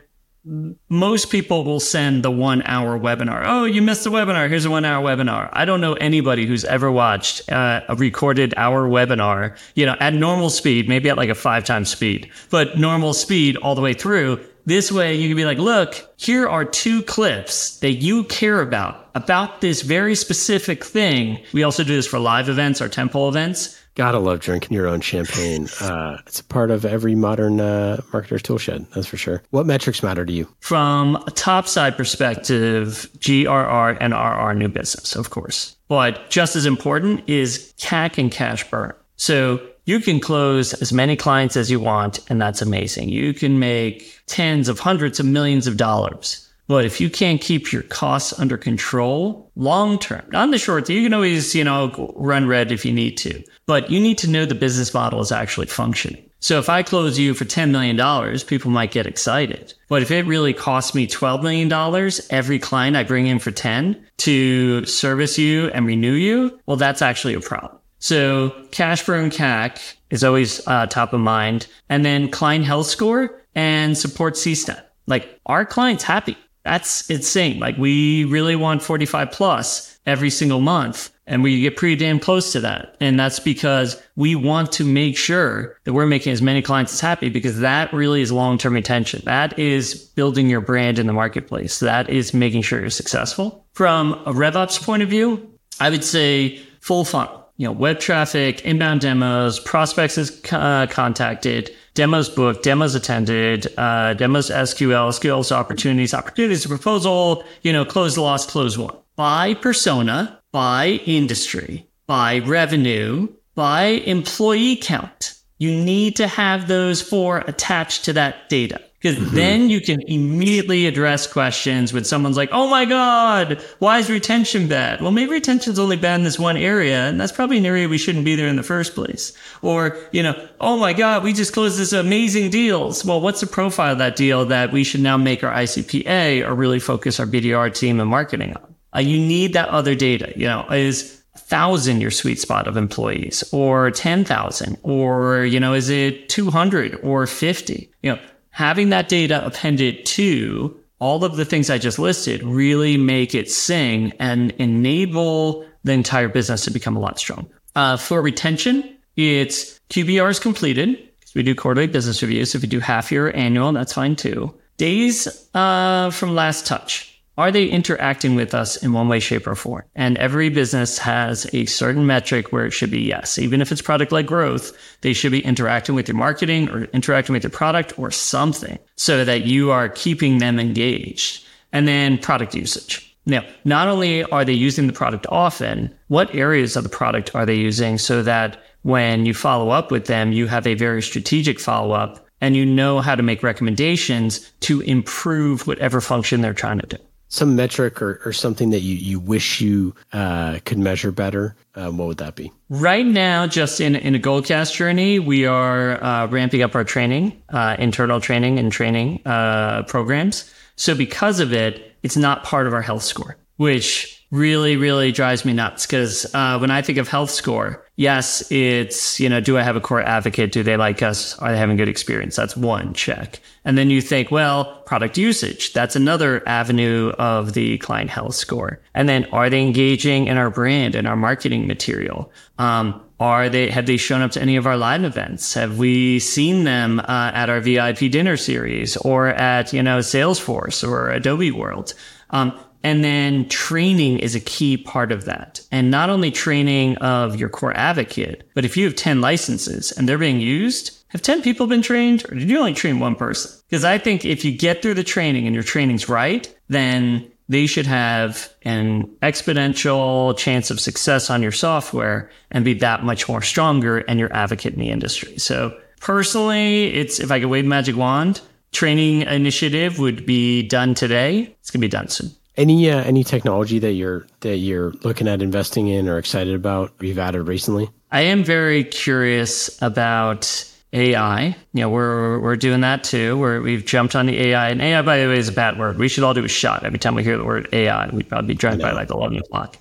most 0.88 1.30
people 1.30 1.64
will 1.64 1.80
send 1.80 2.22
the 2.22 2.30
one 2.30 2.62
hour 2.62 2.98
webinar. 2.98 3.42
Oh, 3.44 3.64
you 3.64 3.82
missed 3.82 4.04
the 4.04 4.10
webinar. 4.10 4.48
Here's 4.48 4.64
a 4.64 4.70
one 4.70 4.84
hour 4.84 5.04
webinar. 5.04 5.50
I 5.52 5.64
don't 5.64 5.80
know 5.80 5.94
anybody 5.94 6.46
who's 6.46 6.64
ever 6.64 6.90
watched 6.90 7.50
uh, 7.50 7.80
a 7.88 7.96
recorded 7.96 8.54
hour 8.56 8.88
webinar, 8.88 9.58
you 9.74 9.86
know, 9.86 9.96
at 9.98 10.14
normal 10.14 10.50
speed, 10.50 10.88
maybe 10.88 11.08
at 11.08 11.16
like 11.16 11.30
a 11.30 11.34
five 11.34 11.64
times 11.64 11.90
speed, 11.90 12.30
but 12.50 12.78
normal 12.78 13.12
speed 13.12 13.56
all 13.56 13.74
the 13.74 13.80
way 13.80 13.92
through. 13.92 14.38
This 14.66 14.90
way 14.92 15.14
you 15.14 15.28
can 15.28 15.36
be 15.36 15.44
like, 15.44 15.58
look, 15.58 16.12
here 16.16 16.48
are 16.48 16.64
two 16.64 17.02
clips 17.02 17.78
that 17.78 17.92
you 17.92 18.24
care 18.24 18.60
about, 18.60 19.10
about 19.14 19.60
this 19.60 19.82
very 19.82 20.14
specific 20.14 20.84
thing. 20.84 21.40
We 21.52 21.64
also 21.64 21.82
do 21.82 21.94
this 21.94 22.06
for 22.06 22.18
live 22.18 22.48
events 22.48 22.80
or 22.80 22.88
temple 22.88 23.28
events. 23.28 23.80
Gotta 23.96 24.18
love 24.18 24.40
drinking 24.40 24.74
your 24.74 24.86
own 24.86 25.00
champagne. 25.00 25.68
Uh, 25.86 26.18
it's 26.26 26.40
a 26.40 26.44
part 26.44 26.70
of 26.70 26.84
every 26.84 27.14
modern 27.14 27.60
uh, 27.60 27.98
marketer's 28.10 28.42
toolshed, 28.42 28.70
that's 28.92 29.06
for 29.06 29.16
sure. 29.16 29.42
What 29.50 29.66
metrics 29.66 30.02
matter 30.02 30.24
to 30.24 30.32
you? 30.32 30.48
From 30.60 31.16
a 31.26 31.30
top 31.30 31.68
side 31.68 31.96
perspective, 31.96 33.08
GRR 33.18 33.96
and 34.00 34.12
RR 34.12 34.54
new 34.54 34.68
business, 34.68 35.14
of 35.14 35.30
course. 35.30 35.76
But 35.88 36.28
just 36.28 36.56
as 36.56 36.66
important 36.66 37.28
is 37.28 37.72
CAC 37.78 38.18
and 38.18 38.32
cash 38.32 38.68
burn. 38.68 38.94
So 39.16 39.60
you 39.84 40.00
can 40.00 40.18
close 40.18 40.74
as 40.74 40.92
many 40.92 41.14
clients 41.14 41.56
as 41.56 41.70
you 41.70 41.78
want, 41.78 42.18
and 42.28 42.40
that's 42.40 42.60
amazing. 42.60 43.08
You 43.08 43.32
can 43.32 43.58
make 43.58 44.20
tens 44.26 44.68
of 44.68 44.80
hundreds 44.80 45.20
of 45.20 45.26
millions 45.26 45.66
of 45.66 45.76
dollars. 45.76 46.45
But 46.68 46.84
if 46.84 47.00
you 47.00 47.08
can't 47.08 47.40
keep 47.40 47.72
your 47.72 47.82
costs 47.82 48.38
under 48.38 48.56
control 48.56 49.50
long 49.54 49.98
term, 49.98 50.22
not 50.30 50.50
the 50.50 50.58
short 50.58 50.86
term, 50.86 50.96
you 50.96 51.04
can 51.04 51.14
always, 51.14 51.54
you 51.54 51.64
know, 51.64 52.12
run 52.16 52.46
red 52.46 52.72
if 52.72 52.84
you 52.84 52.92
need 52.92 53.16
to, 53.18 53.42
but 53.66 53.90
you 53.90 54.00
need 54.00 54.18
to 54.18 54.30
know 54.30 54.44
the 54.44 54.54
business 54.54 54.92
model 54.92 55.20
is 55.20 55.32
actually 55.32 55.66
functioning. 55.66 56.22
So 56.40 56.58
if 56.58 56.68
I 56.68 56.82
close 56.82 57.18
you 57.18 57.34
for 57.34 57.44
$10 57.44 57.70
million, 57.70 58.38
people 58.46 58.70
might 58.70 58.92
get 58.92 59.06
excited. 59.06 59.74
But 59.88 60.02
if 60.02 60.10
it 60.10 60.26
really 60.26 60.52
costs 60.52 60.94
me 60.94 61.06
$12 61.06 61.42
million 61.42 62.10
every 62.30 62.58
client 62.58 62.96
I 62.96 63.04
bring 63.04 63.26
in 63.26 63.38
for 63.38 63.50
10 63.50 64.06
to 64.18 64.84
service 64.84 65.38
you 65.38 65.68
and 65.68 65.86
renew 65.86 66.12
you, 66.12 66.60
well, 66.66 66.76
that's 66.76 67.02
actually 67.02 67.34
a 67.34 67.40
problem. 67.40 67.78
So 67.98 68.50
cash 68.70 69.04
burn 69.04 69.30
CAC 69.30 69.94
is 70.10 70.22
always 70.22 70.66
uh, 70.68 70.86
top 70.86 71.12
of 71.12 71.20
mind. 71.20 71.66
And 71.88 72.04
then 72.04 72.30
client 72.30 72.64
health 72.64 72.86
score 72.86 73.42
and 73.54 73.96
support 73.96 74.34
CSAT. 74.34 74.82
Like 75.06 75.40
our 75.46 75.64
clients 75.64 76.04
happy. 76.04 76.36
That's 76.66 77.08
insane. 77.08 77.60
Like 77.60 77.76
we 77.78 78.24
really 78.24 78.56
want 78.56 78.82
45 78.82 79.30
plus 79.30 80.00
every 80.04 80.30
single 80.30 80.60
month 80.60 81.10
and 81.28 81.44
we 81.44 81.60
get 81.60 81.76
pretty 81.76 81.94
damn 81.94 82.18
close 82.18 82.50
to 82.52 82.60
that. 82.60 82.96
And 83.00 83.18
that's 83.18 83.38
because 83.38 84.02
we 84.16 84.34
want 84.34 84.72
to 84.72 84.84
make 84.84 85.16
sure 85.16 85.78
that 85.84 85.92
we're 85.92 86.06
making 86.06 86.32
as 86.32 86.42
many 86.42 86.62
clients 86.62 86.92
as 86.92 87.00
happy 87.00 87.28
because 87.28 87.60
that 87.60 87.92
really 87.92 88.20
is 88.20 88.32
long-term 88.32 88.74
retention. 88.74 89.22
That 89.26 89.56
is 89.56 89.94
building 89.94 90.50
your 90.50 90.60
brand 90.60 90.98
in 90.98 91.06
the 91.06 91.12
marketplace. 91.12 91.78
That 91.78 92.10
is 92.10 92.34
making 92.34 92.62
sure 92.62 92.80
you're 92.80 92.90
successful. 92.90 93.64
From 93.74 94.14
a 94.26 94.32
RevOps 94.32 94.82
point 94.82 95.04
of 95.04 95.08
view, 95.08 95.48
I 95.78 95.90
would 95.90 96.02
say 96.04 96.60
full 96.80 97.04
funnel. 97.04 97.44
You 97.58 97.68
know, 97.68 97.72
web 97.72 98.00
traffic, 98.00 98.64
inbound 98.64 99.02
demos, 99.02 99.60
prospects 99.60 100.18
is 100.18 100.42
uh, 100.50 100.88
contacted, 100.90 101.74
demos 101.96 102.28
booked, 102.28 102.62
demos 102.62 102.94
attended, 102.94 103.66
uh, 103.76 104.14
demos 104.14 104.50
SQL, 104.50 105.12
skills 105.12 105.50
opportunities, 105.50 106.14
opportunities 106.14 106.62
to 106.62 106.68
proposal, 106.68 107.42
you 107.62 107.72
know, 107.72 107.84
close 107.84 108.14
the 108.14 108.20
loss, 108.20 108.46
close 108.46 108.78
one. 108.78 108.94
By 109.16 109.54
persona, 109.54 110.40
by 110.52 111.00
industry, 111.06 111.88
by 112.06 112.38
revenue, 112.40 113.28
by 113.56 113.84
employee 114.06 114.76
count. 114.76 115.32
you 115.58 115.70
need 115.70 116.16
to 116.16 116.26
have 116.26 116.68
those 116.68 117.00
four 117.00 117.38
attached 117.38 118.04
to 118.04 118.12
that 118.12 118.48
data 118.48 118.80
because 119.06 119.30
then 119.32 119.70
you 119.70 119.80
can 119.80 120.00
immediately 120.02 120.86
address 120.86 121.26
questions 121.26 121.92
when 121.92 122.04
someone's 122.04 122.36
like, 122.36 122.48
"Oh 122.52 122.68
my 122.68 122.84
god, 122.84 123.62
why 123.78 123.98
is 123.98 124.10
retention 124.10 124.66
bad?" 124.66 125.00
Well, 125.00 125.12
maybe 125.12 125.30
retention's 125.30 125.78
only 125.78 125.96
bad 125.96 126.16
in 126.16 126.24
this 126.24 126.38
one 126.38 126.56
area, 126.56 127.08
and 127.08 127.20
that's 127.20 127.32
probably 127.32 127.58
an 127.58 127.66
area 127.66 127.88
we 127.88 127.98
shouldn't 127.98 128.24
be 128.24 128.34
there 128.34 128.48
in 128.48 128.56
the 128.56 128.62
first 128.62 128.94
place. 128.94 129.32
Or, 129.62 129.96
you 130.10 130.22
know, 130.22 130.34
"Oh 130.60 130.76
my 130.76 130.92
god, 130.92 131.22
we 131.22 131.32
just 131.32 131.52
closed 131.52 131.78
this 131.78 131.92
amazing 131.92 132.50
deals." 132.50 133.04
Well, 133.04 133.20
what's 133.20 133.40
the 133.40 133.46
profile 133.46 133.92
of 133.92 133.98
that 133.98 134.16
deal 134.16 134.44
that 134.46 134.72
we 134.72 134.82
should 134.82 135.02
now 135.02 135.16
make 135.16 135.44
our 135.44 135.52
ICPA 135.52 136.42
or 136.42 136.54
really 136.54 136.80
focus 136.80 137.20
our 137.20 137.26
BDR 137.26 137.70
team 137.70 138.00
and 138.00 138.10
marketing 138.10 138.54
on? 138.56 138.74
Uh, 138.96 139.00
you 139.00 139.18
need 139.18 139.52
that 139.52 139.68
other 139.68 139.94
data. 139.94 140.32
You 140.36 140.46
know, 140.46 140.66
is 140.70 141.22
thousand 141.36 142.00
your 142.00 142.10
sweet 142.10 142.40
spot 142.40 142.66
of 142.66 142.76
employees 142.76 143.44
or 143.52 143.90
10,000 143.90 144.78
or, 144.82 145.44
you 145.44 145.60
know, 145.60 145.74
is 145.74 145.88
it 145.90 146.28
200 146.28 146.98
or 147.04 147.26
50? 147.26 147.90
You 148.02 148.12
know, 148.12 148.18
having 148.56 148.88
that 148.88 149.06
data 149.10 149.44
appended 149.44 150.06
to 150.06 150.74
all 150.98 151.22
of 151.26 151.36
the 151.36 151.44
things 151.44 151.68
I 151.68 151.76
just 151.76 151.98
listed 151.98 152.42
really 152.42 152.96
make 152.96 153.34
it 153.34 153.50
sing 153.50 154.14
and 154.18 154.50
enable 154.52 155.66
the 155.84 155.92
entire 155.92 156.30
business 156.30 156.64
to 156.64 156.70
become 156.70 156.96
a 156.96 156.98
lot 156.98 157.18
stronger. 157.18 157.50
Uh, 157.74 157.98
for 157.98 158.22
retention, 158.22 158.96
it's 159.14 159.78
QBRs 159.90 160.40
completed. 160.40 160.98
We 161.34 161.42
do 161.42 161.54
quarterly 161.54 161.86
business 161.86 162.22
reviews. 162.22 162.54
If 162.54 162.62
you 162.62 162.68
do 162.70 162.80
half 162.80 163.12
year 163.12 163.30
annual, 163.36 163.72
that's 163.72 163.92
fine 163.92 164.16
too. 164.16 164.54
Days 164.78 165.28
uh, 165.52 166.08
from 166.08 166.34
last 166.34 166.66
touch 166.66 167.15
are 167.38 167.52
they 167.52 167.66
interacting 167.66 168.34
with 168.34 168.54
us 168.54 168.76
in 168.82 168.92
one 168.92 169.08
way, 169.08 169.20
shape, 169.20 169.46
or 169.46 169.54
form? 169.54 169.84
And 169.94 170.16
every 170.16 170.48
business 170.48 170.98
has 170.98 171.46
a 171.52 171.66
certain 171.66 172.06
metric 172.06 172.50
where 172.50 172.64
it 172.64 172.70
should 172.70 172.90
be 172.90 173.00
yes. 173.00 173.38
Even 173.38 173.60
if 173.60 173.70
it's 173.70 173.82
product 173.82 174.10
led 174.10 174.26
growth, 174.26 174.76
they 175.02 175.12
should 175.12 175.32
be 175.32 175.44
interacting 175.44 175.94
with 175.94 176.08
your 176.08 176.16
marketing 176.16 176.70
or 176.70 176.84
interacting 176.86 177.34
with 177.34 177.42
your 177.42 177.50
product 177.50 177.98
or 177.98 178.10
something 178.10 178.78
so 178.96 179.24
that 179.24 179.44
you 179.44 179.70
are 179.70 179.90
keeping 179.90 180.38
them 180.38 180.58
engaged. 180.58 181.44
And 181.72 181.86
then 181.86 182.16
product 182.16 182.54
usage. 182.54 183.14
Now, 183.26 183.44
not 183.64 183.88
only 183.88 184.22
are 184.24 184.44
they 184.44 184.52
using 184.52 184.86
the 184.86 184.92
product 184.92 185.26
often, 185.28 185.94
what 186.08 186.34
areas 186.34 186.76
of 186.76 186.84
the 186.84 186.88
product 186.88 187.34
are 187.34 187.44
they 187.44 187.56
using 187.56 187.98
so 187.98 188.22
that 188.22 188.62
when 188.82 189.26
you 189.26 189.34
follow 189.34 189.70
up 189.70 189.90
with 189.90 190.06
them, 190.06 190.32
you 190.32 190.46
have 190.46 190.66
a 190.66 190.74
very 190.74 191.02
strategic 191.02 191.58
follow 191.60 191.92
up 191.92 192.24
and 192.40 192.56
you 192.56 192.64
know 192.64 193.00
how 193.00 193.14
to 193.14 193.22
make 193.22 193.42
recommendations 193.42 194.50
to 194.60 194.80
improve 194.82 195.66
whatever 195.66 196.00
function 196.00 196.40
they're 196.40 196.54
trying 196.54 196.78
to 196.78 196.86
do 196.86 196.96
some 197.28 197.56
metric 197.56 198.00
or, 198.00 198.20
or 198.24 198.32
something 198.32 198.70
that 198.70 198.80
you, 198.80 198.94
you 198.94 199.18
wish 199.18 199.60
you 199.60 199.94
uh, 200.12 200.58
could 200.64 200.78
measure 200.78 201.10
better, 201.10 201.56
um, 201.74 201.98
what 201.98 202.08
would 202.08 202.18
that 202.18 202.34
be? 202.34 202.52
Right 202.68 203.06
now, 203.06 203.46
just 203.46 203.80
in, 203.80 203.96
in 203.96 204.14
a 204.14 204.18
Goldcast 204.18 204.74
journey, 204.74 205.18
we 205.18 205.46
are 205.46 206.02
uh, 206.02 206.26
ramping 206.28 206.62
up 206.62 206.74
our 206.74 206.84
training, 206.84 207.40
uh, 207.48 207.76
internal 207.78 208.20
training 208.20 208.58
and 208.58 208.70
training 208.72 209.20
uh, 209.26 209.82
programs. 209.84 210.52
So 210.76 210.94
because 210.94 211.40
of 211.40 211.52
it, 211.52 211.96
it's 212.02 212.16
not 212.16 212.44
part 212.44 212.66
of 212.66 212.72
our 212.72 212.82
health 212.82 213.02
score, 213.02 213.36
which 213.56 214.25
really, 214.30 214.76
really 214.76 215.12
drives 215.12 215.44
me 215.44 215.52
nuts. 215.52 215.86
Because 215.86 216.26
uh, 216.34 216.58
when 216.58 216.70
I 216.70 216.82
think 216.82 216.98
of 216.98 217.08
health 217.08 217.30
score, 217.30 217.84
yes, 217.96 218.50
it's, 218.50 219.20
you 219.20 219.28
know, 219.28 219.40
do 219.40 219.56
I 219.56 219.62
have 219.62 219.76
a 219.76 219.80
core 219.80 220.02
advocate? 220.02 220.52
Do 220.52 220.62
they 220.62 220.76
like 220.76 221.02
us? 221.02 221.38
Are 221.38 221.52
they 221.52 221.58
having 221.58 221.76
good 221.76 221.88
experience? 221.88 222.36
That's 222.36 222.56
one 222.56 222.94
check. 222.94 223.40
And 223.64 223.76
then 223.76 223.90
you 223.90 224.00
think, 224.00 224.30
well, 224.30 224.82
product 224.86 225.18
usage. 225.18 225.72
That's 225.72 225.96
another 225.96 226.46
avenue 226.48 227.10
of 227.18 227.54
the 227.54 227.78
client 227.78 228.10
health 228.10 228.34
score. 228.34 228.80
And 228.94 229.08
then 229.08 229.24
are 229.26 229.50
they 229.50 229.62
engaging 229.62 230.26
in 230.26 230.36
our 230.36 230.50
brand 230.50 230.94
and 230.94 231.06
our 231.06 231.16
marketing 231.16 231.66
material? 231.66 232.30
Um, 232.58 233.02
are 233.18 233.48
they, 233.48 233.70
have 233.70 233.86
they 233.86 233.96
shown 233.96 234.20
up 234.20 234.32
to 234.32 234.42
any 234.42 234.56
of 234.56 234.66
our 234.66 234.76
live 234.76 235.02
events? 235.02 235.54
Have 235.54 235.78
we 235.78 236.18
seen 236.18 236.64
them 236.64 237.00
uh, 237.00 237.30
at 237.32 237.48
our 237.48 237.60
VIP 237.60 238.10
dinner 238.10 238.36
series 238.36 238.96
or 238.98 239.28
at, 239.28 239.72
you 239.72 239.82
know, 239.82 240.00
Salesforce 240.00 240.86
or 240.86 241.08
Adobe 241.08 241.50
World? 241.50 241.94
Um, 242.30 242.58
and 242.86 243.02
then 243.02 243.48
training 243.48 244.20
is 244.20 244.36
a 244.36 244.40
key 244.40 244.76
part 244.76 245.10
of 245.10 245.24
that. 245.24 245.60
And 245.72 245.90
not 245.90 246.08
only 246.08 246.30
training 246.30 246.96
of 246.98 247.34
your 247.34 247.48
core 247.48 247.76
advocate, 247.76 248.48
but 248.54 248.64
if 248.64 248.76
you 248.76 248.84
have 248.84 248.94
10 248.94 249.20
licenses 249.20 249.90
and 249.90 250.08
they're 250.08 250.16
being 250.16 250.38
used, 250.38 250.96
have 251.08 251.20
10 251.20 251.42
people 251.42 251.66
been 251.66 251.82
trained 251.82 252.24
or 252.30 252.36
did 252.36 252.48
you 252.48 252.56
only 252.60 252.74
train 252.74 253.00
one 253.00 253.16
person? 253.16 253.50
Because 253.68 253.84
I 253.84 253.98
think 253.98 254.24
if 254.24 254.44
you 254.44 254.56
get 254.56 254.82
through 254.82 254.94
the 254.94 255.02
training 255.02 255.46
and 255.46 255.54
your 255.54 255.64
training's 255.64 256.08
right, 256.08 256.56
then 256.68 257.28
they 257.48 257.66
should 257.66 257.88
have 257.88 258.52
an 258.62 259.08
exponential 259.20 260.38
chance 260.38 260.70
of 260.70 260.78
success 260.78 261.28
on 261.28 261.42
your 261.42 261.50
software 261.50 262.30
and 262.52 262.64
be 262.64 262.74
that 262.74 263.02
much 263.02 263.28
more 263.28 263.42
stronger 263.42 263.98
and 263.98 264.20
your 264.20 264.32
advocate 264.32 264.74
in 264.74 264.78
the 264.78 264.90
industry. 264.90 265.36
So 265.38 265.76
personally, 266.00 266.94
it's 266.94 267.18
if 267.18 267.32
I 267.32 267.40
could 267.40 267.48
wave 267.48 267.64
magic 267.64 267.96
wand, 267.96 268.42
training 268.70 269.22
initiative 269.22 269.98
would 269.98 270.24
be 270.24 270.62
done 270.62 270.94
today. 270.94 271.52
It's 271.58 271.72
going 271.72 271.80
to 271.80 271.84
be 271.84 271.90
done 271.90 272.06
soon. 272.06 272.30
Any 272.56 272.90
uh, 272.90 273.02
any 273.02 273.22
technology 273.22 273.78
that 273.78 273.92
you're 273.92 274.26
that 274.40 274.56
you're 274.56 274.92
looking 275.02 275.28
at 275.28 275.42
investing 275.42 275.88
in 275.88 276.08
or 276.08 276.18
excited 276.18 276.54
about 276.54 276.92
you've 277.00 277.18
added 277.18 277.42
recently? 277.42 277.90
I 278.10 278.22
am 278.22 278.44
very 278.44 278.84
curious 278.84 279.80
about 279.82 280.72
AI. 280.92 281.48
You 281.74 281.80
know, 281.82 281.90
we're 281.90 282.40
we're 282.40 282.56
doing 282.56 282.80
that 282.80 283.04
too. 283.04 283.36
Where 283.38 283.60
we've 283.60 283.84
jumped 283.84 284.16
on 284.16 284.26
the 284.26 284.38
AI, 284.38 284.70
and 284.70 284.80
AI, 284.80 285.02
by 285.02 285.18
the 285.18 285.28
way, 285.28 285.38
is 285.38 285.48
a 285.48 285.52
bad 285.52 285.78
word. 285.78 285.98
We 285.98 286.08
should 286.08 286.24
all 286.24 286.32
do 286.32 286.44
a 286.44 286.48
shot 286.48 286.84
every 286.84 286.98
time 286.98 287.14
we 287.14 287.22
hear 287.22 287.36
the 287.36 287.44
word 287.44 287.68
AI. 287.72 288.08
We'd 288.08 288.28
probably 288.28 288.48
be 288.48 288.54
drunk 288.54 288.80
by 288.80 288.92
like 288.92 289.10
eleven 289.10 289.36
o'clock. 289.38 289.76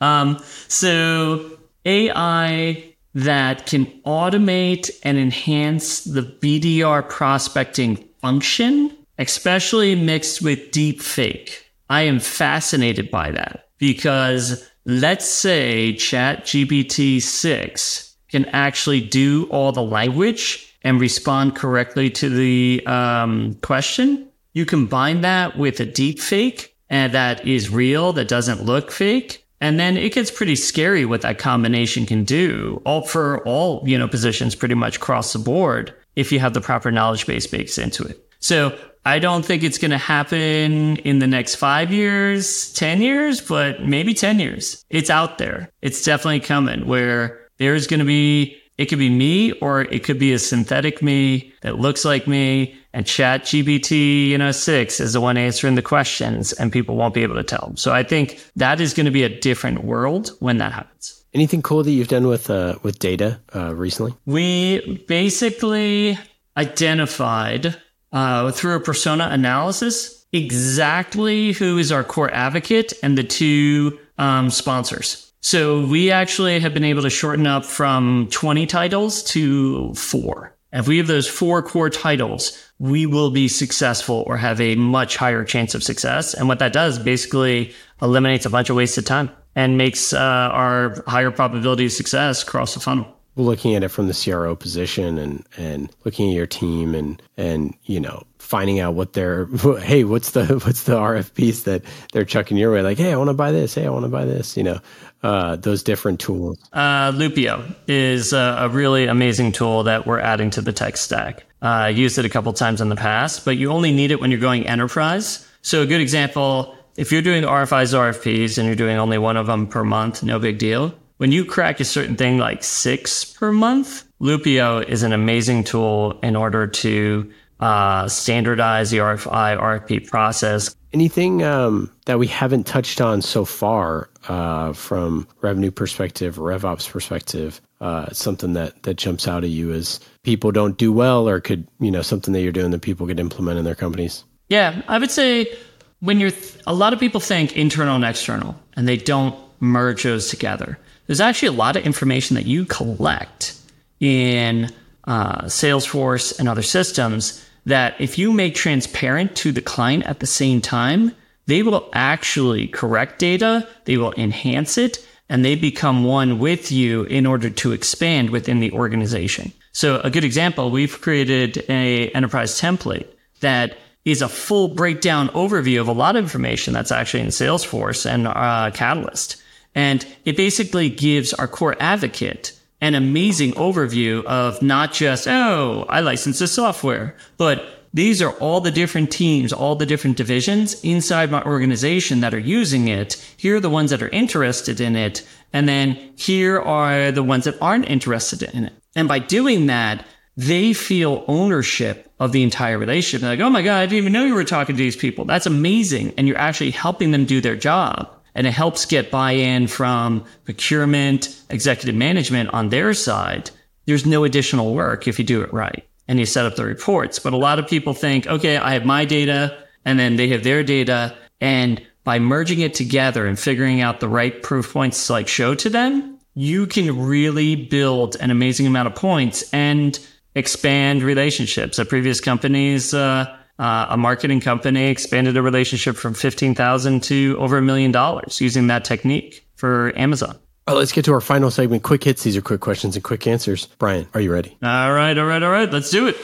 Um, 0.00 0.38
so 0.68 1.58
AI 1.84 2.94
that 3.14 3.66
can 3.66 3.86
automate 4.06 4.90
and 5.02 5.18
enhance 5.18 6.04
the 6.04 6.22
BDR 6.22 7.08
prospecting 7.08 7.96
function, 8.20 8.96
especially 9.18 9.94
mixed 9.96 10.42
with 10.42 10.70
deep 10.70 11.00
fake. 11.00 11.69
I 11.90 12.02
am 12.02 12.20
fascinated 12.20 13.10
by 13.10 13.32
that 13.32 13.68
because 13.78 14.70
let's 14.84 15.28
say 15.28 15.92
ChatGPT 15.94 17.20
6 17.20 18.16
can 18.28 18.44
actually 18.46 19.00
do 19.00 19.48
all 19.50 19.72
the 19.72 19.82
language 19.82 20.76
and 20.82 21.00
respond 21.00 21.56
correctly 21.56 22.08
to 22.10 22.30
the 22.30 22.86
um, 22.86 23.54
question. 23.62 24.28
You 24.52 24.64
combine 24.64 25.22
that 25.22 25.58
with 25.58 25.80
a 25.80 25.84
deep 25.84 26.20
fake 26.20 26.76
and 26.88 27.12
that 27.12 27.46
is 27.46 27.70
real, 27.70 28.12
that 28.12 28.28
doesn't 28.28 28.64
look 28.64 28.92
fake. 28.92 29.44
And 29.60 29.78
then 29.78 29.96
it 29.96 30.14
gets 30.14 30.30
pretty 30.30 30.56
scary 30.56 31.04
what 31.04 31.22
that 31.22 31.38
combination 31.38 32.06
can 32.06 32.24
do 32.24 32.80
all 32.86 33.02
for 33.02 33.46
all, 33.46 33.82
you 33.86 33.98
know, 33.98 34.08
positions 34.08 34.54
pretty 34.54 34.74
much 34.74 34.96
across 34.96 35.32
the 35.32 35.38
board 35.40 35.92
if 36.14 36.30
you 36.30 36.38
have 36.38 36.54
the 36.54 36.60
proper 36.60 36.90
knowledge 36.92 37.26
base 37.26 37.46
baked 37.48 37.76
into 37.78 38.04
it. 38.04 38.24
So 38.38 38.78
I 39.04 39.18
don't 39.18 39.44
think 39.44 39.62
it's 39.62 39.78
going 39.78 39.92
to 39.92 39.98
happen 39.98 40.96
in 40.98 41.20
the 41.20 41.26
next 41.26 41.54
five 41.54 41.90
years, 41.90 42.72
10 42.74 43.00
years, 43.00 43.40
but 43.40 43.82
maybe 43.82 44.12
10 44.12 44.38
years. 44.38 44.84
It's 44.90 45.08
out 45.08 45.38
there. 45.38 45.70
It's 45.80 46.04
definitely 46.04 46.40
coming 46.40 46.86
where 46.86 47.48
there's 47.58 47.86
going 47.86 48.00
to 48.00 48.06
be, 48.06 48.58
it 48.76 48.86
could 48.86 48.98
be 48.98 49.08
me 49.08 49.52
or 49.52 49.82
it 49.82 50.04
could 50.04 50.18
be 50.18 50.32
a 50.32 50.38
synthetic 50.38 51.02
me 51.02 51.52
that 51.62 51.78
looks 51.78 52.04
like 52.04 52.26
me 52.26 52.76
and 52.92 53.06
ChatGPT, 53.06 54.28
you 54.28 54.36
know, 54.36 54.52
six 54.52 55.00
is 55.00 55.14
the 55.14 55.20
one 55.20 55.36
answering 55.36 55.76
the 55.76 55.82
questions 55.82 56.52
and 56.52 56.72
people 56.72 56.96
won't 56.96 57.14
be 57.14 57.22
able 57.22 57.36
to 57.36 57.44
tell. 57.44 57.72
So 57.76 57.92
I 57.92 58.02
think 58.02 58.38
that 58.56 58.80
is 58.80 58.92
going 58.92 59.06
to 59.06 59.12
be 59.12 59.22
a 59.22 59.40
different 59.40 59.84
world 59.84 60.30
when 60.40 60.58
that 60.58 60.72
happens. 60.72 61.24
Anything 61.32 61.62
cool 61.62 61.84
that 61.84 61.90
you've 61.92 62.08
done 62.08 62.26
with, 62.26 62.50
uh, 62.50 62.76
with 62.82 62.98
data, 62.98 63.40
uh, 63.54 63.74
recently? 63.74 64.14
We 64.26 65.04
basically 65.06 66.18
identified 66.56 67.76
uh, 68.12 68.50
through 68.52 68.76
a 68.76 68.80
persona 68.80 69.28
analysis 69.30 70.26
exactly 70.32 71.52
who 71.52 71.78
is 71.78 71.90
our 71.90 72.04
core 72.04 72.32
advocate 72.32 72.92
and 73.02 73.18
the 73.18 73.24
two 73.24 73.98
um, 74.18 74.50
sponsors. 74.50 75.32
So 75.42 75.86
we 75.86 76.10
actually 76.10 76.60
have 76.60 76.74
been 76.74 76.84
able 76.84 77.02
to 77.02 77.10
shorten 77.10 77.46
up 77.46 77.64
from 77.64 78.28
20 78.30 78.66
titles 78.66 79.22
to 79.24 79.94
four. 79.94 80.54
If 80.72 80.86
we 80.86 80.98
have 80.98 81.08
those 81.08 81.26
four 81.26 81.62
core 81.62 81.90
titles, 81.90 82.56
we 82.78 83.06
will 83.06 83.30
be 83.30 83.48
successful 83.48 84.22
or 84.26 84.36
have 84.36 84.60
a 84.60 84.76
much 84.76 85.16
higher 85.16 85.44
chance 85.44 85.74
of 85.74 85.82
success. 85.82 86.34
And 86.34 86.46
what 86.46 86.60
that 86.60 86.72
does 86.72 86.98
basically 86.98 87.74
eliminates 88.00 88.46
a 88.46 88.50
bunch 88.50 88.70
of 88.70 88.76
wasted 88.76 89.06
time 89.06 89.30
and 89.56 89.76
makes 89.76 90.12
uh, 90.12 90.18
our 90.18 91.02
higher 91.08 91.30
probability 91.32 91.86
of 91.86 91.92
success 91.92 92.42
across 92.42 92.74
the 92.74 92.80
funnel 92.80 93.19
looking 93.40 93.74
at 93.74 93.82
it 93.82 93.88
from 93.88 94.08
the 94.08 94.14
CRO 94.14 94.54
position 94.54 95.18
and 95.18 95.44
and 95.56 95.90
looking 96.04 96.30
at 96.30 96.34
your 96.34 96.46
team 96.46 96.94
and 96.94 97.20
and 97.36 97.74
you 97.84 98.00
know 98.00 98.24
finding 98.38 98.80
out 98.80 98.94
what 98.94 99.12
they're 99.12 99.46
hey 99.80 100.04
what's 100.04 100.32
the 100.32 100.46
what's 100.64 100.84
the 100.84 100.96
RFPs 100.96 101.64
that 101.64 101.82
they're 102.12 102.24
chucking 102.24 102.56
your 102.56 102.72
way 102.72 102.82
like 102.82 102.98
hey 102.98 103.12
I 103.12 103.16
want 103.16 103.28
to 103.28 103.34
buy 103.34 103.52
this 103.52 103.74
hey 103.74 103.86
I 103.86 103.90
want 103.90 104.04
to 104.04 104.08
buy 104.10 104.24
this 104.24 104.56
you 104.56 104.62
know 104.62 104.80
uh, 105.22 105.56
those 105.56 105.82
different 105.82 106.18
tools. 106.18 106.58
Uh, 106.72 107.12
Loopio 107.12 107.74
is 107.86 108.32
a, 108.32 108.56
a, 108.60 108.68
really 108.70 109.06
amazing 109.06 109.52
tool 109.52 109.82
that 109.82 110.06
we're 110.06 110.18
adding 110.18 110.48
to 110.48 110.62
the 110.62 110.72
tech 110.72 110.96
stack. 110.96 111.44
Uh, 111.60 111.66
I 111.66 111.88
used 111.90 112.16
it 112.16 112.24
a 112.24 112.30
couple 112.30 112.50
times 112.54 112.80
in 112.80 112.88
the 112.88 112.96
past, 112.96 113.44
but 113.44 113.58
you 113.58 113.70
only 113.70 113.92
need 113.92 114.12
it 114.12 114.20
when 114.20 114.30
you're 114.30 114.40
going 114.40 114.66
enterprise. 114.66 115.46
So 115.60 115.82
a 115.82 115.86
good 115.86 116.00
example, 116.00 116.74
if 116.96 117.12
you're 117.12 117.20
doing 117.20 117.42
RFIs, 117.42 117.92
RFPs, 117.92 118.56
and 118.56 118.66
you're 118.66 118.76
doing 118.76 118.96
only 118.96 119.18
one 119.18 119.36
of 119.36 119.46
them 119.46 119.66
per 119.66 119.84
month, 119.84 120.22
no 120.22 120.38
big 120.38 120.56
deal 120.56 120.94
when 121.20 121.32
you 121.32 121.44
crack 121.44 121.80
a 121.80 121.84
certain 121.84 122.16
thing 122.16 122.38
like 122.38 122.64
six 122.64 123.26
per 123.26 123.52
month, 123.52 124.04
Loopio 124.22 124.82
is 124.82 125.02
an 125.02 125.12
amazing 125.12 125.64
tool 125.64 126.18
in 126.22 126.34
order 126.34 126.66
to 126.66 127.30
uh, 127.60 128.08
standardize 128.08 128.90
the 128.90 128.96
RFI 128.96 129.60
RFP 129.60 130.08
process. 130.08 130.74
Anything 130.94 131.42
um, 131.42 131.90
that 132.06 132.18
we 132.18 132.26
haven't 132.26 132.66
touched 132.66 133.02
on 133.02 133.20
so 133.20 133.44
far 133.44 134.08
uh, 134.28 134.72
from 134.72 135.28
revenue 135.42 135.70
perspective, 135.70 136.36
RevOps 136.36 136.88
perspective, 136.88 137.60
uh, 137.82 138.10
something 138.12 138.54
that 138.54 138.82
that 138.84 138.94
jumps 138.94 139.28
out 139.28 139.44
at 139.44 139.50
you 139.50 139.74
is 139.74 140.00
people 140.22 140.52
don't 140.52 140.78
do 140.78 140.90
well, 140.90 141.28
or 141.28 141.38
could 141.38 141.68
you 141.80 141.90
know 141.90 142.00
something 142.00 142.32
that 142.32 142.40
you're 142.40 142.50
doing 142.50 142.70
that 142.70 142.80
people 142.80 143.06
could 143.06 143.20
implement 143.20 143.58
in 143.58 143.66
their 143.66 143.74
companies? 143.74 144.24
Yeah, 144.48 144.80
I 144.88 144.96
would 144.96 145.10
say 145.10 145.54
when 146.00 146.18
you're 146.18 146.30
th- 146.30 146.54
a 146.66 146.72
lot 146.72 146.94
of 146.94 146.98
people 146.98 147.20
think 147.20 147.58
internal 147.58 147.94
and 147.94 148.04
external, 148.06 148.56
and 148.74 148.88
they 148.88 148.96
don't 148.96 149.38
merge 149.60 150.04
those 150.04 150.30
together. 150.30 150.78
There's 151.10 151.20
actually 151.20 151.48
a 151.48 151.58
lot 151.58 151.74
of 151.74 151.84
information 151.84 152.36
that 152.36 152.46
you 152.46 152.64
collect 152.64 153.58
in 153.98 154.72
uh, 155.08 155.42
Salesforce 155.46 156.38
and 156.38 156.48
other 156.48 156.62
systems 156.62 157.44
that 157.66 158.00
if 158.00 158.16
you 158.16 158.32
make 158.32 158.54
transparent 158.54 159.34
to 159.38 159.50
the 159.50 159.60
client 159.60 160.04
at 160.04 160.20
the 160.20 160.28
same 160.28 160.60
time, 160.60 161.10
they 161.46 161.64
will 161.64 161.90
actually 161.94 162.68
correct 162.68 163.18
data, 163.18 163.66
they 163.86 163.96
will 163.96 164.14
enhance 164.16 164.78
it, 164.78 165.04
and 165.28 165.44
they 165.44 165.56
become 165.56 166.04
one 166.04 166.38
with 166.38 166.70
you 166.70 167.02
in 167.02 167.26
order 167.26 167.50
to 167.50 167.72
expand 167.72 168.30
within 168.30 168.60
the 168.60 168.70
organization. 168.70 169.52
So 169.72 170.00
a 170.04 170.10
good 170.10 170.22
example, 170.22 170.70
we've 170.70 171.00
created 171.00 171.64
a 171.68 172.10
enterprise 172.10 172.60
template 172.60 173.08
that 173.40 173.78
is 174.04 174.22
a 174.22 174.28
full 174.28 174.68
breakdown 174.68 175.28
overview 175.30 175.80
of 175.80 175.88
a 175.88 175.92
lot 175.92 176.14
of 176.14 176.22
information 176.22 176.72
that's 176.72 176.92
actually 176.92 177.24
in 177.24 177.30
Salesforce 177.30 178.08
and 178.08 178.28
uh, 178.28 178.70
Catalyst. 178.72 179.39
And 179.74 180.06
it 180.24 180.36
basically 180.36 180.88
gives 180.90 181.32
our 181.32 181.48
core 181.48 181.76
advocate 181.80 182.58
an 182.80 182.94
amazing 182.94 183.52
overview 183.52 184.24
of 184.24 184.62
not 184.62 184.92
just, 184.92 185.28
oh, 185.28 185.86
I 185.88 186.00
license 186.00 186.38
the 186.38 186.48
software, 186.48 187.16
but 187.36 187.64
these 187.92 188.22
are 188.22 188.32
all 188.34 188.60
the 188.60 188.70
different 188.70 189.10
teams, 189.10 189.52
all 189.52 189.74
the 189.74 189.86
different 189.86 190.16
divisions 190.16 190.82
inside 190.84 191.30
my 191.30 191.42
organization 191.42 192.20
that 192.20 192.32
are 192.32 192.38
using 192.38 192.88
it. 192.88 193.14
Here 193.36 193.56
are 193.56 193.60
the 193.60 193.70
ones 193.70 193.90
that 193.90 194.02
are 194.02 194.08
interested 194.08 194.80
in 194.80 194.96
it. 194.96 195.26
And 195.52 195.68
then 195.68 196.12
here 196.16 196.60
are 196.60 197.10
the 197.10 197.24
ones 197.24 197.44
that 197.44 197.60
aren't 197.60 197.90
interested 197.90 198.42
in 198.42 198.66
it. 198.66 198.72
And 198.94 199.08
by 199.08 199.18
doing 199.18 199.66
that, 199.66 200.06
they 200.36 200.72
feel 200.72 201.24
ownership 201.26 202.12
of 202.20 202.32
the 202.32 202.42
entire 202.42 202.78
relationship. 202.78 203.20
They're 203.22 203.30
like, 203.30 203.40
oh 203.40 203.50
my 203.50 203.62
God, 203.62 203.80
I 203.80 203.86
didn't 203.86 203.98
even 203.98 204.12
know 204.12 204.24
you 204.24 204.34
were 204.34 204.44
talking 204.44 204.76
to 204.76 204.82
these 204.82 204.96
people. 204.96 205.24
That's 205.24 205.46
amazing. 205.46 206.14
And 206.16 206.28
you're 206.28 206.38
actually 206.38 206.70
helping 206.70 207.10
them 207.10 207.24
do 207.24 207.40
their 207.40 207.56
job. 207.56 208.08
And 208.34 208.46
it 208.46 208.52
helps 208.52 208.86
get 208.86 209.10
buy 209.10 209.32
in 209.32 209.66
from 209.66 210.24
procurement, 210.44 211.40
executive 211.50 211.94
management 211.94 212.50
on 212.50 212.68
their 212.68 212.94
side. 212.94 213.50
There's 213.86 214.06
no 214.06 214.24
additional 214.24 214.74
work 214.74 215.08
if 215.08 215.18
you 215.18 215.24
do 215.24 215.42
it 215.42 215.52
right 215.52 215.86
and 216.06 216.18
you 216.18 216.26
set 216.26 216.46
up 216.46 216.56
the 216.56 216.64
reports. 216.64 217.18
But 217.18 217.32
a 217.32 217.36
lot 217.36 217.58
of 217.58 217.68
people 217.68 217.94
think, 217.94 218.26
okay, 218.26 218.56
I 218.56 218.72
have 218.72 218.84
my 218.84 219.04
data 219.04 219.56
and 219.84 219.98
then 219.98 220.16
they 220.16 220.28
have 220.28 220.44
their 220.44 220.62
data. 220.62 221.16
And 221.40 221.84
by 222.04 222.18
merging 222.18 222.60
it 222.60 222.74
together 222.74 223.26
and 223.26 223.38
figuring 223.38 223.80
out 223.80 224.00
the 224.00 224.08
right 224.08 224.42
proof 224.42 224.72
points 224.72 225.06
to 225.06 225.12
like 225.12 225.28
show 225.28 225.54
to 225.54 225.70
them, 225.70 226.18
you 226.34 226.66
can 226.66 227.00
really 227.00 227.54
build 227.54 228.16
an 228.16 228.30
amazing 228.30 228.66
amount 228.66 228.88
of 228.88 228.94
points 228.94 229.48
and 229.52 229.98
expand 230.34 231.02
relationships. 231.02 231.78
At 231.78 231.88
previous 231.88 232.20
companies, 232.20 232.94
uh, 232.94 233.36
uh, 233.60 233.88
a 233.90 233.96
marketing 233.98 234.40
company 234.40 234.86
expanded 234.86 235.36
a 235.36 235.42
relationship 235.42 235.94
from 235.94 236.14
15,000 236.14 237.02
to 237.02 237.36
over 237.38 237.58
a 237.58 237.62
million 237.62 237.92
dollars 237.92 238.40
using 238.40 238.68
that 238.68 238.86
technique 238.86 239.46
for 239.54 239.92
Amazon. 239.96 240.34
All 240.66 240.74
right, 240.74 240.78
let's 240.78 240.92
get 240.92 241.04
to 241.04 241.12
our 241.12 241.20
final 241.20 241.50
segment. 241.50 241.82
Quick 241.82 242.04
hits. 242.04 242.22
These 242.22 242.38
are 242.38 242.40
quick 242.40 242.60
questions 242.62 242.96
and 242.96 243.04
quick 243.04 243.26
answers. 243.26 243.66
Brian, 243.78 244.08
are 244.14 244.20
you 244.20 244.32
ready? 244.32 244.56
All 244.62 244.92
right, 244.92 245.16
all 245.16 245.26
right, 245.26 245.42
all 245.42 245.50
right. 245.50 245.70
Let's 245.70 245.90
do 245.90 246.08
it. 246.08 246.16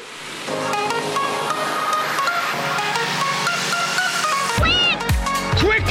Quick. 5.59 5.85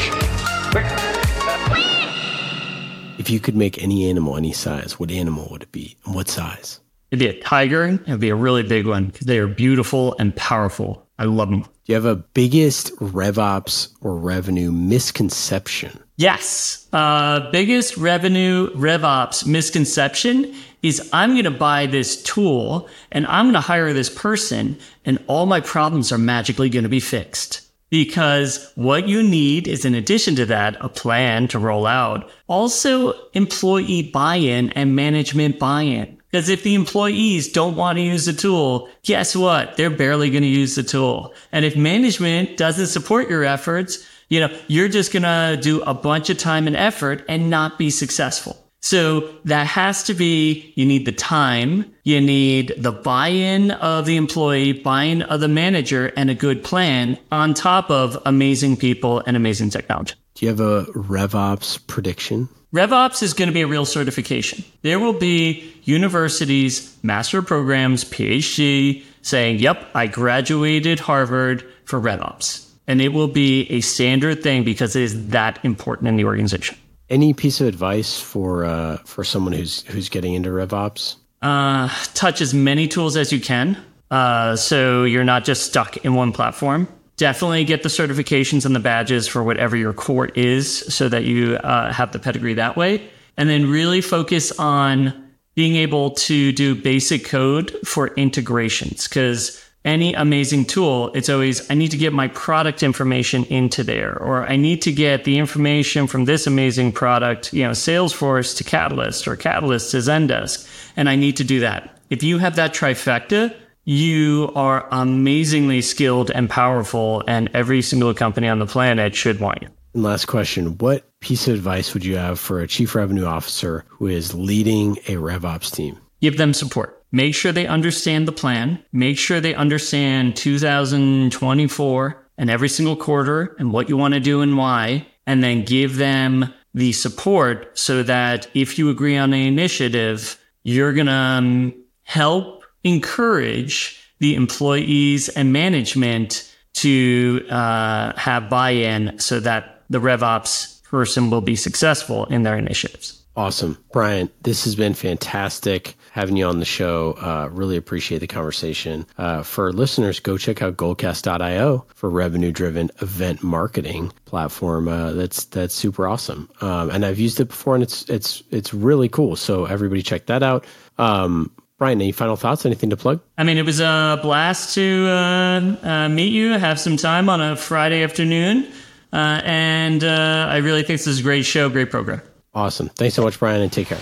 If 3.19 3.29
you 3.29 3.39
could 3.39 3.55
make 3.55 3.81
any 3.83 4.09
animal 4.09 4.35
any 4.35 4.51
size, 4.51 4.99
what 4.99 5.11
animal 5.11 5.47
would 5.51 5.63
it 5.63 5.71
be 5.71 5.95
and 6.05 6.15
what 6.15 6.27
size? 6.27 6.79
It'd 7.11 7.19
be 7.19 7.27
a 7.27 7.39
tiger. 7.41 7.85
It'd 7.85 8.19
be 8.19 8.29
a 8.29 8.35
really 8.35 8.63
big 8.63 8.87
one 8.87 9.07
because 9.07 9.27
they 9.27 9.37
are 9.37 9.47
beautiful 9.47 10.15
and 10.17 10.35
powerful. 10.35 11.04
I 11.17 11.25
love 11.25 11.49
them. 11.49 11.61
Do 11.61 11.69
you 11.85 11.95
have 11.95 12.05
a 12.05 12.15
biggest 12.15 12.95
RevOps 12.97 13.93
or 14.01 14.17
revenue 14.17 14.71
misconception? 14.71 16.03
Yes. 16.17 16.87
Uh, 16.91 17.51
biggest 17.51 17.97
revenue 17.97 18.69
RevOps 18.71 19.45
misconception 19.45 20.53
is 20.81 21.09
I'm 21.13 21.31
going 21.31 21.45
to 21.45 21.51
buy 21.51 21.85
this 21.85 22.21
tool 22.23 22.89
and 23.11 23.25
I'm 23.27 23.45
going 23.45 23.53
to 23.53 23.61
hire 23.61 23.93
this 23.93 24.09
person 24.09 24.77
and 25.05 25.23
all 25.27 25.45
my 25.45 25.61
problems 25.61 26.11
are 26.11 26.17
magically 26.17 26.69
going 26.69 26.83
to 26.83 26.89
be 26.89 26.99
fixed. 26.99 27.61
Because 27.89 28.71
what 28.75 29.07
you 29.07 29.21
need 29.21 29.67
is, 29.67 29.85
in 29.85 29.93
addition 29.93 30.35
to 30.35 30.45
that, 30.47 30.75
a 30.81 30.89
plan 30.89 31.47
to 31.49 31.59
roll 31.59 31.85
out. 31.85 32.29
Also, 32.47 33.13
employee 33.33 34.09
buy-in 34.11 34.71
and 34.71 34.95
management 34.95 35.59
buy-in. 35.59 36.17
Because 36.35 36.49
if 36.49 36.63
the 36.63 36.75
employees 36.75 37.49
don't 37.49 37.77
want 37.77 37.97
to 37.97 38.01
use 38.01 38.25
the 38.25 38.33
tool, 38.33 38.89
guess 39.03 39.37
what? 39.37 39.77
They're 39.77 39.89
barely 39.89 40.29
going 40.29 40.43
to 40.43 40.49
use 40.49 40.75
the 40.75 40.83
tool. 40.83 41.33
And 41.53 41.63
if 41.63 41.77
management 41.77 42.57
doesn't 42.57 42.87
support 42.87 43.29
your 43.29 43.45
efforts, 43.45 44.05
you 44.27 44.41
know, 44.41 44.53
you're 44.67 44.89
just 44.89 45.13
going 45.13 45.23
to 45.23 45.57
do 45.61 45.81
a 45.83 45.93
bunch 45.93 46.29
of 46.29 46.37
time 46.37 46.67
and 46.67 46.75
effort 46.75 47.23
and 47.29 47.49
not 47.49 47.77
be 47.77 47.89
successful. 47.89 48.61
So 48.81 49.33
that 49.45 49.65
has 49.65 50.03
to 50.03 50.13
be, 50.13 50.73
you 50.75 50.85
need 50.85 51.05
the 51.05 51.13
time, 51.13 51.89
you 52.03 52.19
need 52.19 52.73
the 52.77 52.91
buy-in 52.91 53.71
of 53.71 54.05
the 54.05 54.17
employee, 54.17 54.73
buy-in 54.73 55.21
of 55.21 55.39
the 55.39 55.47
manager, 55.47 56.11
and 56.17 56.29
a 56.29 56.35
good 56.35 56.65
plan 56.65 57.17
on 57.31 57.53
top 57.53 57.89
of 57.89 58.21
amazing 58.25 58.75
people 58.75 59.23
and 59.25 59.37
amazing 59.37 59.69
technology. 59.69 60.15
Do 60.33 60.45
you 60.45 60.49
have 60.49 60.59
a 60.59 60.83
RevOps 60.91 61.87
prediction? 61.87 62.49
RevOps 62.75 63.23
is 63.23 63.33
going 63.33 63.47
to 63.47 63.53
be 63.53 63.61
a 63.61 63.67
real 63.67 63.85
certification. 63.85 64.65
There 64.81 64.99
will 64.99 65.13
be 65.13 65.73
universities, 65.83 66.97
master 67.03 67.41
programs, 67.41 68.03
PhD 68.03 69.01
saying, 69.21 69.59
yep, 69.59 69.87
I 69.95 70.07
graduated 70.07 70.99
Harvard 70.99 71.65
for 71.85 72.01
RevOps. 72.01 72.69
And 72.85 72.99
it 72.99 73.13
will 73.13 73.29
be 73.29 73.61
a 73.71 73.79
standard 73.79 74.43
thing 74.43 74.65
because 74.65 74.93
it 74.97 75.03
is 75.03 75.29
that 75.29 75.57
important 75.63 76.09
in 76.09 76.17
the 76.17 76.25
organization. 76.25 76.77
Any 77.09 77.33
piece 77.33 77.61
of 77.61 77.67
advice 77.67 78.19
for 78.19 78.65
uh, 78.65 78.97
for 79.05 79.23
someone 79.23 79.53
who's 79.53 79.83
who's 79.83 80.09
getting 80.09 80.33
into 80.33 80.49
RevOps? 80.49 81.15
Uh, 81.41 81.87
touch 82.13 82.41
as 82.41 82.53
many 82.53 82.89
tools 82.89 83.15
as 83.15 83.31
you 83.31 83.39
can, 83.39 83.77
uh, 84.11 84.55
so 84.55 85.03
you're 85.05 85.23
not 85.23 85.45
just 85.45 85.63
stuck 85.65 85.97
in 85.97 86.15
one 86.15 86.33
platform. 86.33 86.87
Definitely 87.17 87.63
get 87.63 87.83
the 87.83 87.89
certifications 87.89 88.65
and 88.65 88.75
the 88.75 88.79
badges 88.79 89.27
for 89.27 89.43
whatever 89.43 89.75
your 89.75 89.93
core 89.93 90.27
is, 90.27 90.79
so 90.93 91.07
that 91.09 91.23
you 91.23 91.55
uh, 91.55 91.93
have 91.93 92.11
the 92.11 92.19
pedigree 92.19 92.55
that 92.55 92.75
way. 92.75 93.07
And 93.37 93.49
then 93.49 93.69
really 93.69 94.01
focus 94.01 94.51
on 94.59 95.29
being 95.55 95.75
able 95.75 96.11
to 96.11 96.51
do 96.51 96.75
basic 96.75 97.25
code 97.25 97.71
for 97.85 98.07
integrations 98.15 99.07
because 99.07 99.61
any 99.85 100.13
amazing 100.15 100.65
tool, 100.65 101.11
it's 101.13 101.29
always, 101.29 101.69
I 101.69 101.75
need 101.75 101.91
to 101.91 101.97
get 101.97 102.11
my 102.11 102.27
product 102.29 102.81
information 102.81 103.45
into 103.45 103.83
there, 103.83 104.17
or 104.17 104.43
I 104.47 104.55
need 104.55 104.81
to 104.81 104.91
get 104.91 105.23
the 105.23 105.37
information 105.37 106.07
from 106.07 106.25
this 106.25 106.47
amazing 106.47 106.91
product, 106.91 107.53
you 107.53 107.63
know, 107.63 107.71
Salesforce 107.71 108.57
to 108.57 108.63
Catalyst 108.63 109.27
or 109.27 109.35
Catalyst 109.35 109.91
to 109.91 109.97
Zendesk. 109.97 110.67
And 110.97 111.07
I 111.07 111.15
need 111.15 111.37
to 111.37 111.43
do 111.43 111.59
that. 111.59 111.99
If 112.09 112.23
you 112.23 112.39
have 112.39 112.55
that 112.55 112.73
trifecta, 112.73 113.55
you 113.85 114.51
are 114.55 114.87
amazingly 114.91 115.81
skilled 115.81 116.31
and 116.31 116.49
powerful, 116.49 117.23
and 117.27 117.49
every 117.53 117.81
single 117.81 118.13
company 118.13 118.47
on 118.47 118.59
the 118.59 118.65
planet 118.65 119.15
should 119.15 119.39
want 119.39 119.61
you. 119.61 119.69
And 119.93 120.03
last 120.03 120.25
question 120.25 120.77
What 120.79 121.09
piece 121.21 121.47
of 121.47 121.55
advice 121.55 121.93
would 121.93 122.03
you 122.03 122.17
have 122.17 122.39
for 122.39 122.59
a 122.59 122.67
chief 122.67 122.95
revenue 122.95 123.25
officer 123.25 123.85
who 123.87 124.07
is 124.07 124.33
leading 124.33 124.97
a 125.07 125.15
RevOps 125.15 125.73
team? 125.73 125.99
Give 126.21 126.37
them 126.37 126.53
support. 126.53 127.03
Make 127.11 127.33
sure 127.33 127.51
they 127.51 127.67
understand 127.67 128.27
the 128.27 128.33
plan. 128.33 128.83
Make 128.91 129.17
sure 129.17 129.39
they 129.39 129.55
understand 129.55 130.35
2024 130.35 132.27
and 132.37 132.49
every 132.49 132.67
single 132.67 132.95
quarter 132.95 133.55
and 133.57 133.71
what 133.71 133.87
you 133.87 133.95
want 133.95 134.15
to 134.15 134.19
do 134.19 134.41
and 134.41 134.57
why. 134.57 135.07
And 135.25 135.43
then 135.43 135.63
give 135.63 135.95
them 135.95 136.53
the 136.73 136.91
support 136.91 137.77
so 137.77 138.03
that 138.03 138.47
if 138.53 138.77
you 138.77 138.89
agree 138.89 139.17
on 139.17 139.33
an 139.33 139.39
initiative, 139.39 140.37
you're 140.63 140.93
going 140.93 141.07
to 141.07 141.13
um, 141.13 141.73
help 142.03 142.54
encourage 142.85 143.99
the 144.19 144.35
employees 144.35 145.27
and 145.29 145.51
management 145.51 146.49
to 146.75 147.45
uh, 147.49 148.13
have 148.17 148.49
buy 148.49 148.69
in 148.69 149.19
so 149.19 149.39
that 149.41 149.83
the 149.89 149.99
RevOps 149.99 150.83
person 150.83 151.29
will 151.29 151.41
be 151.41 151.55
successful 151.55 152.25
in 152.25 152.43
their 152.43 152.57
initiatives. 152.57 153.23
Awesome. 153.37 153.77
Brian, 153.91 154.29
this 154.43 154.63
has 154.63 154.75
been 154.75 154.93
fantastic 154.93 155.97
having 156.11 156.37
you 156.37 156.45
on 156.45 156.59
the 156.59 156.65
show. 156.65 157.13
Uh, 157.13 157.49
really 157.51 157.75
appreciate 157.75 158.19
the 158.19 158.27
conversation. 158.27 159.05
Uh, 159.17 159.43
for 159.43 159.73
listeners, 159.73 160.21
go 160.21 160.37
check 160.37 160.61
out 160.61 160.77
goldcast.io 160.77 161.85
for 161.95 162.09
revenue 162.09 162.53
driven 162.53 162.89
event 163.01 163.43
marketing 163.43 164.13
platform. 164.23 164.87
Uh, 164.87 165.11
that's 165.11 165.45
that's 165.45 165.75
super 165.75 166.07
awesome. 166.07 166.49
Um, 166.61 166.89
and 166.91 167.05
I've 167.05 167.19
used 167.19 167.41
it 167.41 167.49
before 167.49 167.75
and 167.75 167.83
it's 167.83 168.09
it's 168.09 168.41
it's 168.51 168.73
really 168.73 169.09
cool. 169.09 169.35
So 169.35 169.65
everybody 169.65 170.01
check 170.01 170.27
that 170.27 170.41
out. 170.41 170.63
Um, 170.97 171.51
Brian, 171.77 172.01
any 172.01 172.13
final 172.13 172.37
thoughts? 172.37 172.65
Anything 172.65 172.89
to 172.91 172.97
plug? 172.97 173.21
I 173.37 173.43
mean, 173.43 173.57
it 173.57 173.65
was 173.65 173.81
a 173.81 174.17
blast 174.21 174.75
to 174.75 175.07
uh, 175.09 175.75
uh, 175.83 176.09
meet 176.09 176.31
you, 176.31 176.51
have 176.51 176.79
some 176.79 176.95
time 176.95 177.27
on 177.27 177.41
a 177.41 177.57
Friday 177.57 178.01
afternoon. 178.01 178.67
Uh, 179.11 179.41
and 179.43 180.03
uh, 180.03 180.47
I 180.49 180.57
really 180.57 180.83
think 180.83 180.99
this 180.99 181.07
is 181.07 181.19
a 181.19 181.23
great 181.23 181.45
show, 181.45 181.69
great 181.69 181.91
program. 181.91 182.21
Awesome. 182.53 182.87
Thanks 182.89 183.15
so 183.15 183.23
much, 183.23 183.37
Brian, 183.39 183.61
and 183.61 183.71
take 183.71 183.87
care. 183.87 183.97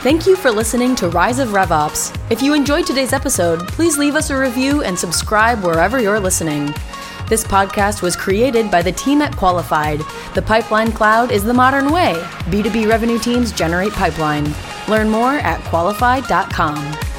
Thank 0.00 0.26
you 0.26 0.36
for 0.36 0.50
listening 0.50 0.94
to 0.96 1.08
Rise 1.08 1.38
of 1.38 1.48
RevOps. 1.48 2.16
If 2.30 2.40
you 2.40 2.54
enjoyed 2.54 2.86
today's 2.86 3.12
episode, 3.12 3.66
please 3.68 3.98
leave 3.98 4.14
us 4.14 4.30
a 4.30 4.38
review 4.38 4.82
and 4.82 4.98
subscribe 4.98 5.62
wherever 5.64 6.00
you're 6.00 6.20
listening. 6.20 6.72
This 7.28 7.42
podcast 7.42 8.02
was 8.02 8.14
created 8.14 8.70
by 8.70 8.82
the 8.82 8.92
team 8.92 9.20
at 9.20 9.36
Qualified. 9.36 10.00
The 10.34 10.42
pipeline 10.42 10.92
cloud 10.92 11.32
is 11.32 11.42
the 11.42 11.52
modern 11.52 11.90
way. 11.90 12.14
B2B 12.50 12.88
revenue 12.88 13.18
teams 13.18 13.50
generate 13.50 13.92
pipeline. 13.92 14.54
Learn 14.88 15.10
more 15.10 15.34
at 15.34 15.60
qualified.com. 15.64 17.15